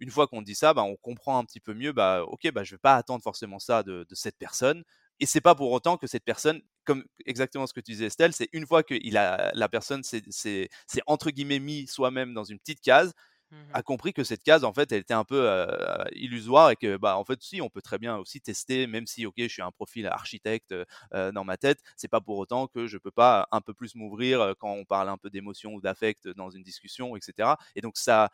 une 0.00 0.10
fois 0.10 0.26
qu'on 0.26 0.42
dit 0.42 0.54
ça, 0.56 0.74
bah, 0.74 0.82
on 0.82 0.96
comprend 0.96 1.38
un 1.38 1.44
petit 1.44 1.60
peu 1.60 1.74
mieux, 1.74 1.92
bah 1.92 2.24
ok 2.24 2.50
bah 2.52 2.64
je 2.64 2.74
vais 2.74 2.78
pas 2.78 2.96
attendre 2.96 3.22
forcément 3.22 3.58
ça 3.58 3.82
de 3.82 4.04
cette 4.12 4.38
personne, 4.38 4.82
et 5.20 5.26
c'est 5.26 5.40
pas 5.40 5.54
pour 5.54 5.70
autant 5.72 5.96
que 5.96 6.06
cette 6.06 6.24
personne, 6.24 6.60
comme 6.84 7.04
exactement 7.26 7.66
ce 7.66 7.72
que 7.72 7.80
tu 7.80 7.92
disais 7.92 8.06
Estelle, 8.06 8.32
c'est 8.32 8.48
une 8.52 8.66
fois 8.66 8.82
que 8.82 8.94
il 9.02 9.16
a, 9.16 9.50
la 9.54 9.68
personne 9.68 10.02
s'est 10.02 10.68
entre 11.06 11.30
guillemets 11.30 11.58
mis 11.60 11.86
soi-même 11.86 12.34
dans 12.34 12.44
une 12.44 12.58
petite 12.58 12.80
case, 12.80 13.12
mmh 13.50 13.74
a 13.74 13.82
compris 13.82 14.12
que 14.12 14.24
cette 14.24 14.42
case 14.42 14.64
en 14.64 14.72
fait 14.72 14.92
elle 14.92 15.00
était 15.00 15.14
un 15.14 15.24
peu 15.24 15.66
illusoire 16.12 16.70
et 16.70 16.76
que 16.76 16.96
bah 16.96 17.16
en 17.18 17.24
fait 17.24 17.42
si 17.42 17.60
on 17.60 17.68
peut 17.70 17.82
très 17.82 17.98
bien 17.98 18.16
aussi 18.16 18.40
tester 18.40 18.86
même 18.86 19.06
si 19.06 19.26
ok 19.26 19.34
je 19.38 19.48
suis 19.48 19.62
un 19.62 19.72
profil 19.72 20.06
architecte 20.06 20.74
dans 21.12 21.44
ma 21.44 21.56
tête 21.56 21.80
c'est 21.96 22.08
pas 22.08 22.20
pour 22.20 22.38
autant 22.38 22.66
que 22.68 22.86
je 22.86 22.98
peux 22.98 23.10
pas 23.10 23.48
un 23.52 23.60
peu 23.60 23.74
plus 23.74 23.94
m'ouvrir 23.94 24.54
quand 24.58 24.72
on 24.72 24.84
parle 24.84 25.08
un 25.08 25.16
peu 25.18 25.30
d'émotion 25.30 25.74
ou 25.74 25.80
d'affect 25.80 26.28
dans 26.28 26.50
une 26.50 26.62
discussion 26.62 27.16
etc 27.16 27.54
et 27.76 27.80
donc 27.80 27.96
ça 27.96 28.30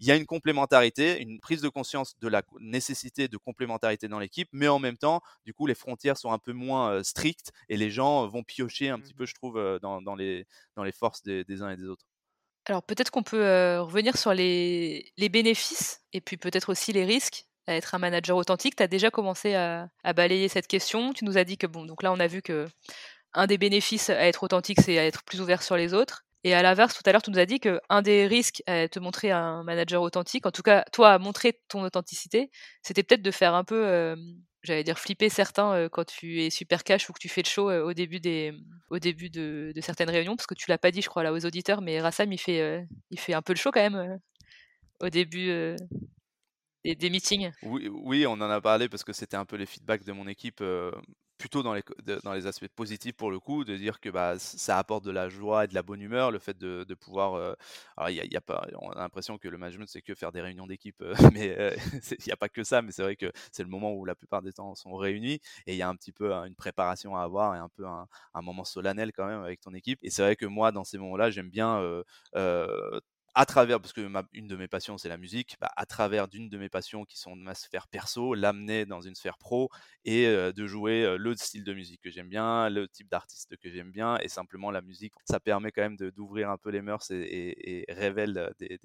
il 0.00 0.06
y 0.06 0.10
a 0.10 0.16
une 0.16 0.26
complémentarité, 0.26 1.20
une 1.20 1.38
prise 1.40 1.60
de 1.60 1.68
conscience 1.68 2.18
de 2.18 2.28
la 2.28 2.42
nécessité 2.58 3.28
de 3.28 3.36
complémentarité 3.36 4.08
dans 4.08 4.18
l'équipe, 4.18 4.48
mais 4.52 4.66
en 4.66 4.78
même 4.78 4.96
temps, 4.96 5.20
du 5.44 5.54
coup, 5.54 5.66
les 5.66 5.74
frontières 5.74 6.16
sont 6.16 6.32
un 6.32 6.38
peu 6.38 6.52
moins 6.52 7.02
strictes 7.02 7.52
et 7.68 7.76
les 7.76 7.90
gens 7.90 8.26
vont 8.26 8.42
piocher 8.42 8.88
un 8.88 8.98
petit 8.98 9.12
mmh 9.12 9.16
peu, 9.16 9.26
je 9.26 9.34
trouve, 9.34 9.78
dans, 9.82 10.14
les, 10.14 10.46
dans 10.76 10.82
les 10.82 10.92
forces 10.92 11.22
des, 11.22 11.62
uns 11.62 11.70
et 11.70 11.76
des 11.76 11.84
autres. 11.84 12.06
Alors 12.66 12.82
peut-être 12.82 13.10
qu'on 13.10 13.22
peut, 13.22 13.78
revenir 13.80 14.16
sur 14.16 14.32
les, 14.32 15.12
bénéfices 15.18 16.00
et 16.12 16.20
puis 16.20 16.36
peut-être 16.36 16.70
aussi 16.70 16.92
les 16.92 17.04
risques 17.04 17.46
à 17.66 17.74
être 17.74 17.94
un 17.94 17.98
manager 17.98 18.36
authentique. 18.36 18.76
Tu 18.76 18.82
as 18.82 18.88
déjà 18.88 19.10
commencé 19.10 19.54
à, 19.54 19.88
à, 20.02 20.12
balayer 20.12 20.48
cette 20.48 20.66
question. 20.66 21.12
Tu 21.12 21.24
nous 21.24 21.36
as 21.36 21.44
dit 21.44 21.58
que, 21.58 21.66
bon, 21.66 21.84
donc 21.84 22.02
là, 22.02 22.12
on 22.12 22.18
a 22.18 22.26
vu 22.26 22.42
que 22.42 22.66
un 23.34 23.46
des 23.46 23.58
bénéfices 23.58 24.10
à 24.10 24.26
être 24.26 24.42
authentique, 24.42 24.80
c'est 24.80 24.98
à 24.98 25.04
être 25.04 25.22
plus 25.22 25.40
ouvert 25.40 25.62
sur 25.62 25.76
les 25.76 25.94
autres. 25.94 26.24
Et 26.44 26.54
à 26.54 26.62
l'inverse, 26.62 26.94
tout 26.94 27.02
à 27.04 27.12
l'heure, 27.12 27.22
tu 27.22 27.30
nous 27.30 27.38
as 27.38 27.46
dit 27.46 27.60
qu'un 27.60 28.02
des 28.02 28.26
risques 28.26 28.62
à 28.66 28.88
te 28.88 28.98
montrer 28.98 29.30
un 29.30 29.62
manager 29.62 30.00
authentique, 30.00 30.46
en 30.46 30.50
tout 30.50 30.62
cas, 30.62 30.84
toi, 30.92 31.12
à 31.12 31.18
montrer 31.18 31.60
ton 31.68 31.82
authenticité, 31.82 32.50
c'était 32.82 33.02
peut-être 33.02 33.22
de 33.22 33.30
faire 33.30 33.54
un 33.54 33.64
peu, 33.64 34.16
j'allais 34.62 34.82
dire, 34.82 34.98
flipper 34.98 35.28
certains 35.28 35.88
quand 35.90 36.04
tu 36.04 36.42
es 36.42 36.48
super 36.48 36.82
cash 36.82 37.10
ou 37.10 37.12
que 37.12 37.18
tu 37.18 37.28
fais 37.28 37.42
le 37.42 37.48
show 37.48 37.70
au 37.70 37.92
début, 37.92 38.20
des, 38.20 38.54
au 38.88 38.98
début 38.98 39.28
de, 39.28 39.72
certaines 39.82 40.08
réunions, 40.08 40.34
parce 40.34 40.46
que 40.46 40.54
tu 40.54 40.70
l'as 40.70 40.78
pas 40.78 40.90
dit, 40.90 41.02
je 41.02 41.10
crois, 41.10 41.22
là, 41.22 41.32
aux 41.32 41.44
auditeurs, 41.44 41.82
mais 41.82 42.00
Rassam, 42.00 42.32
il 42.32 42.38
fait, 42.38 42.86
il 43.10 43.20
fait 43.20 43.34
un 43.34 43.42
peu 43.42 43.52
le 43.52 43.58
show 43.58 43.70
quand 43.70 43.90
même 43.90 44.18
au 45.00 45.10
début 45.10 45.76
des, 46.84 46.94
des, 46.94 47.10
meetings. 47.10 47.50
Oui, 47.62 47.88
oui, 47.92 48.26
on 48.26 48.32
en 48.32 48.48
a 48.48 48.62
parlé 48.62 48.88
parce 48.88 49.04
que 49.04 49.12
c'était 49.12 49.36
un 49.36 49.44
peu 49.44 49.56
les 49.56 49.66
feedbacks 49.66 50.04
de 50.04 50.12
mon 50.12 50.26
équipe 50.26 50.62
plutôt 51.40 51.62
dans 51.62 51.72
les, 51.72 51.82
dans 52.22 52.34
les 52.34 52.46
aspects 52.46 52.68
positifs 52.68 53.14
pour 53.14 53.30
le 53.30 53.40
coup, 53.40 53.64
de 53.64 53.74
dire 53.76 53.98
que 53.98 54.10
bah, 54.10 54.38
ça 54.38 54.76
apporte 54.78 55.04
de 55.04 55.10
la 55.10 55.30
joie 55.30 55.64
et 55.64 55.68
de 55.68 55.74
la 55.74 55.82
bonne 55.82 56.02
humeur, 56.02 56.30
le 56.30 56.38
fait 56.38 56.56
de, 56.58 56.84
de 56.86 56.94
pouvoir. 56.94 57.34
Euh, 57.34 57.54
alors, 57.96 58.10
y 58.10 58.20
a, 58.20 58.26
y 58.26 58.36
a, 58.36 58.40
pas, 58.42 58.66
on 58.78 58.90
a 58.90 58.98
l'impression 59.00 59.38
que 59.38 59.48
le 59.48 59.56
management, 59.56 59.88
c'est 59.88 60.02
que 60.02 60.14
faire 60.14 60.32
des 60.32 60.42
réunions 60.42 60.66
d'équipe, 60.66 61.00
euh, 61.00 61.14
mais 61.32 61.56
euh, 61.58 61.74
il 62.10 62.24
n'y 62.26 62.32
a 62.32 62.36
pas 62.36 62.50
que 62.50 62.62
ça, 62.62 62.82
mais 62.82 62.92
c'est 62.92 63.02
vrai 63.02 63.16
que 63.16 63.32
c'est 63.52 63.62
le 63.62 63.70
moment 63.70 63.94
où 63.94 64.04
la 64.04 64.14
plupart 64.14 64.42
des 64.42 64.52
temps 64.52 64.74
sont 64.74 64.94
réunis 64.94 65.40
et 65.66 65.72
il 65.72 65.76
y 65.76 65.82
a 65.82 65.88
un 65.88 65.96
petit 65.96 66.12
peu 66.12 66.34
hein, 66.34 66.44
une 66.44 66.54
préparation 66.54 67.16
à 67.16 67.22
avoir 67.22 67.56
et 67.56 67.58
un 67.58 67.70
peu 67.70 67.86
un, 67.86 68.06
un, 68.34 68.42
moment 68.42 68.64
solennel 68.64 69.12
quand 69.12 69.26
même 69.26 69.42
avec 69.42 69.60
ton 69.60 69.72
équipe. 69.72 69.98
Et 70.02 70.10
c'est 70.10 70.22
vrai 70.22 70.36
que 70.36 70.46
moi, 70.46 70.72
dans 70.72 70.84
ces 70.84 70.98
moments-là, 70.98 71.30
j'aime 71.30 71.48
bien 71.48 71.80
à 73.34 73.46
travers, 73.46 73.80
parce 73.80 73.92
que 73.92 74.08
une 74.32 74.48
de 74.48 74.56
mes 74.56 74.68
passions 74.68 74.98
c'est 74.98 75.08
la 75.08 75.16
musique, 75.16 75.56
bah, 75.60 75.70
à 75.76 75.86
travers 75.86 76.28
d'une 76.28 76.48
de 76.48 76.58
mes 76.58 76.68
passions 76.68 77.04
qui 77.04 77.18
sont 77.18 77.36
de 77.36 77.42
ma 77.42 77.54
sphère 77.54 77.88
perso, 77.88 78.34
l'amener 78.34 78.86
dans 78.86 79.00
une 79.00 79.14
sphère 79.14 79.38
pro 79.38 79.70
et 80.04 80.26
de 80.26 80.66
jouer 80.66 81.16
le 81.18 81.34
style 81.36 81.64
de 81.64 81.72
musique 81.72 82.00
que 82.00 82.10
j'aime 82.10 82.28
bien, 82.28 82.68
le 82.70 82.88
type 82.88 83.08
d'artiste 83.08 83.56
que 83.56 83.70
j'aime 83.70 83.90
bien 83.90 84.18
et 84.18 84.28
simplement 84.28 84.70
la 84.70 84.80
musique, 84.80 85.12
ça 85.24 85.40
permet 85.40 85.70
quand 85.72 85.82
même 85.82 85.96
d'ouvrir 85.96 86.50
un 86.50 86.58
peu 86.58 86.70
les 86.70 86.82
mœurs 86.82 87.10
et, 87.10 87.84
révèle 87.88 88.52
des, 88.58 88.78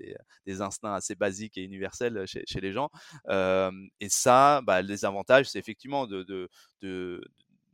des, 0.46 0.62
instincts 0.62 0.94
assez 0.94 1.16
basiques 1.16 1.58
et 1.58 1.64
universels 1.64 2.26
chez, 2.26 2.62
les 2.62 2.72
gens. 2.72 2.90
et 3.30 4.10
ça, 4.10 4.62
bah, 4.62 4.82
les 4.82 5.06
avantages, 5.06 5.50
c'est 5.50 5.60
effectivement 5.60 6.08
de 6.08 6.48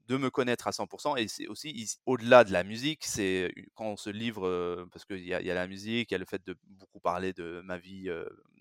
de 0.07 0.17
me 0.17 0.29
connaître 0.29 0.67
à 0.67 0.71
100%. 0.71 1.17
Et 1.17 1.27
c'est 1.27 1.47
aussi 1.47 1.97
au-delà 2.05 2.43
de 2.43 2.51
la 2.51 2.63
musique, 2.63 3.05
c'est 3.05 3.53
quand 3.75 3.85
on 3.85 3.97
se 3.97 4.09
livre, 4.09 4.85
parce 4.91 5.05
qu'il 5.05 5.25
y, 5.25 5.33
a, 5.33 5.41
y 5.41 5.51
a 5.51 5.53
la 5.53 5.67
musique, 5.67 6.11
il 6.11 6.13
y 6.13 6.15
a 6.15 6.17
le 6.17 6.25
fait 6.25 6.45
de 6.45 6.55
beaucoup 6.65 6.99
parler 6.99 7.33
de 7.33 7.61
ma 7.63 7.77
vie 7.77 8.09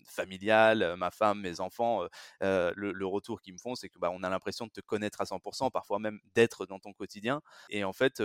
familiale, 0.05 0.95
ma 0.97 1.11
femme, 1.11 1.41
mes 1.41 1.59
enfants. 1.59 2.07
le, 2.41 3.05
retour 3.05 3.41
qu'ils 3.41 3.53
me 3.53 3.59
font, 3.59 3.75
c'est 3.75 3.89
que 3.89 3.99
bah, 3.99 4.11
on 4.11 4.23
a 4.23 4.29
l'impression 4.29 4.65
de 4.65 4.71
te 4.71 4.81
connaître 4.81 5.21
à 5.21 5.25
100%, 5.25 5.71
parfois 5.71 5.99
même 5.99 6.19
d'être 6.35 6.65
dans 6.65 6.79
ton 6.79 6.93
quotidien. 6.93 7.41
Et 7.69 7.83
en 7.83 7.93
fait, 7.93 8.21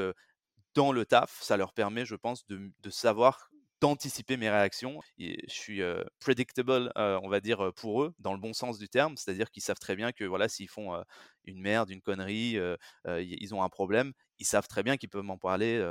dans 0.74 0.92
le 0.92 1.06
taf, 1.06 1.40
ça 1.42 1.56
leur 1.56 1.72
permet, 1.72 2.04
je 2.04 2.16
pense, 2.16 2.46
de, 2.46 2.70
de 2.82 2.90
savoir 2.90 3.50
d'anticiper 3.80 4.36
mes 4.36 4.50
réactions. 4.50 5.00
Je 5.18 5.36
suis 5.48 5.80
predictable, 6.20 6.92
on 6.96 7.28
va 7.28 7.40
dire, 7.40 7.72
pour 7.76 8.02
eux, 8.02 8.14
dans 8.18 8.32
le 8.32 8.38
bon 8.40 8.52
sens 8.52 8.78
du 8.78 8.88
terme, 8.88 9.16
c'est-à-dire 9.16 9.50
qu'ils 9.50 9.62
savent 9.62 9.78
très 9.78 9.96
bien 9.96 10.12
que 10.12 10.24
voilà, 10.24 10.48
s'ils 10.48 10.68
font 10.68 11.02
une 11.44 11.60
merde, 11.60 11.90
une 11.90 12.00
connerie, 12.02 12.58
ils 13.06 13.54
ont 13.54 13.62
un 13.62 13.68
problème, 13.68 14.12
ils 14.38 14.46
savent 14.46 14.68
très 14.68 14.82
bien 14.82 14.96
qu'ils 14.96 15.10
peuvent 15.10 15.24
m'en 15.24 15.38
parler 15.38 15.82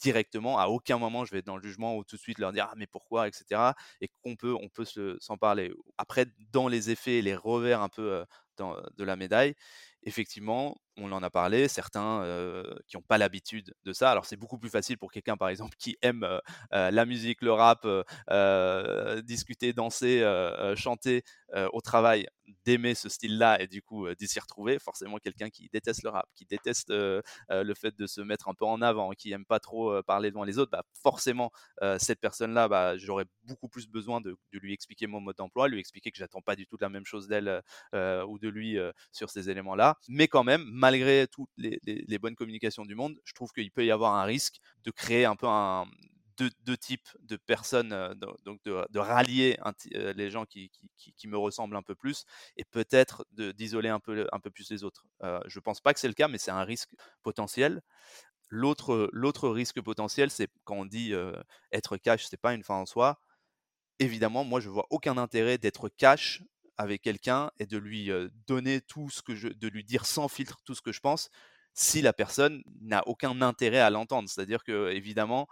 directement. 0.00 0.58
À 0.58 0.66
aucun 0.66 0.98
moment, 0.98 1.24
je 1.24 1.30
vais 1.32 1.38
être 1.38 1.46
dans 1.46 1.56
le 1.56 1.62
jugement 1.62 1.96
ou 1.96 2.04
tout 2.04 2.16
de 2.16 2.20
suite 2.20 2.38
leur 2.38 2.52
dire 2.52 2.68
ah, 2.70 2.74
mais 2.76 2.86
pourquoi, 2.86 3.28
etc. 3.28 3.74
Et 4.00 4.08
qu'on 4.22 4.36
peut, 4.36 4.54
on 4.54 4.68
peut 4.68 4.84
s'en 5.20 5.36
parler. 5.36 5.72
Après, 5.98 6.26
dans 6.50 6.68
les 6.68 6.90
effets 6.90 7.18
et 7.18 7.22
les 7.22 7.36
revers 7.36 7.80
un 7.82 7.88
peu 7.88 8.24
de 8.58 9.04
la 9.04 9.16
médaille, 9.16 9.54
effectivement, 10.04 10.76
on 10.98 11.10
en 11.12 11.22
a 11.22 11.30
parlé, 11.30 11.68
certains 11.68 12.24
qui 12.86 12.96
n'ont 12.96 13.02
pas 13.02 13.18
l'habitude 13.18 13.74
de 13.84 13.92
ça. 13.92 14.10
Alors 14.10 14.26
c'est 14.26 14.36
beaucoup 14.36 14.58
plus 14.58 14.70
facile 14.70 14.98
pour 14.98 15.10
quelqu'un, 15.12 15.36
par 15.36 15.48
exemple, 15.48 15.76
qui 15.78 15.96
aime 16.02 16.26
la 16.70 17.04
musique, 17.04 17.42
le 17.42 17.52
rap, 17.52 17.86
discuter, 19.24 19.72
danser, 19.72 20.22
chanter 20.76 21.22
au 21.72 21.80
travail, 21.80 22.26
d'aimer 22.64 22.94
ce 22.94 23.08
style-là 23.08 23.60
et 23.60 23.66
du 23.66 23.82
coup 23.82 24.06
d'y 24.14 24.28
s'y 24.28 24.40
retrouver. 24.40 24.78
Forcément, 24.78 25.18
quelqu'un 25.18 25.50
qui 25.50 25.68
déteste 25.72 26.02
le 26.02 26.10
rap, 26.10 26.26
qui 26.34 26.44
déteste 26.44 26.90
le 26.90 27.74
fait 27.74 27.96
de 27.96 28.06
se 28.06 28.20
mettre 28.20 28.48
un 28.48 28.54
peu 28.54 28.64
en 28.64 28.82
avant, 28.82 29.10
qui 29.12 29.30
n'aime 29.30 29.46
pas 29.46 29.60
trop 29.60 30.02
parler 30.02 30.30
devant 30.30 30.44
les 30.44 30.58
autres, 30.58 30.70
bah, 30.70 30.84
forcément, 31.02 31.50
cette 31.98 32.20
personne-là, 32.20 32.68
bah, 32.68 32.96
j'aurais 32.96 33.24
beaucoup 33.44 33.68
plus 33.68 33.88
besoin 33.88 34.20
de, 34.20 34.36
lui 34.52 34.72
expliquer 34.72 35.06
mon 35.06 35.20
mode 35.20 35.36
d'emploi, 35.36 35.68
lui 35.68 35.80
expliquer 35.80 36.10
que 36.10 36.18
j'attends 36.18 36.42
pas 36.42 36.54
du 36.56 36.66
tout 36.66 36.76
la 36.80 36.88
même 36.88 37.06
chose 37.06 37.28
d'elle 37.28 37.62
ou 37.92 38.38
de 38.38 38.48
lui 38.48 38.76
sur 39.12 39.30
ces 39.30 39.50
éléments-là. 39.50 39.96
Mais 40.08 40.28
quand 40.28 40.44
même, 40.44 40.64
malgré 40.82 41.28
toutes 41.28 41.50
les, 41.56 42.18
bonnes 42.18 42.34
communications 42.34 42.84
du 42.84 42.96
monde, 42.96 43.16
je 43.24 43.34
trouve 43.34 43.52
qu'il 43.52 43.70
peut 43.70 43.86
y 43.86 43.92
avoir 43.92 44.14
un 44.16 44.24
risque 44.24 44.56
de 44.84 44.90
créer 44.90 45.24
un 45.24 45.36
peu 45.36 45.46
deux, 46.64 46.76
types 46.76 47.08
de 47.20 47.36
personnes, 47.36 47.92
euh, 47.92 48.14
donc 48.44 48.60
de, 48.64 48.98
rallier 48.98 49.56
euh, 49.94 50.12
les 50.14 50.28
gens 50.28 50.44
qui, 50.44 50.72
me 51.26 51.38
ressemblent 51.38 51.76
un 51.76 51.84
peu 51.84 51.94
plus 51.94 52.24
et 52.56 52.64
peut-être 52.64 53.24
d'isoler 53.30 53.90
un 53.90 54.00
peu, 54.00 54.26
un 54.32 54.40
peu 54.40 54.50
plus 54.50 54.68
les 54.70 54.82
autres. 54.82 55.06
Euh, 55.22 55.38
je 55.46 55.60
ne 55.60 55.62
pense 55.62 55.80
pas 55.80 55.94
que 55.94 56.00
c'est 56.00 56.08
le 56.08 56.14
cas, 56.14 56.26
mais 56.26 56.38
c'est 56.38 56.50
un 56.50 56.64
risque 56.64 56.90
potentiel. 57.22 57.80
L'autre, 58.48 59.08
l'autre 59.12 59.48
risque 59.50 59.80
potentiel, 59.80 60.30
c'est 60.30 60.48
quand 60.64 60.74
on 60.74 60.84
dit 60.84 61.14
être 61.70 61.96
cash, 61.96 62.26
c'est 62.26 62.40
pas 62.40 62.54
une 62.54 62.64
fin 62.64 62.74
en 62.74 62.86
soi. 62.86 63.20
Évidemment, 64.00 64.42
moi, 64.42 64.58
je 64.58 64.68
vois 64.68 64.86
aucun 64.90 65.16
intérêt 65.16 65.58
d'être 65.58 65.88
cash 65.88 66.42
avec 66.76 67.02
quelqu'un 67.02 67.50
et 67.58 67.66
de 67.66 67.78
lui 67.78 68.10
donner 68.46 68.80
tout 68.80 69.10
ce 69.10 69.22
que 69.22 69.34
je, 69.34 69.48
de 69.48 69.68
lui 69.68 69.84
dire 69.84 70.06
sans 70.06 70.28
filtre 70.28 70.60
tout 70.64 70.74
ce 70.74 70.82
que 70.82 70.92
je 70.92 71.00
pense 71.00 71.30
si 71.74 72.02
la 72.02 72.12
personne 72.12 72.62
n'a 72.82 73.02
aucun 73.06 73.40
intérêt 73.40 73.78
à 73.78 73.90
l'entendre. 73.90 74.28
C'est-à-dire 74.28 74.62
que, 74.62 74.90
évidemment, 74.90 75.48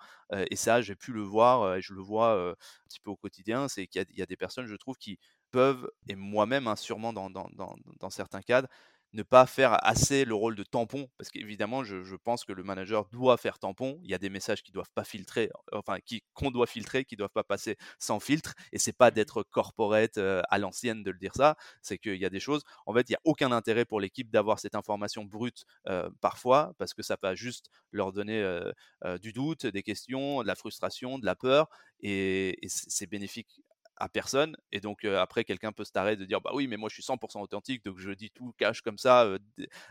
et 0.50 0.56
ça, 0.56 0.83
j'ai 0.83 0.94
pu 0.94 1.12
le 1.12 1.22
voir, 1.22 1.76
et 1.76 1.83
je 1.83 1.94
le 1.94 2.02
vois 2.02 2.50
un 2.50 2.54
petit 2.88 3.00
peu 3.00 3.11
au 3.11 3.16
quotidien, 3.16 3.68
c'est 3.68 3.87
qu'il 3.87 4.04
y, 4.11 4.22
a 4.22 4.26
des 4.26 4.37
personnes, 4.37 4.66
je 4.66 4.76
trouve, 4.76 4.96
qui 4.96 5.18
peuvent, 5.50 5.90
et 6.09 6.14
moi-même, 6.16 6.66
hein, 6.66 6.76
sûrement 6.76 7.12
dans, 7.12 7.30
dans, 7.30 8.11
certains 8.11 8.42
cadres, 8.42 8.68
ne 9.12 9.23
pas 9.23 9.46
faire 9.46 9.85
assez 9.85 10.25
le 10.25 10.35
rôle 10.35 10.55
de 10.55 10.62
tampon, 10.62 11.09
parce 11.18 11.31
qu'évidemment, 11.31 11.83
je, 11.85 12.14
pense 12.16 12.44
que 12.44 12.53
le 12.53 12.62
manager 12.62 13.07
doit 13.07 13.37
faire 13.37 13.59
tampon. 13.59 13.99
Il 14.05 14.11
y 14.11 14.14
a 14.14 14.18
des 14.18 14.31
messages 14.31 14.62
qui 14.62 14.73
doivent 14.73 14.90
pas 14.94 15.05
filtrer, 15.05 15.51
enfin, 15.73 15.99
qui, 16.01 16.23
qu'on 16.35 16.51
doit 16.51 16.66
filtrer, 16.66 17.05
qui 17.05 17.16
doivent 17.16 17.31
pas 17.31 17.42
passer 17.44 17.77
sans 17.99 18.20
filtre. 18.20 18.55
Et 18.73 18.79
c'est 18.79 18.92
pas 18.92 19.11
d'être 19.11 19.42
corporate 19.42 20.18
à 20.18 20.59
l'ancienne 20.59 21.03
de 21.03 21.11
le 21.11 21.18
dire 21.18 21.35
ça. 21.35 21.57
C'est 21.83 21.99
qu'il 21.99 22.16
y 22.16 22.25
a 22.25 22.31
des 22.31 22.40
choses. 22.40 22.62
En 22.87 22.94
fait, 22.94 23.09
il 23.09 23.12
y 23.12 23.16
a 23.16 23.20
aucun 23.25 23.53
intérêt 23.53 23.85
pour 23.85 24.01
l'équipe 24.01 24.31
d'avoir 24.31 24.59
cette 24.59 24.75
information 24.75 25.25
brute 25.25 25.64
parfois, 26.20 26.73
parce 26.79 26.94
que 26.94 27.03
ça 27.03 27.16
va 27.23 27.35
juste 27.35 27.70
leur 27.92 28.12
donner 28.12 28.61
du 29.20 29.33
doute, 29.33 29.66
des 29.66 29.83
questions, 29.83 30.42
de 30.42 30.46
la 30.46 30.55
frustration, 30.55 31.18
de 31.18 31.27
la 31.27 31.35
peur. 31.37 31.68
et 32.03 32.57
c'est 32.68 33.07
bénéfique 33.07 33.61
à 34.00 34.08
personne. 34.08 34.56
Et 34.72 34.80
donc 34.80 35.04
après, 35.04 35.44
quelqu'un 35.44 35.72
peut 35.72 35.84
se 35.84 35.92
tarrer 35.92 36.16
de 36.16 36.24
dire 36.24 36.40
bah 36.40 36.50
oui, 36.54 36.66
mais 36.66 36.76
moi 36.76 36.88
je 36.88 36.94
suis 36.94 37.02
100% 37.02 37.40
authentique, 37.40 37.84
donc 37.84 37.98
je 37.98 38.10
dis 38.10 38.30
tout 38.30 38.52
cache 38.58 38.82
comme 38.82 38.98
ça. 38.98 39.36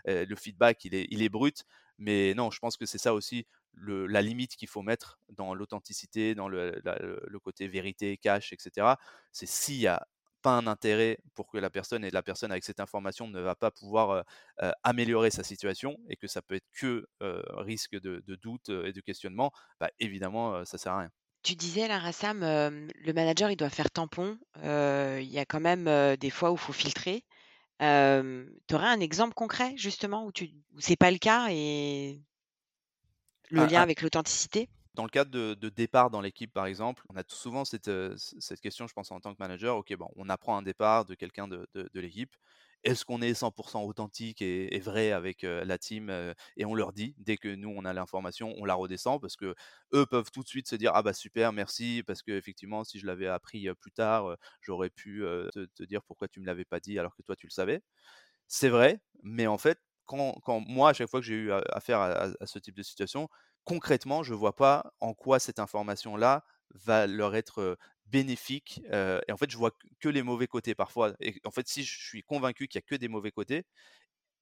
le 0.06 0.36
feedback, 0.36 0.84
il 0.86 0.96
est, 0.96 1.08
il 1.12 1.22
est 1.24 1.30
brut. 1.30 1.64
Mais 2.00 2.34
non, 2.34 2.50
je 2.50 2.60
pense 2.60 2.78
que 2.78 2.86
c'est 2.86 2.98
ça 2.98 3.14
aussi 3.14 3.46
le, 3.74 4.08
la 4.08 4.22
limite 4.22 4.56
qu'il 4.56 4.70
faut 4.70 4.82
mettre 4.82 5.20
dans 5.30 5.54
l'authenticité, 5.54 6.34
dans 6.36 6.48
le, 6.48 6.82
le, 6.84 7.40
côté 7.40 7.68
vérité, 7.68 8.18
cache, 8.18 8.54
etc. 8.54 8.88
C'est 9.32 9.48
s'il 9.48 9.76
y 9.76 9.88
a 9.88 10.08
pas 10.42 10.58
un 10.58 10.68
intérêt 10.68 11.18
pour 11.36 11.50
que 11.50 11.58
la 11.58 11.70
personne 11.70 12.06
et 12.06 12.12
la 12.12 12.24
personne 12.24 12.52
avec 12.52 12.64
cette 12.64 12.80
information 12.80 13.28
ne 13.28 13.42
va 13.42 13.56
pas 13.56 13.72
pouvoir 13.72 14.24
améliorer 14.84 15.32
sa 15.32 15.44
situation 15.44 15.98
et 16.10 16.16
que 16.16 16.28
ça 16.28 16.42
peut 16.42 16.56
être 16.56 16.70
que 16.74 17.06
risque 17.58 18.00
de, 18.00 18.24
de, 18.26 18.36
doute 18.36 18.70
et 18.70 18.94
de 18.94 19.02
questionnement, 19.02 19.52
bah, 19.80 19.90
évidemment, 20.00 20.64
ça 20.66 20.78
sert 20.78 20.94
à 20.94 21.00
rien. 21.00 21.12
Tu 21.50 21.56
disais 21.56 21.88
là, 21.88 21.98
Rassam, 21.98 22.42
le 22.42 23.12
manager, 23.12 23.50
il 23.50 23.56
doit 23.56 23.72
faire 23.72 23.90
tampon. 23.90 24.38
il 24.58 25.32
y 25.32 25.40
a 25.40 25.46
quand 25.46 25.60
même, 25.60 26.16
des 26.18 26.30
fois 26.30 26.52
où 26.52 26.54
il 26.54 26.60
faut 26.60 26.74
filtrer. 26.74 27.24
tu 27.80 27.86
aurais 27.86 28.88
un 28.88 29.00
exemple 29.00 29.34
concret 29.34 29.74
justement 29.76 30.28
où 30.28 30.32
tu 30.32 30.52
c'est 30.78 30.96
pas 30.96 31.10
le 31.10 31.18
cas 31.18 31.48
et 31.50 32.22
le 33.50 33.62
ah, 33.62 33.66
lien 33.66 33.80
ah. 33.80 33.82
avec 33.82 34.04
l'authenticité? 34.04 34.70
Dans 34.94 35.06
le 35.06 35.10
cadre 35.10 35.32
de, 35.32 35.70
départ 35.70 36.12
dans 36.12 36.22
l'équipe, 36.22 36.54
par 36.54 36.68
exemple, 36.68 37.04
on 37.10 37.18
a 37.18 37.24
souvent 37.28 37.66
cette, 37.66 37.90
cette 38.16 38.62
question, 38.62 38.86
je 38.86 38.94
pense, 38.94 39.12
en 39.12 39.20
tant 39.20 39.34
que 39.34 39.40
manager. 39.40 39.76
Ok, 39.76 39.92
bon, 39.96 40.12
on 40.18 40.30
apprend 40.30 40.56
un 40.56 40.62
départ 40.62 41.06
de 41.06 41.16
quelqu'un 41.16 41.48
de, 41.48 41.68
de 41.74 42.00
l'équipe 42.00 42.36
est-ce 42.84 43.06
qu'on 43.06 43.22
est 43.22 43.34
100% 43.34 43.86
authentique 43.86 44.42
et, 44.42 44.80
vrai 44.80 45.12
avec 45.12 45.44
la 45.44 45.78
team 45.78 46.10
et 46.56 46.66
on 46.66 46.74
leur 46.74 46.94
dit 46.94 47.14
dès 47.18 47.38
que 47.38 47.54
nous 47.54 47.70
on 47.70 47.86
a 47.86 47.94
l'information 47.94 48.54
on 48.58 48.66
la 48.66 48.76
redescend 48.76 49.20
parce 49.20 49.36
que 49.36 49.56
eux 49.94 50.06
peuvent 50.06 50.32
tout 50.32 50.42
de 50.42 50.48
suite 50.48 50.68
se 50.68 50.76
dire 50.76 50.92
ah 50.94 51.02
bah 51.04 51.14
super 51.14 51.52
merci 51.52 52.04
parce 52.08 52.22
que 52.22 52.32
effectivement 52.32 52.84
si 52.84 53.00
je 53.00 53.06
l'avais 53.06 53.28
appris 53.28 53.68
plus 53.76 53.92
tard 53.92 54.38
j'aurais 54.62 54.90
pu 54.90 55.24
te, 55.54 55.84
dire 55.84 56.02
pourquoi 56.04 56.28
tu 56.28 56.40
me 56.40 56.46
l'avais 56.46 56.66
pas 56.66 56.80
dit 56.80 56.98
alors 56.98 57.16
que 57.16 57.22
toi 57.22 57.36
tu 57.36 57.48
le 57.48 57.52
savais 57.52 57.82
c'est 58.48 58.70
vrai 58.70 59.00
mais 59.24 59.48
en 59.48 59.58
fait 59.58 59.80
quand, 60.06 60.42
moi 60.68 60.90
à 60.90 60.94
chaque 60.94 61.10
fois 61.10 61.20
que 61.20 61.26
j'ai 61.26 61.36
eu 61.36 61.52
affaire 61.52 62.00
à, 62.00 62.30
à, 62.40 62.46
ce 62.46 62.60
type 62.60 62.76
de 62.76 62.84
situation 62.84 63.30
concrètement 63.64 64.24
je 64.24 64.34
vois 64.34 64.56
pas 64.56 64.94
en 65.00 65.14
quoi 65.14 65.40
cette 65.40 65.60
information 65.60 66.16
là 66.16 66.44
va 66.74 67.08
leur 67.08 67.36
être 67.36 67.78
bénéfique. 68.12 68.82
et 68.92 69.32
en 69.32 69.38
fait, 69.38 69.50
je 69.50 69.58
vois 69.58 69.72
que 70.00 70.10
les 70.10 70.24
mauvais 70.24 70.48
côtés 70.48 70.76
parfois. 70.76 71.14
Et 71.20 71.36
en 71.46 71.52
fait, 71.52 71.68
si 71.68 71.84
je 71.84 72.00
suis 72.08 72.24
convaincu 72.24 72.68
qu'il 72.68 72.80
n'y 72.80 72.84
a 72.86 72.88
que 72.90 72.96
des 72.96 73.08
mauvais 73.08 73.32
côtés, 73.32 73.64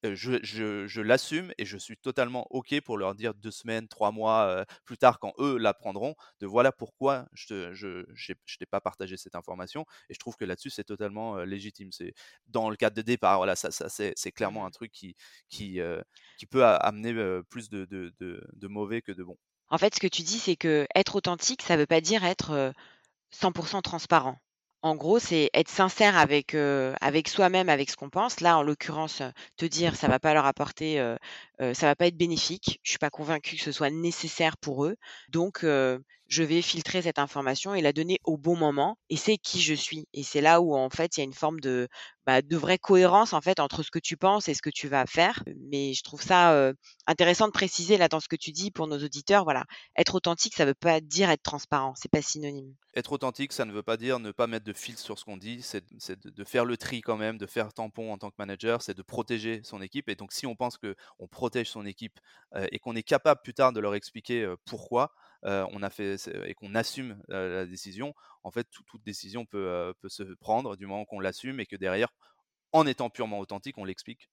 je, 0.04 0.40
je, 0.44 1.02
l'assume 1.02 1.52
et 1.58 1.66
je 1.66 1.78
suis 1.78 1.98
totalement 1.98 2.46
OK 2.52 2.80
pour 2.82 2.98
leur 2.98 3.16
dire 3.16 3.34
deux 3.34 3.52
semaines, 3.52 3.88
trois 3.88 4.12
mois 4.12 4.66
plus 4.86 4.98
tard, 4.98 5.20
quand 5.20 5.34
eux 5.40 5.58
l'apprendront, 5.58 6.16
de 6.40 6.46
voilà 6.46 6.72
pourquoi 6.72 7.28
je 7.34 7.54
ne 7.54 7.74
je, 7.74 8.06
je, 8.14 8.58
t'ai 8.58 8.66
pas 8.66 8.82
partagé 8.82 9.18
cette 9.18 9.36
information. 9.36 9.86
Et 10.10 10.14
je 10.14 10.20
trouve 10.20 10.36
que 10.36 10.46
là-dessus, 10.46 10.70
c'est 10.70 10.84
totalement 10.84 11.38
légitime. 11.40 11.92
C'est 11.92 12.14
dans 12.48 12.70
le 12.70 12.76
cadre 12.76 12.96
de 12.96 13.02
départ, 13.02 13.38
voilà, 13.38 13.56
ça, 13.56 13.72
ça 13.72 13.90
c'est 13.90 14.32
clairement 14.32 14.66
un 14.66 14.72
truc 14.72 14.92
qui, 14.92 15.16
qui, 15.50 15.80
qui 16.38 16.46
peut 16.46 16.66
amener 16.66 17.42
plus 17.50 17.70
de, 17.70 17.86
de, 17.86 18.14
de, 18.20 18.44
de, 18.54 18.68
mauvais 18.68 19.02
que 19.02 19.12
de 19.12 19.24
bon. 19.24 19.38
En 19.70 19.78
fait, 19.78 19.96
ce 19.96 20.00
que 20.00 20.08
tu 20.08 20.22
dis, 20.22 20.40
c'est 20.40 20.56
que 20.56 20.88
être 20.96 21.16
authentique, 21.16 21.62
ça 21.62 21.76
ne 21.76 21.82
veut 21.82 21.88
pas 21.88 22.02
dire 22.02 22.24
être 22.24 22.74
100% 23.32 23.82
transparent. 23.82 24.38
En 24.84 24.96
gros, 24.96 25.20
c'est 25.20 25.50
être 25.54 25.70
sincère 25.70 26.18
avec, 26.18 26.54
heu, 26.56 26.94
avec 27.02 27.28
soi-même, 27.28 27.68
avec 27.70 27.90
ce 27.90 27.96
qu'on 27.98 28.10
pense. 28.10 28.40
Là, 28.42 28.58
en 28.58 28.64
l'occurrence, 28.64 29.22
heu, 29.22 29.32
te 29.58 29.66
dire: 29.66 29.96
«Ça 29.96 30.08
va 30.08 30.20
pas 30.20 30.34
leur 30.34 30.46
apporter, 30.46 31.00
heu 31.00 31.18
heu, 31.62 31.74
ça 31.74 31.88
va 31.88 31.96
pas 31.96 32.08
être 32.08 32.18
bénéfique. 32.18 32.80
Je 32.84 32.92
suis 32.92 33.00
pas 33.00 33.10
convaincue 33.10 33.56
que 33.58 33.64
ce 33.64 33.72
soit 33.72 33.90
nécessaire 33.90 34.56
pour 34.58 34.86
eux, 34.86 34.96
donc 35.30 35.64
je 36.28 36.44
vais 36.44 36.62
filtrer 36.62 37.02
cette 37.02 37.20
information 37.20 37.74
et 37.74 37.82
la 37.82 37.94
donner 37.94 38.20
au 38.24 38.38
bon 38.38 38.56
moment 38.56 38.98
et 39.10 39.18
c'est 39.18 39.38
qui 39.38 39.62
je 39.62 39.74
suis» 39.74 40.08
et 40.14 40.24
c'est 40.24 40.42
là 40.42 40.62
où, 40.62 40.76
en 40.76 40.90
fait, 40.90 41.18
il 41.18 41.20
y 41.20 41.22
a 41.22 41.26
une 41.26 41.34
forme 41.34 41.60
de, 41.60 41.88
bah, 42.26 42.42
de 42.42 42.58
vraie 42.58 42.78
cohérence, 42.78 43.34
en 43.34 43.42
fait, 43.42 43.60
entre 43.60 43.84
ce 43.84 43.92
que 43.92 44.00
tu 44.00 44.18
penses 44.18 44.50
et 44.50 44.54
ce 44.54 44.62
que 44.62 44.70
tu 44.70 44.88
vas 44.88 45.06
faire. 45.06 45.44
Mais 45.70 45.94
je 45.94 46.04
trouve 46.04 46.22
ça, 46.22 46.72
intéressant 47.06 47.48
de 47.48 47.52
préciser, 47.52 47.98
là, 47.98 48.08
dans 48.08 48.20
ce 48.20 48.28
que 48.28 48.36
tu 48.36 48.52
dis 48.52 48.72
pour 48.72 48.88
nos 48.88 48.98
auditeurs, 48.98 49.44
voilà, 49.44 49.64
être 49.96 50.16
authentique, 50.16 50.56
ça 50.56 50.66
veut 50.66 50.74
pas 50.74 51.00
dire 51.00 51.30
être 51.30 51.44
transparent, 51.44 51.94
c'est 51.96 52.12
pas 52.12 52.22
synonyme. 52.22 52.74
Être 52.96 53.14
authentique, 53.14 53.54
ça 53.54 53.66
ne 53.66 53.72
veut 53.72 53.84
pas 53.84 53.96
dire 53.96 54.20
ne 54.20 54.32
pas 54.32 54.48
mettre 54.48 54.66
de 54.66 54.74
filtre 54.74 55.02
sur 55.02 55.18
ce 55.20 55.26
qu'on 55.26 55.38
dit, 55.38 55.62
c'est 55.62 55.86
de 56.26 56.44
faire 56.44 56.66
le 56.66 56.78
tri 56.78 57.02
quand 57.02 57.18
même, 57.18 57.38
de 57.38 57.46
faire 57.46 57.72
tampon 57.72 58.12
en 58.12 58.18
tant 58.18 58.30
que 58.30 58.36
manager, 58.38 58.82
c'est 58.82 58.96
de 58.96 59.04
protéger 59.04 59.62
son 59.64 59.82
équipe 59.82 60.10
et 60.10 60.16
donc 60.16 60.34
si 60.34 60.46
on 60.48 60.56
pense 60.56 60.78
qu'on 60.78 61.28
protège 61.28 61.70
son 61.70 61.86
équipe, 61.86 62.20
et 62.72 62.80
qu'on 62.80 62.96
est 62.96 63.04
capable 63.04 63.42
plus 63.42 63.54
tard 63.54 63.72
de 63.72 63.80
leur 63.80 63.96
expliquer, 63.96 64.52
pourquoi, 64.66 65.14
on 65.72 65.84
a 65.84 65.90
fait 65.90 66.16
et 66.46 66.54
qu'on 66.56 66.76
assume, 66.76 67.22
heu, 67.32 67.50
la 67.50 67.66
décision, 67.66 68.14
en 68.44 68.52
fait, 68.52 68.68
toute 68.72 69.04
décision 69.04 69.46
peut, 69.46 69.68
heu, 69.68 69.94
peut 70.02 70.10
se 70.10 70.24
prendre 70.24 70.76
du 70.78 70.86
moment 70.88 71.06
qu'on 71.06 71.20
l'assume 71.20 71.60
et 71.60 71.66
que 71.66 71.76
derrière, 71.76 72.10
en 72.74 72.88
étant 72.88 73.10
purement 73.12 73.40
authentique, 73.40 73.78
on 73.80 73.86
l'explique. 73.86 74.30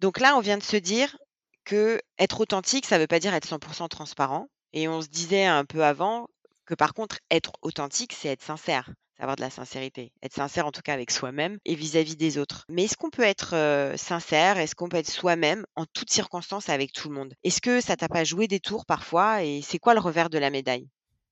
Donc 0.00 0.18
là, 0.18 0.36
on 0.36 0.40
vient 0.40 0.58
de 0.58 0.62
se 0.64 0.76
dire 0.76 1.16
que 1.64 2.00
être 2.18 2.40
authentique, 2.40 2.86
ça 2.86 2.98
veut 2.98 3.06
pas 3.06 3.20
dire 3.20 3.34
être 3.34 3.46
100% 3.46 3.88
transparent 3.88 4.48
et 4.72 4.88
on 4.88 5.00
se 5.02 5.08
disait 5.08 5.44
un 5.46 5.64
peu 5.64 5.84
avant 5.84 6.26
que 6.66 6.74
par 6.74 6.92
contre 6.94 7.18
être 7.30 7.52
authentique, 7.62 8.12
c'est 8.12 8.28
être 8.28 8.42
sincère, 8.42 8.90
avoir 9.20 9.36
de 9.36 9.42
la 9.42 9.50
sincérité. 9.50 10.12
Être 10.22 10.34
sincère 10.34 10.66
en 10.66 10.72
tout 10.72 10.82
cas 10.82 10.94
avec 10.94 11.10
soi-même 11.10 11.58
et 11.64 11.74
vis-à-vis 11.74 12.16
des 12.16 12.38
autres. 12.38 12.64
Mais 12.68 12.84
est-ce 12.84 12.96
qu'on 12.96 13.10
peut 13.10 13.22
être, 13.22 13.54
sincère? 13.96 14.58
Est-ce 14.58 14.74
qu'on 14.74 14.88
peut 14.88 14.96
être 14.96 15.10
soi-même 15.10 15.64
en 15.76 15.84
toutes 15.86 16.10
circonstances 16.10 16.68
avec 16.68 16.92
tout 16.92 17.08
le 17.08 17.14
monde? 17.14 17.34
Est-ce 17.44 17.60
que 17.60 17.80
ça 17.80 17.96
t'a 17.96 18.08
pas 18.08 18.24
joué 18.24 18.48
des 18.48 18.60
tours 18.60 18.86
parfois? 18.86 19.42
Et 19.42 19.62
c'est 19.62 19.78
quoi 19.78 19.94
le 19.94 20.00
revers 20.00 20.30
de 20.30 20.38
la 20.38 20.50
médaille? 20.50 20.88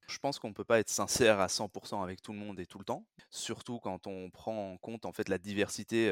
Je 0.09 0.17
pense 0.19 0.39
qu'on 0.39 0.49
ne 0.49 0.55
peut 0.55 0.65
pas 0.65 0.79
être 0.81 0.89
sincère 0.89 1.39
à 1.39 1.49
100% 1.51 2.03
avec 2.03 2.23
tout 2.23 2.33
le 2.33 2.39
monde 2.39 2.59
et 2.61 2.65
tout 2.67 2.79
le 2.79 2.85
temps, 2.87 3.05
surtout 3.31 3.79
quand 3.79 4.07
on 4.07 4.31
prend 4.31 4.73
en 4.73 4.79
compte 4.79 5.05
en 5.05 5.13
fait 5.13 5.29
la 5.29 5.37
diversité 5.37 6.11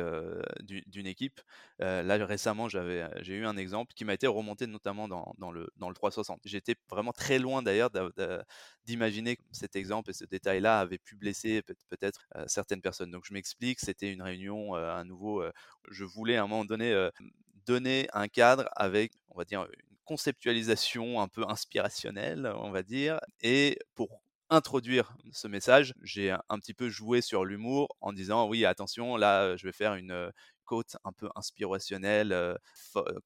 du- 0.62 0.82
d'une 0.86 1.06
équipe. 1.06 1.40
Là 1.78 2.16
récemment, 2.26 2.68
j'ai 2.68 3.34
eu 3.34 3.46
un 3.46 3.56
exemple 3.56 3.94
qui 3.94 4.04
m'a 4.04 4.12
été 4.12 4.26
remonté 4.26 4.66
notamment 4.66 5.08
dans, 5.08 5.32
dans 5.38 5.50
le, 5.50 5.70
dans 5.76 5.88
le 5.88 5.94
360. 5.94 6.40
J'étais 6.44 6.74
vraiment 6.90 7.12
très 7.12 7.38
loin 7.38 7.62
d'ailleurs 7.62 7.88
d'a- 7.90 8.10
d'a- 8.16 8.44
d'imaginer 8.84 9.36
que 9.36 9.42
cet 9.50 9.76
exemple 9.76 10.10
et 10.10 10.12
ce 10.12 10.24
détail-là 10.26 10.78
avait 10.80 10.98
pu 10.98 11.16
blesser 11.16 11.62
peut- 11.62 11.74
peut-être 11.88 12.26
certaines 12.48 12.82
personnes. 12.82 13.10
Donc 13.10 13.24
je 13.26 13.32
m'explique, 13.32 13.80
c'était 13.80 14.12
une 14.12 14.20
réunion 14.22 14.74
à 14.74 15.04
nouveau. 15.04 15.42
je 15.90 16.04
voulais 16.04 16.36
à 16.36 16.42
un 16.44 16.46
moment 16.46 16.66
donné 16.66 17.08
donner 17.66 18.08
un 18.12 18.28
cadre 18.28 18.68
avec, 18.76 19.12
on 19.30 19.38
va 19.38 19.44
dire, 19.44 19.62
une 19.90 19.95
conceptualisation 20.06 21.20
un 21.20 21.28
peu 21.28 21.44
inspirationnelle, 21.48 22.50
on 22.56 22.70
va 22.70 22.82
dire. 22.82 23.20
Et 23.42 23.78
pour 23.94 24.22
introduire 24.48 25.16
ce 25.32 25.48
message, 25.48 25.92
j'ai 26.02 26.30
un 26.30 26.58
petit 26.58 26.74
peu 26.74 26.88
joué 26.88 27.20
sur 27.20 27.44
l'humour 27.44 27.88
en 28.00 28.12
disant 28.12 28.48
oui, 28.48 28.64
attention, 28.64 29.16
là, 29.16 29.56
je 29.56 29.66
vais 29.66 29.72
faire 29.72 29.94
une 29.94 30.32
quote 30.64 30.96
un 31.04 31.12
peu 31.12 31.28
inspirationnelle, 31.36 32.56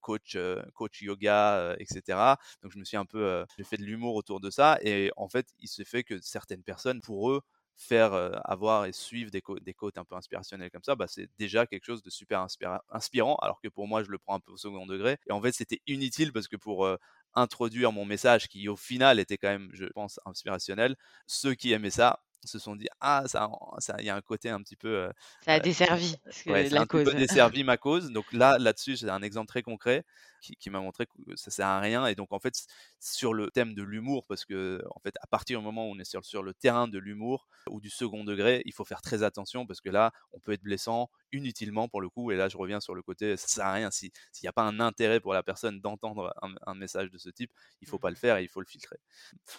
coach, 0.01 0.37
coach 0.73 1.01
yoga, 1.01 1.75
etc. 1.79 2.35
Donc 2.61 2.71
je 2.71 2.79
me 2.79 2.83
suis 2.85 2.97
un 2.97 3.05
peu, 3.05 3.45
j'ai 3.57 3.63
fait 3.63 3.77
de 3.77 3.83
l'humour 3.83 4.15
autour 4.15 4.39
de 4.39 4.49
ça. 4.49 4.77
Et 4.81 5.11
en 5.17 5.29
fait, 5.29 5.47
il 5.59 5.67
se 5.67 5.83
fait 5.83 6.03
que 6.03 6.19
certaines 6.21 6.63
personnes, 6.63 7.01
pour 7.01 7.31
eux, 7.31 7.41
faire 7.75 8.13
euh, 8.13 8.31
avoir 8.43 8.85
et 8.85 8.93
suivre 8.93 9.31
des, 9.31 9.41
des 9.61 9.73
quotes 9.73 9.97
un 9.97 10.05
peu 10.05 10.15
inspirationnelles 10.15 10.69
comme 10.71 10.83
ça, 10.83 10.95
bah, 10.95 11.07
c'est 11.07 11.27
déjà 11.37 11.65
quelque 11.65 11.85
chose 11.85 12.03
de 12.03 12.09
super 12.09 12.39
inspira- 12.45 12.81
inspirant, 12.89 13.35
alors 13.37 13.59
que 13.61 13.67
pour 13.69 13.87
moi, 13.87 14.03
je 14.03 14.09
le 14.11 14.17
prends 14.19 14.35
un 14.35 14.39
peu 14.39 14.51
au 14.51 14.57
second 14.57 14.85
degré. 14.85 15.17
Et 15.27 15.31
en 15.31 15.41
fait, 15.41 15.51
c'était 15.53 15.81
inutile 15.87 16.31
parce 16.33 16.47
que 16.47 16.57
pour 16.57 16.85
euh, 16.85 16.97
introduire 17.33 17.91
mon 17.91 18.05
message, 18.05 18.47
qui 18.47 18.67
au 18.69 18.75
final 18.77 19.19
était 19.19 19.37
quand 19.37 19.49
même, 19.49 19.69
je 19.73 19.85
pense, 19.85 20.19
inspirationnel, 20.25 20.95
ceux 21.27 21.53
qui 21.55 21.71
aimaient 21.73 21.89
ça 21.89 22.19
se 22.43 22.57
sont 22.57 22.75
dit 22.75 22.87
ah 23.01 23.25
ça 23.27 23.47
ça 23.77 23.95
il 23.99 24.05
y 24.05 24.09
a 24.09 24.15
un 24.15 24.21
côté 24.21 24.49
un 24.49 24.59
petit 24.63 24.75
peu 24.75 24.87
euh, 24.89 25.11
Ça 25.45 25.53
a 25.53 25.59
desservi 25.59 26.15
Ouais, 26.47 26.69
la 26.69 26.81
un 26.81 26.85
petit 26.87 26.99
peu 27.01 27.13
cause. 27.13 27.13
desservi 27.13 27.63
ma 27.63 27.77
cause. 27.77 28.11
Donc 28.11 28.33
là, 28.33 28.57
là-dessus, 28.57 28.97
c'est 28.97 29.09
un 29.09 29.21
exemple 29.21 29.47
très 29.47 29.61
concret 29.61 30.03
qui, 30.41 30.55
qui 30.57 30.69
m'a 30.69 30.79
montré 30.81 31.05
que 31.05 31.35
ça 31.37 31.51
sert 31.51 31.67
à 31.67 31.79
rien. 31.79 32.05
Et 32.07 32.15
donc, 32.15 32.33
en 32.33 32.39
fait, 32.39 32.53
sur 32.99 33.33
le 33.33 33.49
thème 33.51 33.73
de 33.73 33.83
l'humour, 33.83 34.25
parce 34.27 34.45
que, 34.45 34.81
en 34.95 34.99
fait, 34.99 35.15
à 35.21 35.27
partir 35.27 35.59
du 35.59 35.65
moment 35.65 35.87
où 35.87 35.91
on 35.95 35.99
est 35.99 36.03
sur, 36.05 36.25
sur 36.25 36.43
le 36.43 36.53
terrain 36.53 36.87
de 36.87 36.99
l'humour 36.99 37.47
ou 37.69 37.79
du 37.81 37.89
second 37.89 38.23
degré, 38.23 38.61
il 38.65 38.73
faut 38.73 38.85
faire 38.85 39.01
très 39.01 39.23
attention 39.23 39.65
parce 39.65 39.81
que 39.81 39.89
là, 39.89 40.11
on 40.33 40.39
peut 40.39 40.51
être 40.53 40.63
blessant 40.63 41.09
inutilement 41.31 41.87
pour 41.87 42.01
le 42.01 42.09
coup. 42.09 42.31
Et 42.31 42.35
là, 42.37 42.49
je 42.49 42.57
reviens 42.57 42.79
sur 42.81 42.95
le 42.95 43.01
côté, 43.03 43.37
ça 43.37 43.47
sert 43.47 43.65
à 43.65 43.73
rien. 43.73 43.91
Si- 43.91 44.11
S'il 44.31 44.45
n'y 44.45 44.49
a 44.49 44.53
pas 44.53 44.63
un 44.63 44.79
intérêt 44.79 45.19
pour 45.19 45.33
la 45.33 45.43
personne 45.43 45.79
d'entendre 45.81 46.33
un, 46.41 46.53
un 46.65 46.75
message 46.75 47.09
de 47.11 47.17
ce 47.17 47.29
type, 47.29 47.51
il 47.81 47.87
faut 47.87 47.99
pas 47.99 48.09
le 48.09 48.15
Mmh 48.15 48.17
faire 48.17 48.37
et 48.37 48.43
il 48.43 48.49
faut 48.49 48.61
le 48.61 48.65
filtrer. 48.67 48.97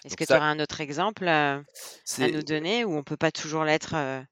Est-ce 0.05 0.17
que 0.17 0.23
tu 0.25 0.37
aurais 0.37 0.47
un 0.47 0.61
autre 0.61 0.81
exemple, 0.81 1.25
heu, 1.27 1.65
à 2.19 2.29
nous 2.29 2.43
donner 2.45 2.85
où 2.85 2.95
on 2.95 3.03
peut 3.03 3.17
pas 3.17 3.33
toujours 3.33 3.65
l'être, 3.65 3.95
heu, 3.97 4.25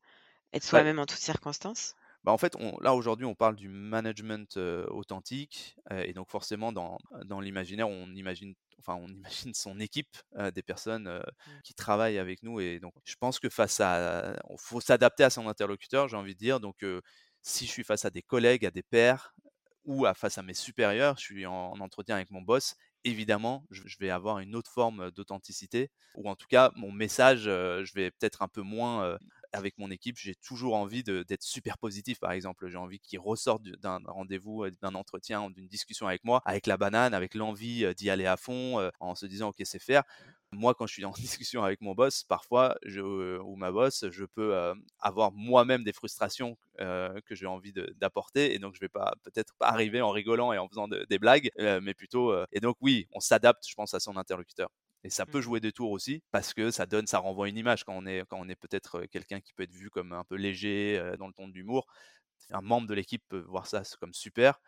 être 0.55 0.65
bah, 0.71 0.85
soi-même 0.85 0.99
en 1.01 1.07
toutes 1.07 1.19
circonstances? 1.21 1.95
Bah, 2.25 2.33
en 2.33 2.39
fait, 2.39 2.55
on 2.59 2.79
là, 2.81 2.95
aujourd'hui, 2.95 3.27
on 3.27 3.35
parle 3.35 3.57
du 3.57 3.69
management, 3.69 4.57
authentique, 4.57 5.77
et 5.91 6.13
donc 6.13 6.29
forcément 6.31 6.73
dans 6.73 6.99
dans 7.25 7.41
l'imaginaire, 7.41 7.89
on 7.89 8.09
imagine 8.15 8.55
enfin, 8.79 8.95
on 8.97 9.09
imagine 9.13 9.55
son 9.55 9.79
équipe, 9.81 10.17
des 10.55 10.63
personnes, 10.63 11.23
Mmh. 11.47 11.61
qui 11.65 11.75
travaillent 11.75 12.19
avec 12.19 12.43
nous 12.43 12.61
et 12.61 12.81
donc 12.81 12.95
je 13.05 13.15
pense 13.17 13.39
que 13.41 13.49
face 13.49 13.81
à 13.81 14.37
on 14.49 14.57
faut 14.59 14.81
s'adapter 14.81 15.25
à 15.25 15.31
son 15.31 15.49
interlocuteur, 15.49 16.09
j'ai 16.09 16.17
envie 16.17 16.35
de 16.35 16.39
dire 16.39 16.61
donc 16.61 16.85
si 17.43 17.67
je 17.67 17.71
suis 17.71 17.85
face 17.85 18.05
à 18.05 18.11
des 18.11 18.23
collègues, 18.23 18.67
à 18.67 18.71
des 18.71 18.83
pairs 18.83 19.35
ou 19.85 20.05
à 20.07 20.15
face 20.15 20.39
à 20.39 20.43
mes 20.43 20.55
supérieurs, 20.55 21.17
je 21.19 21.23
suis 21.25 21.47
en 21.47 21.73
en 21.73 21.81
entretien 21.81 22.17
avec 22.17 22.31
mon 22.31 22.43
boss, 22.43 22.75
évidemment, 23.05 23.67
je 23.71 23.97
vais 23.99 24.11
avoir 24.11 24.39
une 24.41 24.55
autre 24.55 24.71
forme, 24.71 25.11
d'authenticité 25.11 25.91
ou 26.15 26.29
en 26.29 26.37
tout 26.37 26.47
cas 26.49 26.71
mon 26.77 26.93
message, 26.93 27.43
je 27.45 27.93
vais 27.95 28.11
peut-être 28.11 28.43
un 28.43 28.49
peu 28.49 28.63
moins, 28.63 29.19
avec 29.53 29.79
mon 29.79 29.91
équipe, 29.91 30.17
j'ai 30.19 30.35
toujours 30.35 30.75
envie 30.75 31.03
d'être 31.05 31.43
super 31.43 31.79
positif, 31.79 32.19
par 32.21 32.33
exemple. 32.33 32.69
J'ai 32.69 32.77
envie 32.79 33.01
qu'ils 33.01 33.19
ressortent 33.21 33.63
du- 33.63 33.73
d'un 33.73 33.99
rendez-vous, 34.07 34.65
euh, 34.65 34.71
d'un 34.83 34.95
entretien, 34.95 35.51
d'une 35.51 35.67
discussion 35.69 36.07
avec 36.07 36.25
moi, 36.25 36.43
avec 36.45 36.67
la 36.67 36.77
banane, 36.77 37.15
avec 37.15 37.35
l'envie 37.35 37.85
euh, 37.85 37.95
d'y 37.95 38.11
aller 38.11 38.27
à 38.27 38.37
fond, 38.37 38.79
euh, 38.81 38.91
en 39.01 39.15
se 39.15 39.27
disant, 39.27 39.49
OK, 39.51 39.61
c'est 39.65 39.79
faire. 39.83 40.05
Moi, 40.53 40.75
quand 40.75 40.87
je 40.87 40.93
suis 40.95 41.05
en 41.05 41.13
discussion 41.45 41.63
avec 41.65 41.81
mon 41.81 41.95
boss, 41.95 42.25
parfois, 42.25 42.77
ou 42.87 43.57
ma 43.57 43.71
boss, 43.73 44.05
je 44.11 44.25
peux 44.25 44.75
avoir 44.99 45.33
moi-même 45.33 45.85
des 45.85 45.93
frustrations 45.93 46.57
que 46.79 47.35
j'ai 47.35 47.47
envie 47.47 47.73
d'apporter. 47.73 48.55
Et 48.55 48.59
donc, 48.59 48.75
je 48.75 48.81
vais 48.81 48.89
pas 48.89 49.15
peut-être 49.23 49.55
pas 49.59 49.69
arriver 49.69 50.01
en 50.01 50.11
rigolant 50.11 50.53
et 50.53 50.59
en 50.59 50.69
faisant 50.69 50.89
de- 50.89 51.07
des 51.09 51.19
blagues, 51.19 51.51
mais 51.59 51.95
plutôt. 51.95 52.35
et 52.53 52.61
donc, 52.61 52.77
oui, 52.81 53.07
on 53.13 53.21
s'adapte, 53.21 53.65
je 53.69 53.75
pense, 53.75 53.95
à 53.95 54.01
son 54.01 54.17
interlocuteur. 54.17 54.71
Et 55.05 55.11
ça 55.11 55.27
peut 55.27 55.41
Mmh 55.41 55.43
jouer 55.43 55.61
des 55.61 55.73
tours 55.73 55.91
aussi 55.91 56.23
parce 56.31 56.53
que 56.55 56.71
ça 56.71 56.87
donne, 56.87 57.07
ça 57.07 57.19
renvoie 57.19 57.49
une 57.49 57.57
image 57.57 57.85
quand 57.85 57.95
on 57.97 58.07
est, 58.07 58.25
quand 58.29 58.39
on 58.39 58.49
est 58.49 58.57
peut-être 58.57 59.05
quelqu'un 59.07 59.41
qui 59.41 59.53
peut 59.55 59.63
être 59.63 59.73
vu 59.73 59.91
comme 59.91 60.13
un 60.13 60.25
peu 60.25 60.37
léger 60.37 60.99
euh, 60.99 61.17
dans 61.17 61.27
le 61.27 61.33
ton 61.33 61.49
de 61.49 61.55
l'humour. 61.55 61.87
Un 62.51 62.63
membre 62.63 62.87
de 62.89 62.95
l'équipe 62.95 63.23
peut 63.29 63.41
voir 63.41 63.67
ça 63.67 63.83
comme 64.01 64.15
super. 64.15 64.61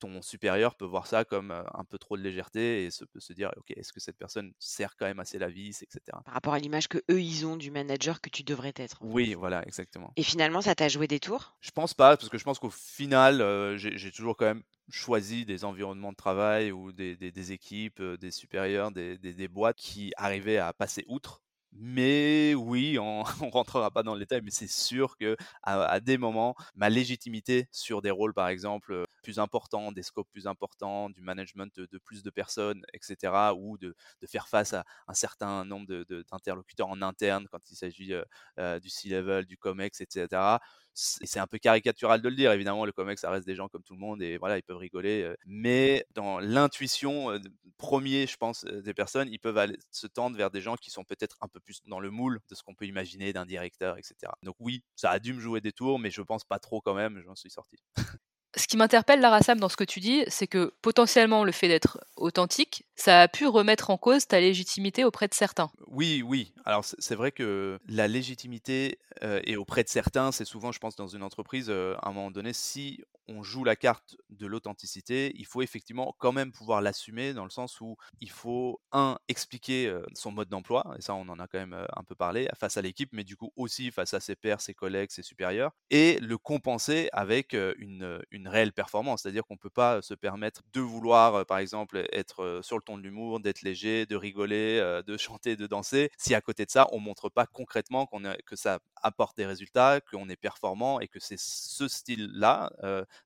Ton 0.00 0.22
supérieur 0.22 0.74
peut 0.76 0.84
voir 0.86 1.06
ça 1.06 1.24
comme 1.24 1.50
un 1.52 1.84
peu 1.84 1.98
trop 1.98 2.16
de 2.16 2.22
légèreté 2.22 2.84
et 2.84 2.90
se, 2.90 3.04
peut 3.04 3.20
se 3.20 3.32
dire, 3.32 3.52
ok, 3.56 3.70
est-ce 3.76 3.92
que 3.92 4.00
cette 4.00 4.16
personne 4.18 4.52
sert 4.58 4.96
quand 4.96 5.06
même 5.06 5.20
assez 5.20 5.38
la 5.38 5.48
vis, 5.48 5.82
etc. 5.82 6.24
Par 6.24 6.32
rapport 6.34 6.54
à 6.54 6.58
l'image 6.58 6.88
que 6.88 6.96
eux 7.10 7.20
ils 7.20 7.44
ont 7.44 7.56
du 7.58 7.70
manager 7.70 8.22
que 8.22 8.30
tu 8.30 8.42
devrais 8.42 8.72
être. 8.76 9.02
Oui, 9.02 9.34
voilà, 9.34 9.62
exactement. 9.66 10.16
Et 10.16 10.22
finalement, 10.22 10.60
ça 10.62 10.74
t'a 10.76 10.88
joué 10.88 11.08
des 11.08 11.20
tours? 11.20 11.58
Je 11.60 11.70
pense 11.70 11.92
pas, 11.94 12.16
parce 12.16 12.28
que 12.28 12.38
je 12.38 12.44
pense 12.44 12.58
qu'au 12.58 12.70
final, 12.70 13.40
euh, 13.42 13.76
j'ai 13.76 14.10
toujours 14.12 14.36
quand 14.36 14.46
même 14.46 14.62
choisi 14.88 15.44
des 15.44 15.64
environnements 15.64 16.10
de 16.10 16.16
travail 16.16 16.72
ou 16.72 16.90
des, 16.92 17.16
des- 17.16 17.30
des 17.32 17.52
équipes, 17.52 18.02
des 18.02 18.30
supérieurs, 18.30 18.90
des, 18.92 19.18
des- 19.18 19.48
boîtes 19.48 19.76
qui 19.76 20.12
arrivaient 20.16 20.56
à 20.58 20.72
passer 20.72 21.04
outre. 21.06 21.42
Mais 21.72 22.54
oui, 22.54 22.98
on, 22.98 23.22
on 23.42 23.50
rentrera 23.50 23.90
pas 23.90 24.02
dans 24.02 24.14
le 24.14 24.20
détail, 24.20 24.40
mais 24.42 24.50
c'est 24.50 24.70
sûr 24.70 25.16
que 25.16 25.36
à, 25.62 25.84
à 25.84 26.00
des 26.00 26.18
moments, 26.18 26.54
ma 26.74 26.88
légitimité 26.88 27.68
sur 27.70 28.02
des 28.02 28.10
rôles, 28.10 28.34
par 28.34 28.48
exemple, 28.48 29.06
plus 29.20 29.38
importants, 29.38 29.92
des 29.92 30.02
scopes 30.02 30.28
plus 30.30 30.46
importants, 30.46 31.10
du 31.10 31.20
management 31.20 31.74
de, 31.78 31.98
plus 31.98 32.22
de 32.22 32.30
personnes, 32.30 32.82
etc., 32.92 33.54
ou 33.56 33.78
de, 33.78 33.94
faire 34.26 34.48
face 34.48 34.74
à 34.74 34.84
un 35.08 35.14
certain 35.14 35.64
nombre 35.64 35.86
d'interlocuteurs 36.30 36.88
en 36.88 37.02
interne 37.02 37.46
quand 37.50 37.70
il 37.70 37.76
s'agit 37.76 38.14
euh, 38.14 38.22
euh, 38.58 38.78
du 38.80 38.88
C-level, 38.88 39.46
du 39.46 39.56
COMEX, 39.56 40.00
etc 40.00 40.58
c'est 40.94 41.38
un 41.38 41.46
peu 41.46 41.58
caricatural 41.58 42.20
de 42.20 42.28
le 42.28 42.34
dire, 42.34 42.52
évidemment, 42.52 42.84
le 42.84 42.92
comex, 42.92 43.20
ça 43.20 43.30
reste 43.30 43.46
des 43.46 43.54
gens 43.54 43.68
comme 43.68 43.82
tout 43.82 43.94
le 43.94 44.00
monde 44.00 44.22
et 44.22 44.36
voilà, 44.38 44.58
ils 44.58 44.62
peuvent 44.62 44.76
rigoler. 44.76 45.22
euh, 45.22 45.36
Mais 45.46 46.04
dans 46.14 46.40
l'intuition 46.40 47.38
premier, 47.78 48.26
je 48.26 48.36
pense, 48.36 48.64
des 48.64 48.94
personnes, 48.94 49.28
ils 49.30 49.38
peuvent 49.38 49.72
se 49.90 50.06
tendre 50.06 50.36
vers 50.36 50.50
des 50.50 50.60
gens 50.60 50.76
qui 50.76 50.90
sont 50.90 51.04
peut-être 51.04 51.36
un 51.40 51.48
peu 51.48 51.60
plus 51.60 51.80
dans 51.86 52.00
le 52.00 52.10
moule 52.10 52.40
de 52.48 52.54
ce 52.54 52.62
qu'on 52.62 52.74
peut 52.74 52.86
imaginer 52.86 53.32
d'un 53.32 53.46
directeur, 53.46 53.96
etc. 53.98 54.32
Donc 54.42 54.56
oui, 54.60 54.82
ça 54.96 55.10
a 55.10 55.18
dû 55.18 55.32
me 55.32 55.40
jouer 55.40 55.60
des 55.60 55.72
tours, 55.72 55.98
mais 55.98 56.10
je 56.10 56.22
pense 56.22 56.44
pas 56.44 56.58
trop 56.58 56.80
quand 56.80 56.94
même, 56.94 57.22
j'en 57.24 57.36
suis 57.36 57.50
sorti. 57.50 57.76
Ce 58.56 58.66
qui 58.66 58.76
m'interpelle, 58.76 59.20
Lara 59.20 59.42
Sam, 59.42 59.60
dans 59.60 59.68
ce 59.68 59.76
que 59.76 59.84
tu 59.84 60.00
dis, 60.00 60.24
c'est 60.26 60.48
que 60.48 60.72
potentiellement 60.82 61.44
le 61.44 61.52
fait 61.52 61.68
d'être 61.68 62.00
authentique, 62.16 62.84
ça 62.96 63.22
a 63.22 63.28
pu 63.28 63.46
remettre 63.46 63.90
en 63.90 63.96
cause 63.96 64.26
ta 64.26 64.40
légitimité 64.40 65.04
auprès 65.04 65.28
de 65.28 65.34
certains. 65.34 65.70
Oui, 65.86 66.22
oui. 66.26 66.52
Alors 66.64 66.84
c'est 66.84 67.14
vrai 67.14 67.30
que 67.30 67.78
la 67.86 68.08
légitimité 68.08 68.98
euh, 69.22 69.40
et 69.44 69.56
auprès 69.56 69.84
de 69.84 69.88
certains, 69.88 70.32
c'est 70.32 70.44
souvent, 70.44 70.72
je 70.72 70.80
pense, 70.80 70.96
dans 70.96 71.06
une 71.06 71.22
entreprise, 71.22 71.66
euh, 71.68 71.94
à 72.02 72.08
un 72.08 72.12
moment 72.12 72.30
donné, 72.30 72.52
si 72.52 73.00
on 73.30 73.42
joue 73.42 73.64
la 73.64 73.76
carte 73.76 74.16
de 74.30 74.46
l'authenticité, 74.46 75.32
il 75.36 75.46
faut 75.46 75.62
effectivement 75.62 76.14
quand 76.18 76.32
même 76.32 76.52
pouvoir 76.52 76.82
l'assumer 76.82 77.32
dans 77.32 77.44
le 77.44 77.50
sens 77.50 77.80
où 77.80 77.96
il 78.20 78.30
faut, 78.30 78.80
un, 78.92 79.18
expliquer 79.28 79.86
euh, 79.86 80.02
son 80.14 80.32
mode 80.32 80.48
d'emploi, 80.48 80.94
et 80.98 81.02
ça 81.02 81.14
on 81.14 81.28
en 81.28 81.38
a 81.38 81.46
quand 81.46 81.58
même 81.58 81.72
euh, 81.72 81.86
un 81.96 82.02
peu 82.02 82.14
parlé, 82.14 82.48
face 82.58 82.76
à 82.76 82.82
l'équipe, 82.82 83.10
mais 83.12 83.24
du 83.24 83.36
coup 83.36 83.52
aussi 83.56 83.90
face 83.90 84.14
à 84.14 84.20
ses 84.20 84.34
pairs, 84.34 84.60
ses 84.60 84.74
collègues, 84.74 85.10
ses 85.10 85.22
supérieurs, 85.22 85.72
et 85.90 86.18
le 86.20 86.38
compenser 86.38 87.08
avec 87.12 87.54
une, 87.54 88.20
une 88.40 88.48
réelle 88.48 88.72
performance, 88.72 89.22
c'est-à-dire 89.22 89.44
qu'on 89.44 89.54
ne 89.54 89.58
peut 89.58 89.70
pas 89.70 90.02
se 90.02 90.14
permettre 90.14 90.62
de 90.72 90.80
vouloir, 90.80 91.44
par 91.46 91.58
exemple, 91.58 92.06
être 92.12 92.60
sur 92.62 92.76
le 92.76 92.82
ton 92.82 92.96
de 92.96 93.02
l'humour, 93.02 93.40
d'être 93.40 93.62
léger, 93.62 94.06
de 94.06 94.16
rigoler, 94.16 95.00
de 95.06 95.16
chanter, 95.18 95.56
de 95.56 95.66
danser, 95.66 96.10
si 96.18 96.34
à 96.34 96.40
côté 96.40 96.64
de 96.64 96.70
ça, 96.70 96.86
on 96.92 96.98
montre 96.98 97.28
pas 97.28 97.46
concrètement 97.46 98.06
qu'on 98.06 98.22
que 98.46 98.56
ça 98.56 98.80
apporte 99.02 99.36
des 99.36 99.46
résultats, 99.46 100.00
qu'on 100.00 100.28
est 100.28 100.36
performant 100.36 101.00
et 101.00 101.08
que 101.08 101.20
c'est 101.20 101.38
ce 101.38 101.88
style-là 101.88 102.70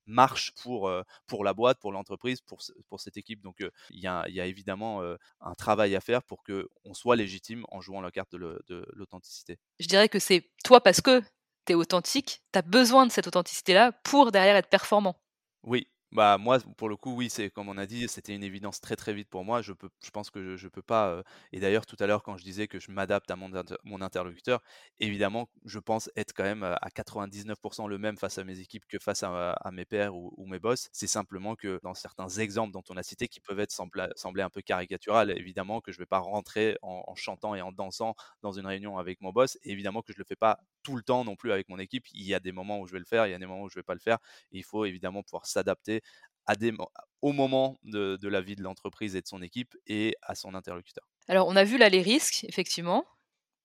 marche 0.05 0.51
pour, 0.61 0.91
pour 1.27 1.43
la 1.43 1.53
boîte, 1.53 1.79
pour 1.79 1.91
l'entreprise, 1.91 2.41
pour, 2.41 2.59
pour 2.87 2.99
cette 2.99 3.17
équipe. 3.17 3.41
Donc 3.41 3.57
il 3.89 3.99
y, 3.99 4.07
a, 4.07 4.27
y, 4.29 4.39
a, 4.39 4.45
évidemment 4.45 5.01
un 5.41 5.53
travail 5.53 5.95
à 5.95 6.01
faire 6.01 6.23
pour 6.23 6.43
qu'on 6.43 6.93
soit 6.93 7.15
légitime 7.15 7.65
en 7.69 7.81
jouant 7.81 8.01
la 8.01 8.11
carte 8.11 8.33
de 8.33 8.85
l'authenticité. 8.93 9.57
Je 9.79 9.87
dirais 9.87 10.09
que 10.09 10.19
c'est 10.19 10.49
toi 10.63 10.81
parce 10.81 11.01
que 11.01 11.21
tu 11.65 11.73
es 11.73 11.75
authentique, 11.75 12.41
tu 12.51 12.59
as 12.59 12.61
besoin 12.61 13.05
de 13.05 13.11
cette 13.11 13.27
authenticité-là 13.27 13.91
pour 14.03 14.31
derrière 14.31 14.55
être 14.55 14.69
performant. 14.69 15.15
Oui, 15.63 15.87
bah 16.15 16.37
moi, 16.37 16.59
pour 16.77 16.89
le 16.89 16.95
coup, 16.95 17.13
oui, 17.15 17.29
c'est 17.29 17.49
comme 17.49 17.69
on 17.69 17.77
a 17.77 17.85
dit, 17.85 18.07
c'était 18.07 18.33
une 18.33 18.43
évidence 18.43 18.79
très 18.81 18.95
très 18.95 19.13
vite 19.13 19.29
pour 19.29 19.43
moi. 19.43 19.61
Je 19.61 19.73
peux, 19.73 19.89
je 20.03 20.09
pense 20.11 20.29
que 20.31 20.55
je, 20.55 20.65
ne 20.65 20.69
peux 20.69 20.81
pas. 20.81 21.21
et 21.51 21.59
d'ailleurs, 21.59 21.85
tout 21.85 21.97
à 21.99 22.07
l'heure, 22.07 22.23
quand 22.23 22.37
je 22.37 22.43
disais 22.43 22.67
que 22.67 22.79
je 22.79 22.91
m'adapte 22.91 23.29
à 23.31 23.35
mon, 23.35 23.51
mon 23.83 24.01
interlocuteur, 24.01 24.61
évidemment, 24.99 25.49
je 25.65 25.79
pense 25.79 26.09
être 26.15 26.33
quand 26.33 26.43
même 26.43 26.63
à 26.63 26.89
99% 26.95 27.87
le 27.87 27.97
même 27.97 28.17
face 28.17 28.37
à 28.37 28.43
mes 28.43 28.59
équipes 28.59 28.85
que 28.87 28.97
face 28.99 29.23
à, 29.23 29.55
mes 29.71 29.85
pairs 29.85 30.15
ou, 30.15 30.45
mes 30.47 30.59
boss. 30.59 30.89
C'est 30.93 31.07
simplement 31.07 31.55
que 31.55 31.79
dans 31.83 31.93
certains 31.93 32.29
exemples 32.29 32.71
dont 32.71 32.83
on 32.89 32.97
a 32.97 33.03
cité, 33.03 33.27
qui 33.27 33.39
peuvent 33.39 33.59
être 33.59 33.71
sembler 33.71 34.43
un 34.43 34.49
peu 34.49 34.61
caricatural, 34.61 35.31
évidemment 35.37 35.81
que 35.81 35.91
je 35.91 35.97
vais 35.97 36.05
pas 36.05 36.19
rentrer 36.19 36.77
en, 36.81 37.15
chantant 37.15 37.55
et 37.55 37.61
en 37.61 37.71
dansant 37.71 38.15
dans 38.41 38.51
une 38.53 38.65
réunion 38.65 38.97
avec 38.97 39.21
mon 39.21 39.31
boss. 39.31 39.57
Et 39.63 39.71
évidemment 39.71 40.01
que 40.01 40.13
je 40.13 40.17
le 40.17 40.25
fais 40.25 40.35
pas 40.35 40.59
tout 40.83 40.95
le 40.95 41.03
temps 41.03 41.25
non 41.25 41.35
plus 41.35 41.51
avec 41.51 41.69
mon 41.69 41.79
équipe. 41.79 42.05
Il 42.13 42.23
y 42.23 42.33
a 42.33 42.39
des 42.39 42.51
moments 42.51 42.79
où 42.79 42.87
je 42.87 42.93
vais 42.93 42.99
le 42.99 43.05
faire, 43.05 43.27
il 43.27 43.31
y 43.31 43.33
a 43.33 43.39
des 43.39 43.45
moments 43.45 43.63
où 43.63 43.69
je 43.69 43.75
vais 43.75 43.83
pas 43.83 43.93
le 43.93 43.99
faire. 43.99 44.19
Il 44.51 44.63
faut 44.63 44.85
évidemment 44.85 45.23
pouvoir 45.23 45.45
s'adapter 45.45 46.01
au 47.21 47.31
moment 47.31 47.79
de, 47.83 48.27
la 48.27 48.41
vie 48.41 48.55
de 48.55 48.63
l'entreprise 48.63 49.15
et 49.15 49.21
de 49.21 49.27
son 49.27 49.41
équipe 49.41 49.75
et 49.87 50.15
à 50.21 50.35
son 50.35 50.53
interlocuteur. 50.53 51.03
Alors, 51.27 51.47
on 51.47 51.55
a 51.55 51.63
vu 51.63 51.77
là 51.77 51.89
les 51.89 52.01
risques, 52.01 52.45
effectivement, 52.47 53.03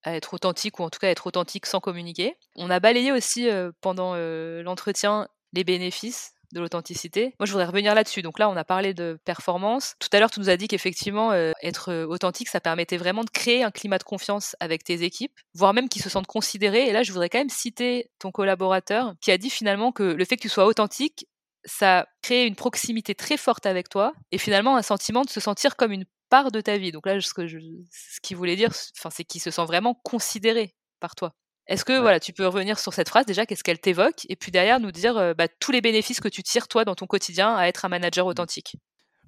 à 0.02 0.14
être 0.14 0.32
authentique 0.32 0.78
ou 0.78 0.82
en 0.82 0.90
tout 0.90 0.98
cas 0.98 1.08
être 1.08 1.26
authentique 1.26 1.66
sans 1.66 1.80
communiquer. 1.80 2.36
On 2.56 2.70
a 2.70 2.80
balayé 2.80 3.12
aussi 3.12 3.48
pendant 3.82 4.14
l'entretien 4.16 5.28
les 5.52 5.64
bénéfices 5.64 6.32
de 6.52 6.60
l'authenticité. 6.60 7.34
Moi, 7.38 7.46
je 7.46 7.52
voudrais 7.52 7.66
revenir 7.66 7.94
là-dessus. 7.94 8.22
Donc 8.22 8.38
là, 8.38 8.48
on 8.48 8.56
a 8.56 8.64
parlé 8.64 8.94
de 8.94 9.18
performance. 9.24 9.94
Tout 10.00 10.08
à 10.12 10.18
l'heure, 10.18 10.30
tu 10.30 10.40
nous 10.40 10.50
as 10.50 10.56
dit 10.56 10.68
qu'effectivement, 10.68 11.32
euh, 11.32 11.52
être 11.62 11.90
euh, 11.90 12.06
authentique, 12.06 12.48
ça 12.48 12.60
permettait 12.60 12.96
vraiment 12.96 13.24
de 13.24 13.30
créer 13.30 13.62
un 13.62 13.70
climat 13.70 13.98
de 13.98 14.04
confiance 14.04 14.56
avec 14.60 14.84
tes 14.84 15.02
équipes, 15.02 15.32
voire 15.54 15.74
même 15.74 15.88
qu'ils 15.88 16.02
se 16.02 16.08
sentent 16.08 16.26
considérés. 16.26 16.88
Et 16.88 16.92
là, 16.92 17.02
je 17.02 17.12
voudrais 17.12 17.28
quand 17.28 17.38
même 17.38 17.50
citer 17.50 18.10
ton 18.18 18.32
collaborateur 18.32 19.14
qui 19.20 19.30
a 19.30 19.38
dit 19.38 19.50
finalement 19.50 19.92
que 19.92 20.02
le 20.02 20.24
fait 20.24 20.36
que 20.36 20.42
tu 20.42 20.48
sois 20.48 20.66
authentique, 20.66 21.26
ça 21.64 22.06
crée 22.22 22.46
une 22.46 22.56
proximité 22.56 23.14
très 23.14 23.36
forte 23.36 23.66
avec 23.66 23.88
toi 23.88 24.12
et 24.32 24.38
finalement 24.38 24.76
un 24.76 24.82
sentiment 24.82 25.22
de 25.22 25.30
se 25.30 25.40
sentir 25.40 25.76
comme 25.76 25.92
une 25.92 26.04
part 26.28 26.50
de 26.50 26.60
ta 26.60 26.78
vie. 26.78 26.92
Donc 26.92 27.06
là, 27.06 27.20
ce 27.20 27.34
que 27.34 27.46
je, 27.46 27.58
ce 27.90 28.20
qu'il 28.20 28.36
voulait 28.36 28.56
dire, 28.56 28.72
c'est 28.72 29.24
qu'il 29.24 29.40
se 29.40 29.50
sent 29.50 29.64
vraiment 29.64 29.94
considéré 29.94 30.74
par 31.00 31.14
toi. 31.14 31.34
Est-ce 31.66 31.84
que 31.84 31.98
voilà, 31.98 32.18
tu 32.18 32.32
peux 32.32 32.46
revenir 32.46 32.78
sur 32.78 32.94
cette 32.94 33.08
phrase 33.08 33.26
déjà, 33.26 33.46
qu'est-ce 33.46 33.62
qu'elle 33.62 33.78
t'évoque, 33.78 34.26
et 34.28 34.36
puis 34.36 34.50
derrière 34.50 34.80
nous 34.80 34.90
dire 34.90 35.34
bah, 35.36 35.46
tous 35.48 35.70
les 35.70 35.80
bénéfices 35.80 36.20
que 36.20 36.28
tu 36.28 36.42
tires 36.42 36.66
toi 36.66 36.84
dans 36.84 36.94
ton 36.94 37.06
quotidien 37.06 37.54
à 37.54 37.66
être 37.66 37.84
un 37.84 37.88
manager 37.88 38.26
mmh. 38.26 38.30
authentique? 38.30 38.76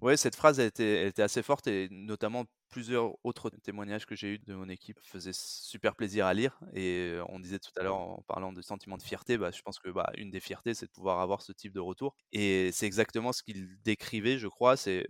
Oui, 0.00 0.18
cette 0.18 0.34
phrase 0.34 0.58
elle 0.58 0.66
était, 0.66 1.22
assez 1.22 1.42
forte 1.42 1.68
et 1.68 1.88
notamment 1.90 2.44
plusieurs 2.72 3.12
autres 3.24 3.50
témoignages 3.50 4.06
que 4.06 4.16
j'ai 4.16 4.34
eus 4.34 4.38
de 4.40 4.54
mon 4.54 4.68
équipe 4.68 4.98
faisaient 5.04 5.32
super 5.34 5.94
plaisir 5.94 6.26
à 6.26 6.34
lire. 6.34 6.58
Et 6.74 7.16
on 7.28 7.38
disait 7.38 7.60
tout 7.60 7.70
à 7.76 7.84
l'heure 7.84 7.96
en 7.96 8.22
parlant 8.26 8.52
de 8.52 8.62
sentiment 8.62 8.96
de 8.96 9.02
fierté, 9.02 9.38
bah, 9.38 9.50
je 9.52 9.62
pense 9.62 9.78
que 9.78 9.90
bah, 9.90 10.10
une 10.16 10.30
des 10.30 10.40
fiertés, 10.40 10.74
c'est 10.74 10.86
de 10.86 10.90
pouvoir 10.90 11.20
avoir 11.20 11.42
ce 11.42 11.52
type 11.52 11.72
de 11.74 11.80
retour. 11.80 12.16
Et 12.32 12.72
c'est 12.72 12.86
exactement 12.86 13.32
ce 13.32 13.42
qu'il 13.44 13.80
décrivait, 13.82 14.38
je 14.38 14.48
crois. 14.48 14.76
C'est 14.76 15.06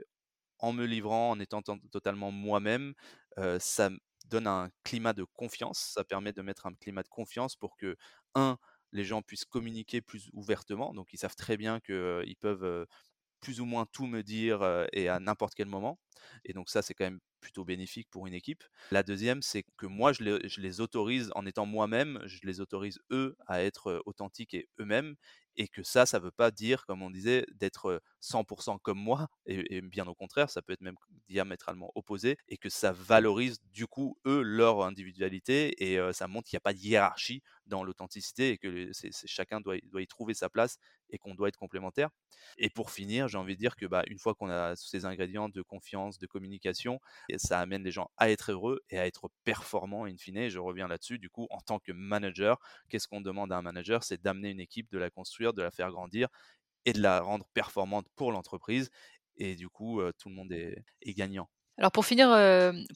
en 0.59 0.73
me 0.73 0.85
livrant, 0.87 1.31
en 1.31 1.41
étant 1.41 1.63
totalement 1.63 2.31
moi-même, 2.33 2.95
ça 3.59 3.91
donne 4.27 4.47
un 4.47 4.71
climat 4.85 5.13
de 5.15 5.25
confiance. 5.25 5.79
Ça 5.95 6.05
permet 6.05 6.33
de 6.33 6.43
mettre 6.43 6.67
un 6.67 6.75
climat 6.75 7.03
de 7.03 7.09
confiance 7.09 7.57
pour 7.57 7.77
que, 7.77 7.97
un, 8.35 8.59
les 8.93 9.05
gens 9.05 9.23
puissent 9.23 9.45
communiquer 9.47 10.03
plus 10.03 10.31
ouvertement. 10.35 10.95
Donc, 10.95 11.13
ils 11.13 11.19
savent 11.19 11.37
très 11.37 11.57
bien 11.57 11.81
qu'ils 11.81 12.37
peuvent 12.41 12.87
plus 13.43 13.61
ou 13.61 13.67
moins 13.67 13.87
tout 13.93 14.07
me 14.07 14.23
dire 14.23 14.87
et 14.95 15.09
à 15.11 15.21
n'importe 15.21 15.55
quel 15.55 15.69
moment. 15.69 16.01
Et 16.47 16.55
donc, 16.55 16.71
ça, 16.71 16.81
c'est 16.81 16.95
quand 16.95 17.05
même 17.05 17.21
plutôt 17.41 17.65
bénéfique 17.65 18.09
pour 18.11 18.27
une 18.27 18.35
équipe. 18.35 18.65
La 18.91 19.03
deuxième, 19.03 19.43
c'est 19.43 19.65
que 19.77 19.87
moi, 19.87 20.13
je 20.13 20.23
les, 20.23 20.81
autorise, 20.81 21.31
en 21.35 21.45
étant 21.45 21.67
moi-même, 21.67 22.21
je 22.25 22.39
les 22.45 22.61
autorise 22.61 23.01
eux 23.11 23.37
à 23.47 23.63
être 23.63 24.03
authentiques 24.07 24.55
et 24.55 24.69
eux-mêmes 24.81 25.17
et 25.57 25.69
que 25.69 25.83
ça, 25.83 26.07
ça 26.07 26.19
ne 26.19 26.25
veut 26.25 26.31
pas 26.31 26.51
dire, 26.51 26.85
comme 26.87 27.03
on 27.03 27.11
disait, 27.11 27.45
d'être 27.55 28.03
100% 28.21 28.79
comme 28.79 28.99
moi, 28.99 29.29
et, 29.47 29.81
bien 29.83 30.07
au 30.07 30.15
contraire, 30.15 30.51
ça 30.51 30.63
peut 30.63 30.73
être 30.73 30.81
même 30.81 30.97
diamétralement 31.29 31.91
opposé, 31.95 32.37
et 32.49 32.57
que 32.57 32.69
ça 32.69 32.93
valorise 32.93 33.59
du 33.73 33.87
coup, 33.87 34.17
eux, 34.27 34.43
leur 34.43 34.85
individualité, 34.85 35.93
et 35.93 36.13
ça 36.13 36.29
montre 36.29 36.49
qu'il 36.49 36.57
n'y 36.57 36.61
a 36.61 36.61
pas 36.61 36.73
de 36.73 36.79
hiérarchie 36.79 37.43
dans 37.67 37.85
l'authenticité, 37.85 38.51
et 38.53 38.59
que 38.59 38.91
chacun 39.27 39.61
doit, 39.61 39.77
doit 39.85 40.03
y 40.03 40.07
trouver 40.07 40.35
sa 40.35 40.49
place, 40.49 40.79
et 41.11 41.19
qu'on 41.19 41.35
doit 41.35 41.49
être 41.49 41.59
complémentaire. 41.59 42.09
Et 42.59 42.71
pour 42.71 42.91
finir, 42.91 43.29
j'ai 43.29 43.39
envie 43.39 43.55
de 43.55 43.59
dire 43.61 43.77
que 43.77 43.87
bah, 43.87 44.03
une 44.07 44.19
fois 44.19 44.35
qu'on 44.35 44.51
a 44.51 44.75
ces 44.77 45.05
ingrédients 45.05 45.49
de 45.49 45.63
confiance, 45.63 46.19
de 46.19 46.27
communication, 46.27 47.01
ça 47.37 47.61
amène 47.61 47.83
les 47.85 47.91
gens 47.91 48.11
à 48.17 48.31
être 48.31 48.53
heureux 48.53 48.81
et 48.91 48.99
à 48.99 49.07
être 49.07 49.29
performants 49.45 50.05
in 50.07 50.17
fine. 50.17 50.49
je 50.49 50.59
reviens 50.59 50.89
là-dessus, 50.89 51.19
du 51.19 51.31
coup, 51.31 51.47
en 51.51 51.61
tant 51.61 51.79
que 51.79 51.93
manager, 51.93 52.59
qu'est-ce 52.89 53.09
qu'on 53.09 53.21
demande 53.21 53.53
à 53.53 53.59
un 53.59 53.63
manager? 53.63 54.05
C'est 54.05 54.21
d'amener 54.23 54.51
une 54.51 54.61
équipe, 54.61 54.91
de 54.91 54.99
la 54.99 55.11
construire, 55.11 55.42
de 55.53 55.63
la 55.63 55.71
faire 55.71 55.91
grandir 55.91 56.29
et 56.85 56.93
de 56.93 57.01
la 57.01 57.21
rendre 57.21 57.45
performante 57.55 58.07
pour 58.15 58.31
l'entreprise. 58.31 58.91
Et 59.37 59.57
du 59.57 59.69
coup, 59.69 60.01
tout 60.19 60.29
le 60.29 60.35
monde 60.35 60.53
est, 60.53 60.85
gagnant. 61.15 61.49
Alors 61.79 61.91
pour 61.91 62.05
finir, 62.05 62.29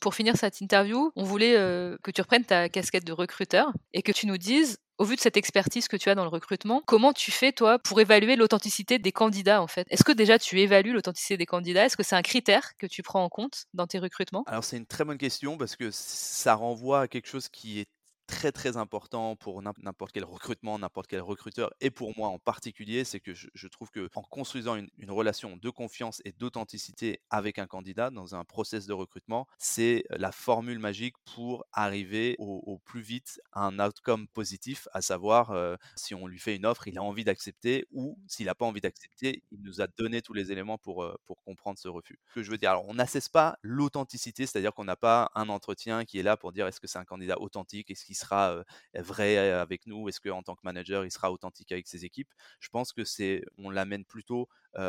pour 0.01 0.14
finir 0.14 0.36
cette 0.36 0.61
interview, 0.61 1.11
on 1.16 1.24
voulait 1.24 1.55
que 2.03 2.11
tu 2.11 2.20
reprennes 2.20 2.44
ta 2.44 2.68
casquette 2.68 3.05
de 3.05 3.12
recruteur 3.12 3.72
et 3.92 4.03
que 4.03 4.12
tu 4.12 4.26
nous 4.26 4.38
dises 4.38 4.78
au 4.99 5.05
vu 5.05 5.16
de 5.16 5.20
cette 5.20 5.36
expertise 5.36 5.88
que 5.88 5.97
tu 5.97 6.09
as 6.09 6.14
dans 6.14 6.24
le 6.24 6.30
recrutement, 6.30 6.82
comment 6.86 7.12
tu 7.12 7.30
fais, 7.30 7.53
toi, 7.53 7.78
pour 7.78 8.01
évaluer 8.01 8.36
l'authenticité 8.36 8.99
des 8.99 9.12
candidats, 9.12 9.61
en 9.61 9.66
fait? 9.66 9.86
Est-ce 9.90 10.05
que 10.05 10.12
déjà 10.12 10.38
tu 10.38 10.61
évalues 10.61 10.92
l'authenticité 10.92 11.36
des 11.36 11.47
candidats? 11.47 11.84
Est-ce 11.84 11.97
que 11.97 12.03
c'est 12.03 12.16
un 12.16 12.22
critère 12.22 12.76
que 12.78 12.86
tu 12.86 13.03
prends 13.03 13.22
en 13.22 13.28
compte 13.28 13.66
dans 13.74 13.86
tes 13.86 13.99
recrutements? 13.99 14.44
Alors, 14.47 14.64
c'est 14.64 14.76
une 14.76 14.86
très 14.86 15.05
bonne 15.05 15.18
question 15.18 15.59
parce 15.59 15.76
que 15.76 15.90
ça 15.90 16.55
renvoie 16.55 17.03
à 17.03 17.09
quelque 17.09 17.28
chose 17.28 17.49
qui 17.49 17.80
est 17.80 17.88
très 18.27 18.53
très 18.53 18.77
important 18.77 19.37
pour 19.37 19.62
n'importe 19.62 20.12
quel 20.12 20.24
recrutement, 20.24 20.79
n'importe 20.79 21.07
quel 21.07 21.20
recruteur, 21.20 21.72
et 21.81 21.91
pour 21.91 22.16
moi 22.16 22.29
en 22.29 22.39
particulier, 22.39 23.05
c'est 23.05 23.20
que 23.20 23.35
je, 23.35 23.68
trouve 23.68 23.91
que 23.91 24.09
en 24.14 24.22
construisant 24.22 24.77
une, 24.77 24.91
relation 25.11 25.57
de 25.57 25.70
confiance 25.70 26.20
et 26.24 26.33
d'authenticité 26.33 27.20
avec 27.31 27.59
un 27.59 27.66
candidat 27.66 28.11
dans 28.11 28.35
un 28.35 28.45
process 28.45 28.87
de 28.87 28.93
recrutement, 28.93 29.47
c'est 29.59 30.05
la 30.11 30.33
formule 30.33 30.79
magique 30.79 31.14
pour 31.35 31.64
arriver 31.72 32.35
au, 32.39 32.81
plus 32.85 33.01
vite 33.01 33.41
à 33.53 33.66
un 33.66 33.79
outcome 33.79 34.29
positif, 34.29 34.89
à 34.93 35.01
savoir 35.01 35.53
euh, 35.53 35.77
si 35.97 36.14
on 36.14 36.27
lui 36.27 36.39
fait 36.39 36.57
une 36.57 36.66
offre, 36.66 36.89
il 36.89 36.99
a 36.99 37.03
envie 37.03 37.24
d'accepter, 37.24 37.87
ou 37.93 38.18
s'il 38.27 38.47
n'a 38.47 38.55
pas 38.55 38.66
envie 38.66 38.81
d'accepter, 38.81 39.43
il 39.53 39.62
nous 39.62 39.81
a 39.81 39.87
donné 39.87 40.22
tous 40.22 40.33
les 40.33 40.53
éléments 40.53 40.79
pour, 40.79 41.03
euh, 41.03 41.14
pour 41.24 41.43
comprendre 41.43 41.79
ce 41.79 41.89
refus. 41.89 42.18
Ce 42.29 42.35
que 42.35 42.43
je 42.43 42.51
veux 42.51 42.59
dire, 42.59 42.70
alors 42.70 42.87
on 42.89 42.95
n'assesse 42.95 43.29
pas 43.29 43.59
l'authenticité, 43.62 44.47
c'est-à-dire 44.47 44.74
qu'on 44.74 44.85
n'a 44.85 44.97
pas 44.97 45.31
un 45.35 45.49
entretien 45.49 46.05
qui 46.05 46.18
est 46.18 46.22
là 46.22 46.37
pour 46.37 46.53
dire 46.53 46.66
est-ce 46.66 46.81
que 46.81 46.87
c'est 46.87 46.99
un 46.99 47.05
candidat 47.05 47.41
authentique, 47.41 47.91
est-ce 47.91 48.05
qu'il 48.05 48.16
sera 48.17 48.64
vrai 48.95 49.39
avec 49.39 49.87
nous? 49.87 50.09
Est-ce 50.09 50.21
qu'en 50.21 50.43
tant 50.43 50.55
que 50.55 50.61
manager, 50.64 51.05
il 51.05 51.11
sera 51.11 51.31
authentique 51.33 51.73
avec 51.73 51.87
ses 51.87 52.05
équipes? 52.05 52.33
Je 52.61 52.69
pense 52.69 52.93
que 52.93 53.05
c'est, 53.05 53.43
on 53.59 53.71
l'amène 53.71 54.05
plutôt 54.05 54.49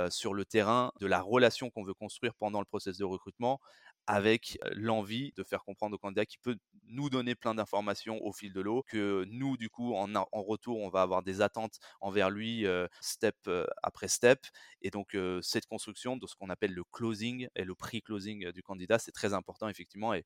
sur 0.10 0.34
le 0.34 0.46
terrain 0.46 0.92
de 1.00 1.08
la 1.08 1.22
relation 1.22 1.70
qu'on 1.70 1.84
veut 1.84 1.94
construire 1.94 2.34
pendant 2.36 2.60
le 2.60 2.66
processus 2.66 2.98
de 3.00 3.06
recrutement 3.06 3.60
avec 4.08 4.58
l'envie 4.74 5.34
de 5.36 5.43
faire 5.43 5.64
comprendre 5.64 5.95
au 5.95 5.97
candidat 5.97 6.26
qui 6.26 6.38
peut 6.38 6.58
nous 6.89 7.10
donner 7.10 7.36
plein 7.36 7.53
d'informations 7.53 8.24
au 8.26 8.32
fil 8.32 8.53
de 8.53 8.62
l'eau, 8.62 8.84
que 8.88 9.26
nous, 9.30 9.58
du 9.58 9.70
coup, 9.70 9.93
en, 9.93 10.16
en, 10.16 10.41
retour, 10.41 10.80
on 10.80 10.89
va 10.89 11.01
avoir 11.01 11.22
des 11.22 11.41
attentes 11.41 11.80
envers 11.99 12.30
lui, 12.30 12.66
step 13.01 13.36
après 13.84 14.08
step. 14.08 14.39
Et 14.82 14.89
donc, 14.89 15.18
cette 15.41 15.66
construction 15.66 16.16
de 16.16 16.26
ce 16.26 16.36
qu'on 16.36 16.49
appelle 16.49 16.74
le 16.74 16.84
closing 16.86 17.49
et 17.55 17.66
le 17.66 17.76
pre-closing 17.76 18.51
du 18.51 18.64
candidat, 18.64 18.99
c'est 18.99 19.12
très 19.12 19.34
important, 19.34 19.68
effectivement. 19.68 20.14
Et 20.14 20.24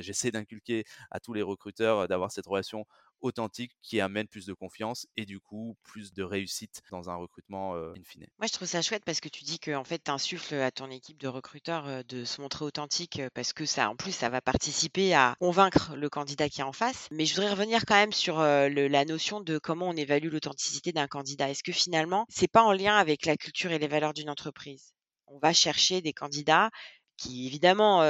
j'essaie 0.00 0.30
d'inculquer 0.30 0.84
à 1.10 1.20
tous 1.20 1.34
les 1.34 1.42
recruteurs 1.42 2.08
d'avoir 2.08 2.32
cette 2.32 2.46
relation 2.46 2.86
authentique 3.20 3.72
qui 3.82 4.00
amène 4.00 4.26
plus 4.28 4.46
de 4.46 4.52
confiance 4.52 5.06
et 5.16 5.24
du 5.24 5.40
coup 5.40 5.76
plus 5.82 6.12
de 6.12 6.22
réussite 6.22 6.82
dans 6.90 7.10
un 7.10 7.16
recrutement 7.16 7.74
in 7.74 8.02
fine. 8.04 8.26
Moi, 8.38 8.46
je 8.46 8.52
trouve 8.52 8.68
ça 8.68 8.82
chouette 8.82 9.04
parce 9.04 9.20
que 9.20 9.28
tu 9.28 9.44
dis 9.44 9.58
que 9.58 9.74
en 9.74 9.84
fait, 9.84 10.02
tu 10.04 10.10
insuffles 10.10 10.54
à 10.54 10.70
ton 10.70 10.90
équipe 10.90 11.20
de 11.20 11.28
recruteurs 11.28 12.04
de 12.04 12.24
se 12.24 12.40
montrer 12.40 12.64
authentique 12.64 13.20
parce 13.34 13.52
que 13.52 13.66
ça, 13.66 13.90
en 13.90 13.96
plus, 13.96 14.12
ça 14.12 14.28
va 14.28 14.40
participer 14.40 15.14
à 15.14 15.34
convaincre 15.40 15.94
le 15.96 16.08
candidat 16.08 16.48
qui 16.48 16.60
est 16.60 16.64
en 16.64 16.72
face. 16.72 17.08
Mais 17.10 17.26
je 17.26 17.34
voudrais 17.34 17.50
revenir 17.50 17.84
quand 17.86 17.94
même 17.94 18.12
sur 18.12 18.38
la 18.38 19.04
notion 19.04 19.40
de 19.40 19.58
comment 19.58 19.88
on 19.88 19.96
évalue 19.96 20.28
l'authenticité 20.28 20.92
d'un 20.92 21.08
candidat. 21.08 21.50
Est-ce 21.50 21.62
que 21.62 21.72
finalement, 21.72 22.26
c'est 22.28 22.50
pas 22.50 22.62
en 22.62 22.72
lien 22.72 22.96
avec 22.96 23.26
la 23.26 23.36
culture 23.36 23.72
et 23.72 23.78
les 23.78 23.88
valeurs 23.88 24.14
d'une 24.14 24.30
entreprise? 24.30 24.94
On 25.32 25.38
va 25.38 25.52
chercher 25.52 26.00
des 26.00 26.12
candidats 26.12 26.70
qui 27.20 27.46
évidemment 27.46 28.00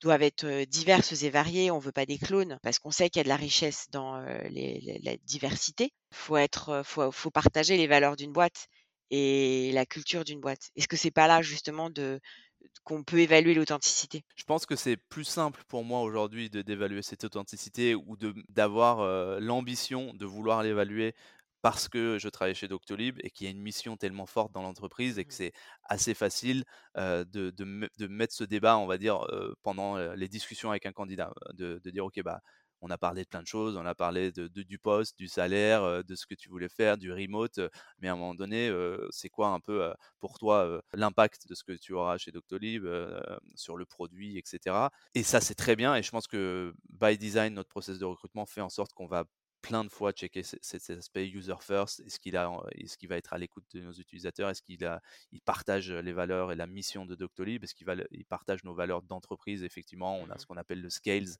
doivent 0.00 0.22
être 0.22 0.64
diverses 0.64 1.22
et 1.22 1.28
variées. 1.28 1.70
On 1.70 1.78
veut 1.78 1.92
pas 1.92 2.06
des 2.06 2.16
clones 2.16 2.58
parce 2.62 2.78
qu'on 2.78 2.90
sait 2.90 3.10
qu'il 3.10 3.20
y 3.20 3.20
a 3.20 3.24
de 3.24 3.28
la 3.28 3.36
richesse 3.36 3.88
dans 3.90 4.16
la 4.18 5.16
diversité. 5.24 5.92
Faut 6.10 6.38
être, 6.38 6.80
faut, 6.82 7.12
faut 7.12 7.30
partager 7.30 7.76
les 7.76 7.86
valeurs 7.86 8.16
d'une 8.16 8.32
boîte 8.32 8.68
et 9.10 9.70
la 9.72 9.84
culture 9.84 10.24
d'une 10.24 10.40
boîte. 10.40 10.70
Est-ce 10.74 10.88
que 10.88 10.96
c'est 10.96 11.10
pas 11.10 11.26
là 11.26 11.42
justement 11.42 11.90
de 11.90 12.18
qu'on 12.84 13.04
peut 13.04 13.18
évaluer 13.18 13.52
l'authenticité? 13.52 14.24
Je 14.36 14.44
pense 14.44 14.64
que 14.64 14.74
c'est 14.74 14.96
plus 14.96 15.24
simple 15.24 15.62
pour 15.68 15.84
moi 15.84 16.00
aujourd'hui 16.00 16.48
d'évaluer 16.48 17.02
cette 17.02 17.24
authenticité 17.24 17.94
ou 17.94 18.16
d'avoir 18.48 19.38
l'ambition 19.38 20.14
de 20.14 20.24
vouloir 20.24 20.62
l'évaluer 20.62 21.14
parce 21.62 21.88
que 21.88 22.18
je 22.18 22.28
travaille 22.28 22.54
chez 22.54 22.68
Doctolib 22.68 23.18
et 23.22 23.30
qu'il 23.30 23.46
y 23.46 23.48
a 23.48 23.50
une 23.50 23.60
mission 23.60 23.96
tellement 23.96 24.26
forte 24.26 24.52
dans 24.52 24.62
l'entreprise 24.62 25.18
et 25.18 25.24
que 25.24 25.30
mmh. 25.30 25.36
c'est 25.36 25.52
assez 25.84 26.14
facile 26.14 26.64
de, 26.96 27.24
de, 27.50 28.06
mettre 28.06 28.34
ce 28.34 28.44
débat, 28.44 28.78
on 28.78 28.86
va 28.86 28.98
dire, 28.98 29.26
pendant 29.62 29.98
les 30.14 30.28
discussions 30.28 30.70
avec 30.70 30.86
un 30.86 30.92
candidat, 30.92 31.32
de, 31.52 31.78
dire, 31.90 32.04
OK, 32.04 32.20
bah, 32.22 32.40
on 32.82 32.90
a 32.90 32.98
parlé 32.98 33.24
de 33.24 33.28
plein 33.28 33.42
de 33.42 33.46
choses, 33.46 33.76
on 33.76 33.84
a 33.84 33.94
parlé 33.94 34.32
de, 34.32 34.48
du 34.48 34.78
poste, 34.78 35.18
du 35.18 35.28
salaire, 35.28 36.02
de 36.02 36.14
ce 36.14 36.26
que 36.26 36.34
tu 36.34 36.48
voulais 36.48 36.68
faire, 36.68 36.96
du 36.96 37.12
remote, 37.12 37.60
mais 37.98 38.08
à 38.08 38.12
un 38.12 38.16
moment 38.16 38.34
donné, 38.34 38.72
c'est 39.10 39.28
quoi 39.28 39.48
un 39.48 39.60
peu 39.60 39.92
pour 40.18 40.38
toi 40.38 40.82
l'impact 40.92 41.48
de 41.48 41.54
ce 41.54 41.64
que 41.64 41.72
tu 41.72 41.92
auras 41.92 42.18
chez 42.18 42.32
Doctolib 42.32 42.86
sur 43.54 43.76
le 43.76 43.84
produit, 43.84 44.38
etc. 44.38 44.76
Et 45.14 45.22
ça, 45.22 45.40
c'est 45.40 45.54
très 45.54 45.76
bien, 45.76 45.94
et 45.94 46.02
je 46.02 46.10
pense 46.10 46.26
que 46.26 46.74
by 46.88 47.18
design, 47.18 47.54
notre 47.54 47.68
process 47.68 47.98
de 47.98 48.04
recrutement 48.04 48.46
fait 48.46 48.62
en 48.62 48.70
sorte 48.70 48.92
qu'on 48.92 49.06
va 49.06 49.24
plein 49.62 49.84
de 49.84 49.88
fois 49.88 50.12
checker 50.12 50.42
cet 50.42 50.90
aspect 50.90 51.28
user 51.28 51.54
first. 51.60 52.00
Est-ce 52.00 52.18
qu'il 52.18 52.36
a, 52.36 52.50
est-ce 52.72 52.96
qu'il 52.96 53.08
va 53.08 53.16
être 53.16 53.32
à 53.32 53.38
l'écoute 53.38 53.64
de 53.74 53.80
nos 53.80 53.92
utilisateurs 53.92 54.48
Est-ce 54.50 54.62
qu'il 54.62 54.84
a, 54.84 55.00
il 55.32 55.40
partage 55.40 55.92
les 55.92 56.12
valeurs 56.12 56.52
et 56.52 56.56
la 56.56 56.66
mission 56.66 57.06
de 57.06 57.14
Doctolib 57.14 57.62
Est-ce 57.64 57.74
qu'il 57.74 57.86
va, 57.86 57.94
il 58.10 58.24
partage 58.24 58.64
nos 58.64 58.74
valeurs 58.74 59.02
d'entreprise 59.02 59.62
Effectivement, 59.64 60.16
on 60.18 60.28
a 60.30 60.34
mmh 60.34 60.38
ce 60.40 60.46
qu'on 60.46 60.56
appelle 60.56 60.80
le 60.80 60.88
scales 60.88 61.36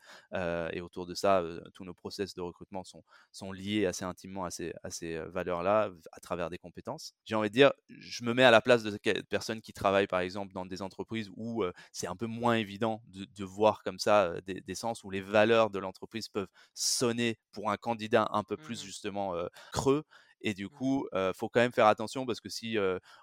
et 0.73 0.81
autour 0.83 1.07
de 1.07 1.15
ça, 1.15 1.43
tous 1.73 1.85
nos 1.85 1.95
process 1.95 2.35
de 2.35 2.43
recrutement 2.43 2.85
sont, 2.85 3.03
sont 3.33 3.51
liés 3.51 3.87
assez 3.87 4.05
intimement 4.05 4.45
à 4.45 4.51
ces, 4.51 4.75
à 4.83 4.91
ces 4.91 5.19
valeurs-là 5.19 5.91
à 6.13 6.21
travers 6.21 6.51
des 6.51 6.59
compétences. 6.59 7.15
J'ai 7.25 7.35
envie 7.35 7.49
de 7.49 7.55
dire, 7.55 7.73
je 7.89 8.25
me 8.25 8.35
mets 8.35 8.45
à 8.45 8.51
la 8.51 8.61
place 8.61 8.83
de 8.83 8.99
personnes 9.31 9.63
qui 9.63 9.73
travaillent 9.73 10.07
par 10.07 10.21
exemple 10.21 10.53
dans 10.53 10.67
des 10.67 10.83
entreprises 10.83 11.31
où 11.37 11.65
c'est 11.93 12.07
un 12.07 12.17
peu 12.17 12.27
moins 12.27 12.57
évident 12.57 13.03
de, 13.07 13.45
voir 13.45 13.83
comme 13.83 13.99
ça 13.99 14.35
des, 14.43 14.61
des 14.61 14.75
sens 14.75 15.03
où 15.03 15.11
les 15.11 15.23
valeurs 15.23 15.71
de 15.71 15.79
l'entreprise 15.79 16.29
peuvent 16.29 16.49
sonner 16.75 17.39
pour 17.53 17.71
un 17.71 17.77
candidat 17.79 18.10
un 18.17 18.45
peu 18.45 18.57
plus 18.57 18.83
mmh 18.83 18.87
justement 18.87 19.35
creux 19.73 20.05
et 20.43 20.55
du 20.55 20.67
mmh 20.67 20.69
coup, 20.71 21.07
il 21.13 21.33
faut 21.35 21.49
quand 21.49 21.61
même 21.61 21.73
faire 21.73 21.87
attention 21.87 22.27
parce 22.27 22.41
que 22.41 22.49
si 22.49 22.77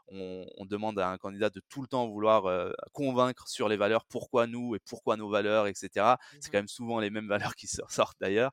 on, 0.08 0.46
demande 0.66 1.00
à 1.00 1.10
un 1.10 1.18
candidat 1.18 1.50
de 1.50 1.62
tout 1.70 1.82
le 1.82 1.88
temps 1.88 2.08
vouloir 2.08 2.74
convaincre 2.94 3.48
sur 3.48 3.70
les 3.70 3.78
valeurs, 3.78 4.06
pourquoi 4.06 4.48
nous 4.48 4.76
et 4.76 4.80
pourquoi 4.80 5.18
nos 5.18 5.30
valeurs, 5.30 5.68
etc., 5.68 6.18
c'est 6.40 6.52
quand 6.52 6.60
même 6.60 6.68
souvent 6.68 7.00
les 7.00 7.10
mêmes 7.10 7.28
valeurs 7.54 7.56
qui 7.56 7.68
sortent 7.68 8.18
d'ailleurs. 8.20 8.52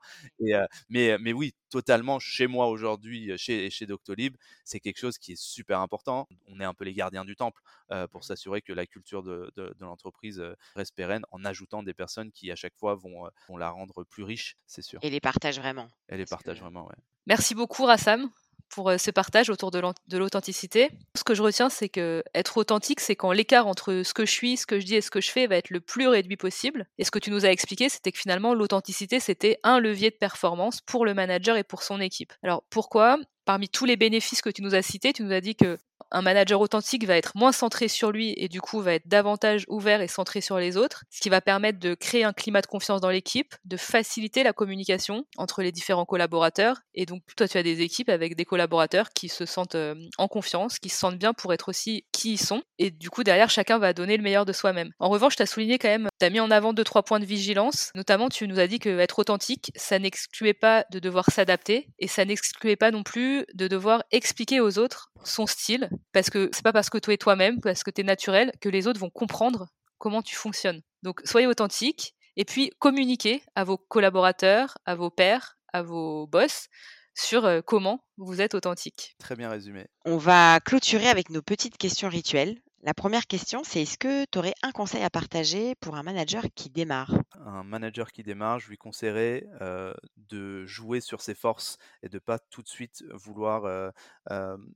mais, 0.88 1.18
mais 1.18 1.32
oui, 1.32 1.52
totalement, 1.74 2.20
chez 2.20 2.46
moi 2.46 2.68
aujourd'hui, 2.68 3.36
chez, 3.36 3.68
chez 3.68 3.84
Doctolib, 3.84 4.36
c'est 4.64 4.78
quelque 4.78 4.98
chose 4.98 5.18
qui 5.18 5.32
est 5.32 5.40
super 5.40 5.80
important. 5.80 6.28
On 6.46 6.60
est 6.60 6.64
un 6.64 6.72
peu 6.72 6.84
les 6.84 6.94
gardiens 6.94 7.24
du 7.24 7.34
temple 7.34 7.60
pour 8.12 8.20
mmh. 8.20 8.22
s'assurer 8.22 8.62
que 8.62 8.72
la 8.72 8.86
culture 8.86 9.24
de, 9.24 9.52
de, 9.56 9.74
l'entreprise 9.80 10.40
reste 10.76 10.94
pérenne 10.94 11.24
en 11.32 11.44
ajoutant 11.44 11.82
des 11.82 11.92
personnes 11.92 12.30
qui, 12.30 12.52
à 12.52 12.54
chaque 12.54 12.76
fois, 12.76 12.94
vont, 12.94 13.28
vont 13.48 13.56
la 13.56 13.70
rendre 13.70 14.04
plus 14.04 14.22
riche, 14.22 14.56
c'est 14.68 14.82
sûr. 14.82 15.00
Et 15.02 15.10
les 15.10 15.18
partagent 15.18 15.58
vraiment. 15.58 15.90
Et 16.08 16.16
les 16.16 16.26
partagent 16.26 16.60
vraiment, 16.60 16.86
ouais. 16.86 16.96
Merci 17.26 17.56
beaucoup, 17.56 17.86
Rassam 17.86 18.30
pour 18.74 18.92
ce 18.98 19.10
partage 19.10 19.50
autour 19.50 19.70
de 19.70 20.18
l'authenticité. 20.18 20.90
Ce 21.16 21.24
que 21.24 21.34
je 21.34 21.42
retiens, 21.42 21.68
c'est 21.68 21.88
que 21.88 22.22
être 22.34 22.56
authentique, 22.56 23.00
c'est 23.00 23.16
quand 23.16 23.32
l'écart 23.32 23.66
entre 23.66 24.02
ce 24.04 24.12
que 24.12 24.26
je 24.26 24.32
suis, 24.32 24.56
ce 24.56 24.66
que 24.66 24.80
je 24.80 24.84
dis 24.84 24.96
et 24.96 25.00
ce 25.00 25.10
que 25.10 25.20
je 25.20 25.30
fais 25.30 25.46
va 25.46 25.56
être 25.56 25.70
le 25.70 25.80
plus 25.80 26.08
réduit 26.08 26.36
possible. 26.36 26.86
Et 26.98 27.04
ce 27.04 27.10
que 27.10 27.18
tu 27.18 27.30
nous 27.30 27.46
as 27.46 27.50
expliqué, 27.50 27.88
c'était 27.88 28.12
que 28.12 28.18
finalement, 28.18 28.54
l'authenticité, 28.54 29.20
c'était 29.20 29.58
un 29.62 29.78
levier 29.78 30.10
de 30.10 30.16
performance 30.16 30.80
pour 30.80 31.04
le 31.04 31.14
manager 31.14 31.56
et 31.56 31.64
pour 31.64 31.82
son 31.82 32.00
équipe. 32.00 32.32
Alors 32.42 32.64
pourquoi? 32.70 33.18
Parmi 33.44 33.68
tous 33.68 33.84
les 33.84 33.96
bénéfices 33.96 34.42
que 34.42 34.50
tu 34.50 34.62
nous 34.62 34.74
as 34.74 34.82
cités, 34.82 35.12
tu 35.12 35.22
nous 35.22 35.32
as 35.32 35.40
dit 35.40 35.54
que 35.54 35.78
un 36.10 36.22
manager 36.22 36.60
authentique 36.60 37.04
va 37.06 37.16
être 37.16 37.32
moins 37.34 37.52
centré 37.52 37.88
sur 37.88 38.12
lui 38.12 38.34
et 38.36 38.48
du 38.48 38.60
coup 38.60 38.80
va 38.80 38.94
être 38.94 39.08
davantage 39.08 39.64
ouvert 39.68 40.00
et 40.00 40.08
centré 40.08 40.40
sur 40.40 40.58
les 40.58 40.76
autres, 40.76 41.04
ce 41.10 41.20
qui 41.20 41.28
va 41.28 41.40
permettre 41.40 41.78
de 41.80 41.94
créer 41.94 42.22
un 42.22 42.32
climat 42.32 42.60
de 42.60 42.66
confiance 42.66 43.00
dans 43.00 43.10
l'équipe, 43.10 43.54
de 43.64 43.76
faciliter 43.76 44.44
la 44.44 44.52
communication 44.52 45.24
entre 45.36 45.62
les 45.62 45.72
différents 45.72 46.04
collaborateurs. 46.04 46.82
Et 46.94 47.04
donc 47.04 47.22
toi 47.36 47.48
tu 47.48 47.58
as 47.58 47.62
des 47.62 47.80
équipes 47.80 48.08
avec 48.08 48.36
des 48.36 48.44
collaborateurs 48.44 49.10
qui 49.10 49.28
se 49.28 49.44
sentent 49.44 49.74
euh, 49.74 49.94
en 50.16 50.28
confiance, 50.28 50.78
qui 50.78 50.88
se 50.88 50.98
sentent 50.98 51.18
bien 51.18 51.32
pour 51.32 51.52
être 51.52 51.68
aussi 51.68 52.04
qui 52.12 52.34
ils 52.34 52.38
sont. 52.38 52.62
Et 52.78 52.90
du 52.90 53.10
coup 53.10 53.24
derrière 53.24 53.50
chacun 53.50 53.78
va 53.78 53.92
donner 53.92 54.16
le 54.16 54.22
meilleur 54.22 54.44
de 54.44 54.52
soi-même. 54.52 54.90
En 55.00 55.08
revanche, 55.08 55.36
tu 55.36 55.42
as 55.42 55.46
souligné 55.46 55.78
quand 55.78 55.88
même, 55.88 56.08
tu 56.20 56.26
as 56.26 56.30
mis 56.30 56.40
en 56.40 56.50
avant 56.50 56.72
deux 56.72 56.84
trois 56.84 57.02
points 57.02 57.20
de 57.20 57.24
vigilance. 57.24 57.90
Notamment 57.96 58.28
tu 58.28 58.46
nous 58.46 58.60
as 58.60 58.68
dit 58.68 58.78
que 58.78 59.00
être 59.00 59.18
authentique, 59.18 59.72
ça 59.74 59.98
n'excluait 59.98 60.54
pas 60.54 60.84
de 60.92 61.00
devoir 61.00 61.26
s'adapter 61.30 61.88
et 61.98 62.06
ça 62.06 62.24
n'excluait 62.24 62.76
pas 62.76 62.92
non 62.92 63.02
plus 63.02 63.33
de 63.54 63.68
devoir 63.68 64.02
expliquer 64.10 64.60
aux 64.60 64.78
autres 64.78 65.10
son 65.24 65.46
style, 65.46 65.90
parce 66.12 66.30
que 66.30 66.50
c'est 66.52 66.62
pas 66.62 66.72
parce 66.72 66.90
que 66.90 66.98
toi 66.98 67.14
es 67.14 67.18
toi-même, 67.18 67.60
parce 67.60 67.82
que 67.82 67.90
tu 67.90 68.00
es 68.00 68.04
naturel, 68.04 68.52
que 68.60 68.68
les 68.68 68.86
autres 68.86 69.00
vont 69.00 69.10
comprendre 69.10 69.68
comment 69.98 70.22
tu 70.22 70.36
fonctionnes. 70.36 70.82
Donc 71.02 71.20
soyez 71.24 71.46
authentique 71.46 72.14
et 72.36 72.44
puis 72.44 72.70
communiquez 72.78 73.42
à 73.54 73.64
vos 73.64 73.78
collaborateurs, 73.78 74.78
à 74.84 74.94
vos 74.94 75.10
pairs, 75.10 75.56
à 75.72 75.82
vos 75.82 76.26
boss 76.26 76.68
sur 77.14 77.48
comment 77.64 78.04
vous 78.16 78.40
êtes 78.40 78.54
authentique. 78.54 79.14
Très 79.18 79.36
bien 79.36 79.48
résumé. 79.48 79.86
On 80.04 80.16
va 80.16 80.60
clôturer 80.60 81.08
avec 81.08 81.30
nos 81.30 81.42
petites 81.42 81.78
questions 81.78 82.08
rituelles. 82.08 82.60
La 82.86 82.92
première 82.92 83.26
question, 83.26 83.64
c'est 83.64 83.80
est-ce 83.80 83.96
que 83.96 84.26
tu 84.26 84.38
aurais 84.38 84.52
un 84.62 84.70
conseil 84.70 85.02
à 85.02 85.08
partager 85.08 85.74
pour 85.76 85.96
un 85.96 86.02
manager 86.02 86.44
qui 86.54 86.68
démarre? 86.68 87.14
Un 87.32 87.64
manager 87.64 88.12
qui 88.12 88.22
démarre, 88.22 88.60
je 88.60 88.68
lui 88.68 88.76
conseillerais 88.76 89.46
de 90.18 90.66
jouer 90.66 91.00
sur 91.00 91.22
ses 91.22 91.34
forces 91.34 91.78
et 92.02 92.10
de 92.10 92.18
pas 92.18 92.38
tout 92.38 92.60
de 92.60 92.68
suite 92.68 93.02
vouloir 93.14 93.92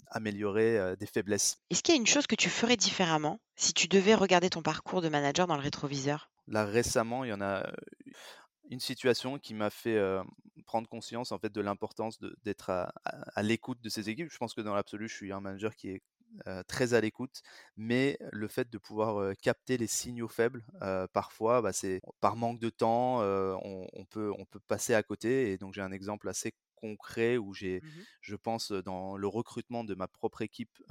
améliorer 0.07 0.97
des 0.97 1.05
faiblesses. 1.05 1.59
Est-ce 1.69 1.83
qu'il 1.83 1.95
y 1.95 1.99
a 1.99 2.01
une 2.01 2.07
chose 2.07 2.27
que 2.27 2.35
tu 2.35 2.49
ferais 2.49 2.79
différemment 2.79 3.41
si 3.57 3.75
tu 3.75 3.89
devais 3.89 4.15
regarder 4.15 4.49
ton 4.49 4.63
parcours 4.63 5.03
de 5.03 5.11
manager 5.11 5.47
dans 5.47 5.57
le 5.57 5.63
rétroviseur? 5.63 6.31
Là 6.47 6.65
récemment, 6.65 7.25
il 7.25 7.29
y 7.29 7.35
en 7.35 7.43
a 7.43 7.71
une 8.71 8.81
situation 8.81 9.39
qui 9.39 9.53
m'a 9.53 9.69
fait 9.69 10.03
prendre 10.65 10.89
conscience 10.89 11.31
en 11.31 11.39
fait 11.39 11.53
de 11.53 11.61
l'importance 11.61 12.19
d'être 12.43 12.71
à, 12.71 12.95
à 13.05 13.43
l'écoute 13.43 13.83
de 13.83 13.91
ses 13.91 14.09
équipes. 14.09 14.31
Je 14.33 14.39
pense 14.39 14.55
que 14.55 14.63
dans 14.63 14.75
l'absolu, 14.75 15.11
je 15.11 15.15
suis 15.15 15.31
un 15.31 15.41
manager 15.41 15.75
qui 15.75 15.91
est 15.91 16.03
très 16.69 16.95
à 16.95 17.01
l'écoute, 17.01 17.43
mais 17.77 18.19
le 18.33 18.49
fait 18.49 18.71
de 18.71 18.79
pouvoir 18.79 19.35
capter 19.43 19.77
les 19.79 19.87
signaux 19.87 20.29
faibles, 20.29 20.65
parfois, 21.13 21.63
bah, 21.63 21.73
c'est 21.73 22.01
par 22.21 22.37
manque 22.37 22.61
de 22.61 22.71
temps, 22.71 23.21
on, 23.23 24.05
peut, 24.11 24.33
on 24.39 24.45
peut 24.45 24.61
passer 24.67 24.95
à 24.95 25.03
côté. 25.03 25.53
Et 25.53 25.59
donc 25.59 25.75
j'ai 25.75 25.83
un 25.83 25.93
exemple 25.93 26.29
assez 26.29 26.53
concret 26.81 27.37
où 27.37 27.55
j'ai, 27.55 27.81
mmh 27.83 28.05
je 28.21 28.37
pense, 28.37 28.73
dans 28.73 29.17
le 29.17 29.27
recrutement 29.27 29.85
de 29.85 29.95
ma 29.95 30.07
propre 30.09 30.43
équipe 30.43 30.83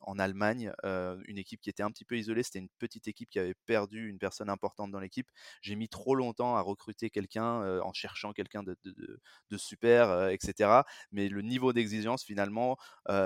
en 0.00 0.18
Allemagne, 0.18 0.72
une 0.84 1.38
équipe 1.38 1.60
qui 1.60 1.70
était 1.70 1.82
un 1.82 1.90
petit 1.90 2.04
peu 2.04 2.16
isolée. 2.16 2.42
C'était 2.42 2.60
une 2.60 2.68
petite 2.78 3.08
équipe 3.08 3.28
qui 3.30 3.38
avait 3.38 3.54
perdu 3.66 4.08
une 4.08 4.18
personne 4.18 4.48
importante 4.50 4.90
dans 4.90 5.00
l'équipe. 5.00 5.28
J'ai 5.62 5.74
mis 5.76 5.88
trop 5.88 6.14
longtemps 6.14 6.56
à 6.56 6.60
recruter 6.60 7.10
quelqu'un 7.10 7.80
en 7.80 7.92
cherchant 7.92 8.32
quelqu'un 8.32 8.62
de, 8.62 8.76
de, 8.84 9.56
super, 9.56 10.28
etc. 10.30 10.84
Mais 11.12 11.28
le 11.28 11.42
niveau 11.42 11.72
d'exigence, 11.72 12.24
finalement, 12.24 12.76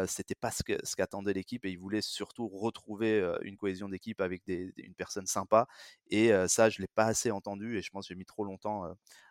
c'était 0.06 0.34
pas 0.34 0.50
ce, 0.50 0.62
ce 0.84 0.96
qu'attendait 0.96 1.32
l'équipe 1.32 1.64
et 1.64 1.70
ils 1.70 1.78
voulaient 1.78 2.02
surtout 2.02 2.48
retrouver 2.48 3.20
une 3.42 3.56
cohésion 3.56 3.88
d'équipe 3.88 4.20
avec 4.20 4.44
des, 4.46 4.72
une 4.76 4.94
personne 4.94 5.26
sympa. 5.26 5.66
Et 6.08 6.30
ça, 6.48 6.70
je 6.70 6.80
l'ai 6.80 6.88
pas 6.88 7.06
assez 7.06 7.30
entendu 7.30 7.76
et 7.78 7.82
je 7.82 7.90
pense 7.90 8.06
que 8.06 8.14
j'ai 8.14 8.18
mis 8.18 8.26
trop 8.26 8.44
longtemps 8.44 8.84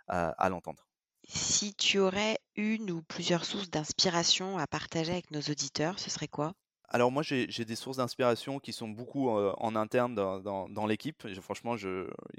à 0.08 0.50
l'entendre. 0.50 0.89
Si 1.30 1.74
tu 1.76 1.98
aurais 2.00 2.40
une 2.58 2.92
ou 2.92 3.02
plusieurs 3.02 3.46
sources 3.46 3.70
d'inspiration 3.70 4.58
à 4.58 4.68
partager 4.68 5.14
avec 5.14 5.32
nos 5.32 5.40
auditeurs, 5.40 5.98
ce 5.98 6.10
serait 6.10 6.28
quoi? 6.28 6.54
Alors 6.92 7.12
moi 7.12 7.24
j'ai 7.24 7.48
des 7.66 7.76
sources 7.76 7.98
d'inspiration 7.98 8.60
qui 8.60 8.74
sont 8.74 8.88
beaucoup 8.88 9.30
en 9.30 9.76
interne 9.76 10.16
dans, 10.16 10.88
l'équipe. 10.88 11.28
Franchement, 11.42 11.76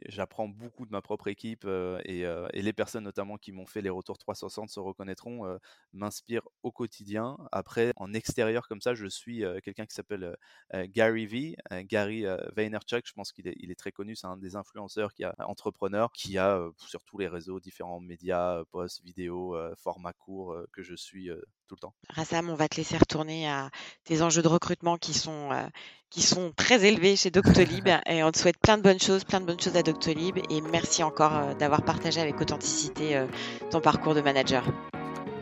j'apprends 0.06 0.48
beaucoup 0.48 0.86
de 0.86 0.90
ma 0.90 1.00
propre 1.00 1.28
équipe 1.28 1.66
et, 2.04 2.24
les 2.52 2.72
personnes 2.72 3.04
notamment 3.04 3.38
qui 3.38 3.52
m'ont 3.52 3.66
fait 3.66 3.80
les 3.80 3.90
retours 3.90 4.18
360 4.18 4.68
se 4.70 4.80
reconnaîtront, 4.80 5.58
m'inspirent 5.92 6.48
au 6.62 6.72
quotidien. 6.72 7.36
Après, 7.52 7.92
en 7.96 8.12
extérieur 8.12 8.66
comme 8.68 8.80
ça, 8.80 8.94
je 8.94 9.06
suis 9.06 9.44
quelqu'un 9.62 9.86
qui 9.86 9.94
s'appelle 9.94 10.36
Gary 10.74 11.26
V, 11.26 11.56
Gary 11.84 12.24
Vaynerchuk. 12.56 13.06
Je 13.06 13.12
pense 13.12 13.32
qu'il 13.32 13.46
est, 13.46 13.56
il 13.60 13.70
est, 13.70 13.76
très 13.76 13.92
connu, 13.92 14.16
c'est 14.16 14.26
un 14.26 14.36
des 14.36 14.56
influenceurs 14.56 15.14
qui 15.14 15.24
a 15.24 15.34
entrepreneur, 15.38 16.10
qui 16.12 16.38
a 16.38 16.68
sur 16.76 17.04
tous 17.04 17.18
les 17.18 17.28
réseaux, 17.28 17.60
différents 17.60 18.00
médias, 18.00 18.64
posts, 18.72 19.02
vidéos, 19.04 19.56
formats 19.76 20.12
courts 20.12 20.56
que 20.72 20.82
je 20.82 20.94
suis 20.94 21.30
tout 21.70 21.76
le 21.76 21.80
temps. 21.80 21.94
Rassam, 22.08 22.50
on 22.50 22.54
va 22.54 22.68
te 22.68 22.76
laisser 22.76 22.98
retourner 22.98 23.48
à 23.48 23.70
tes 24.04 24.22
enjeux 24.22 24.42
de 24.42 24.48
recrutement 24.48 24.98
qui 24.98 25.14
sont, 25.14 25.52
euh, 25.52 25.62
qui 26.10 26.20
sont 26.20 26.52
très 26.56 26.84
élevés 26.84 27.14
chez 27.14 27.30
Doctolib 27.30 27.86
et 28.06 28.24
on 28.24 28.32
te 28.32 28.38
souhaite 28.38 28.58
plein 28.58 28.76
de 28.76 28.82
bonnes 28.82 28.98
choses, 28.98 29.22
plein 29.22 29.40
de 29.40 29.46
bonnes 29.46 29.60
choses 29.60 29.76
à 29.76 29.82
Doctolib 29.82 30.38
et 30.50 30.60
merci 30.62 31.04
encore 31.04 31.36
euh, 31.36 31.54
d'avoir 31.54 31.82
partagé 31.82 32.20
avec 32.20 32.40
authenticité 32.40 33.16
euh, 33.16 33.26
ton 33.70 33.80
parcours 33.80 34.16
de 34.16 34.20
manager. 34.20 34.64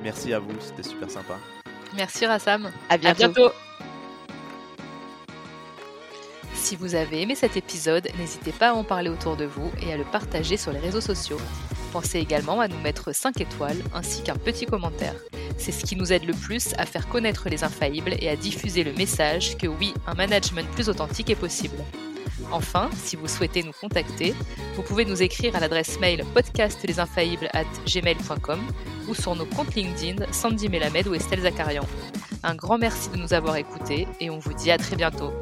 Merci 0.03 0.35
à 0.35 0.39
vous, 0.39 0.53
c'était 0.61 0.87
super 0.87 1.11
sympa. 1.11 1.39
Merci 1.97 2.27
Rassam. 2.27 2.71
À 2.91 2.99
bientôt. 2.99 3.51
Si 6.53 6.77
vous 6.77 6.95
avez 6.95 7.23
aimé 7.23 7.37
cet 7.37 7.57
épisode, 7.57 8.07
n'hésitez 8.19 8.53
pas 8.53 8.71
à 8.71 8.73
en 8.75 8.85
parler 8.85 9.09
autour 9.09 9.37
de 9.37 9.47
vous 9.47 9.73
et 9.81 9.95
à 9.95 9.97
le 9.97 10.05
partager 10.05 10.59
sur 10.59 10.73
les 10.73 10.79
réseaux 10.79 11.01
sociaux. 11.01 11.39
Pensez 11.93 12.19
également 12.19 12.61
à 12.61 12.69
nous 12.69 12.79
mettre 12.81 13.15
5 13.15 13.41
étoiles 13.41 13.83
ainsi 13.95 14.23
qu'un 14.23 14.37
petit 14.37 14.67
commentaire. 14.67 15.15
C'est 15.57 15.73
ce 15.73 15.85
qui 15.85 15.97
nous 15.97 16.13
aide 16.13 16.25
le 16.25 16.35
plus 16.35 16.75
à 16.77 16.85
faire 16.87 17.09
connaître 17.09 17.49
les 17.49 17.65
infaillibles 17.65 18.15
et 18.21 18.29
à 18.29 18.37
diffuser 18.37 18.85
le 18.85 18.93
message 18.93 19.57
que 19.57 19.67
oui, 19.67 19.95
un 20.07 20.15
management 20.15 20.71
plus 20.73 20.89
authentique 20.89 21.31
est 21.31 21.35
possible. 21.35 21.77
Enfin, 22.53 22.89
si 22.95 23.17
vous 23.17 23.27
souhaitez 23.27 23.63
nous 23.63 23.73
contacter, 23.73 24.35
vous 24.75 24.83
pouvez 24.83 25.05
nous 25.05 25.23
écrire 25.23 25.55
à 25.57 25.61
l'adresse 25.61 26.01
mail 26.01 26.25
podcastlesiinfaillibles@gmail.com 26.35 28.61
ou 29.09 29.15
sur 29.15 29.35
nos 29.35 29.47
comptes 29.47 29.75
LinkedIn 29.75 30.31
Sandy 30.33 30.69
Melamed 30.69 31.09
ou 31.09 31.15
Estelle 31.15 31.41
Zakarian. 31.43 31.87
Un 32.43 32.55
grand 32.55 32.79
merci 32.79 33.09
de 33.11 33.17
nous 33.17 33.35
avoir 33.35 33.57
écoutés 33.57 34.07
et 34.21 34.31
on 34.31 34.39
vous 34.39 34.55
dit 34.55 34.71
à 34.71 34.79
très 34.79 34.97
bientôt. 34.97 35.33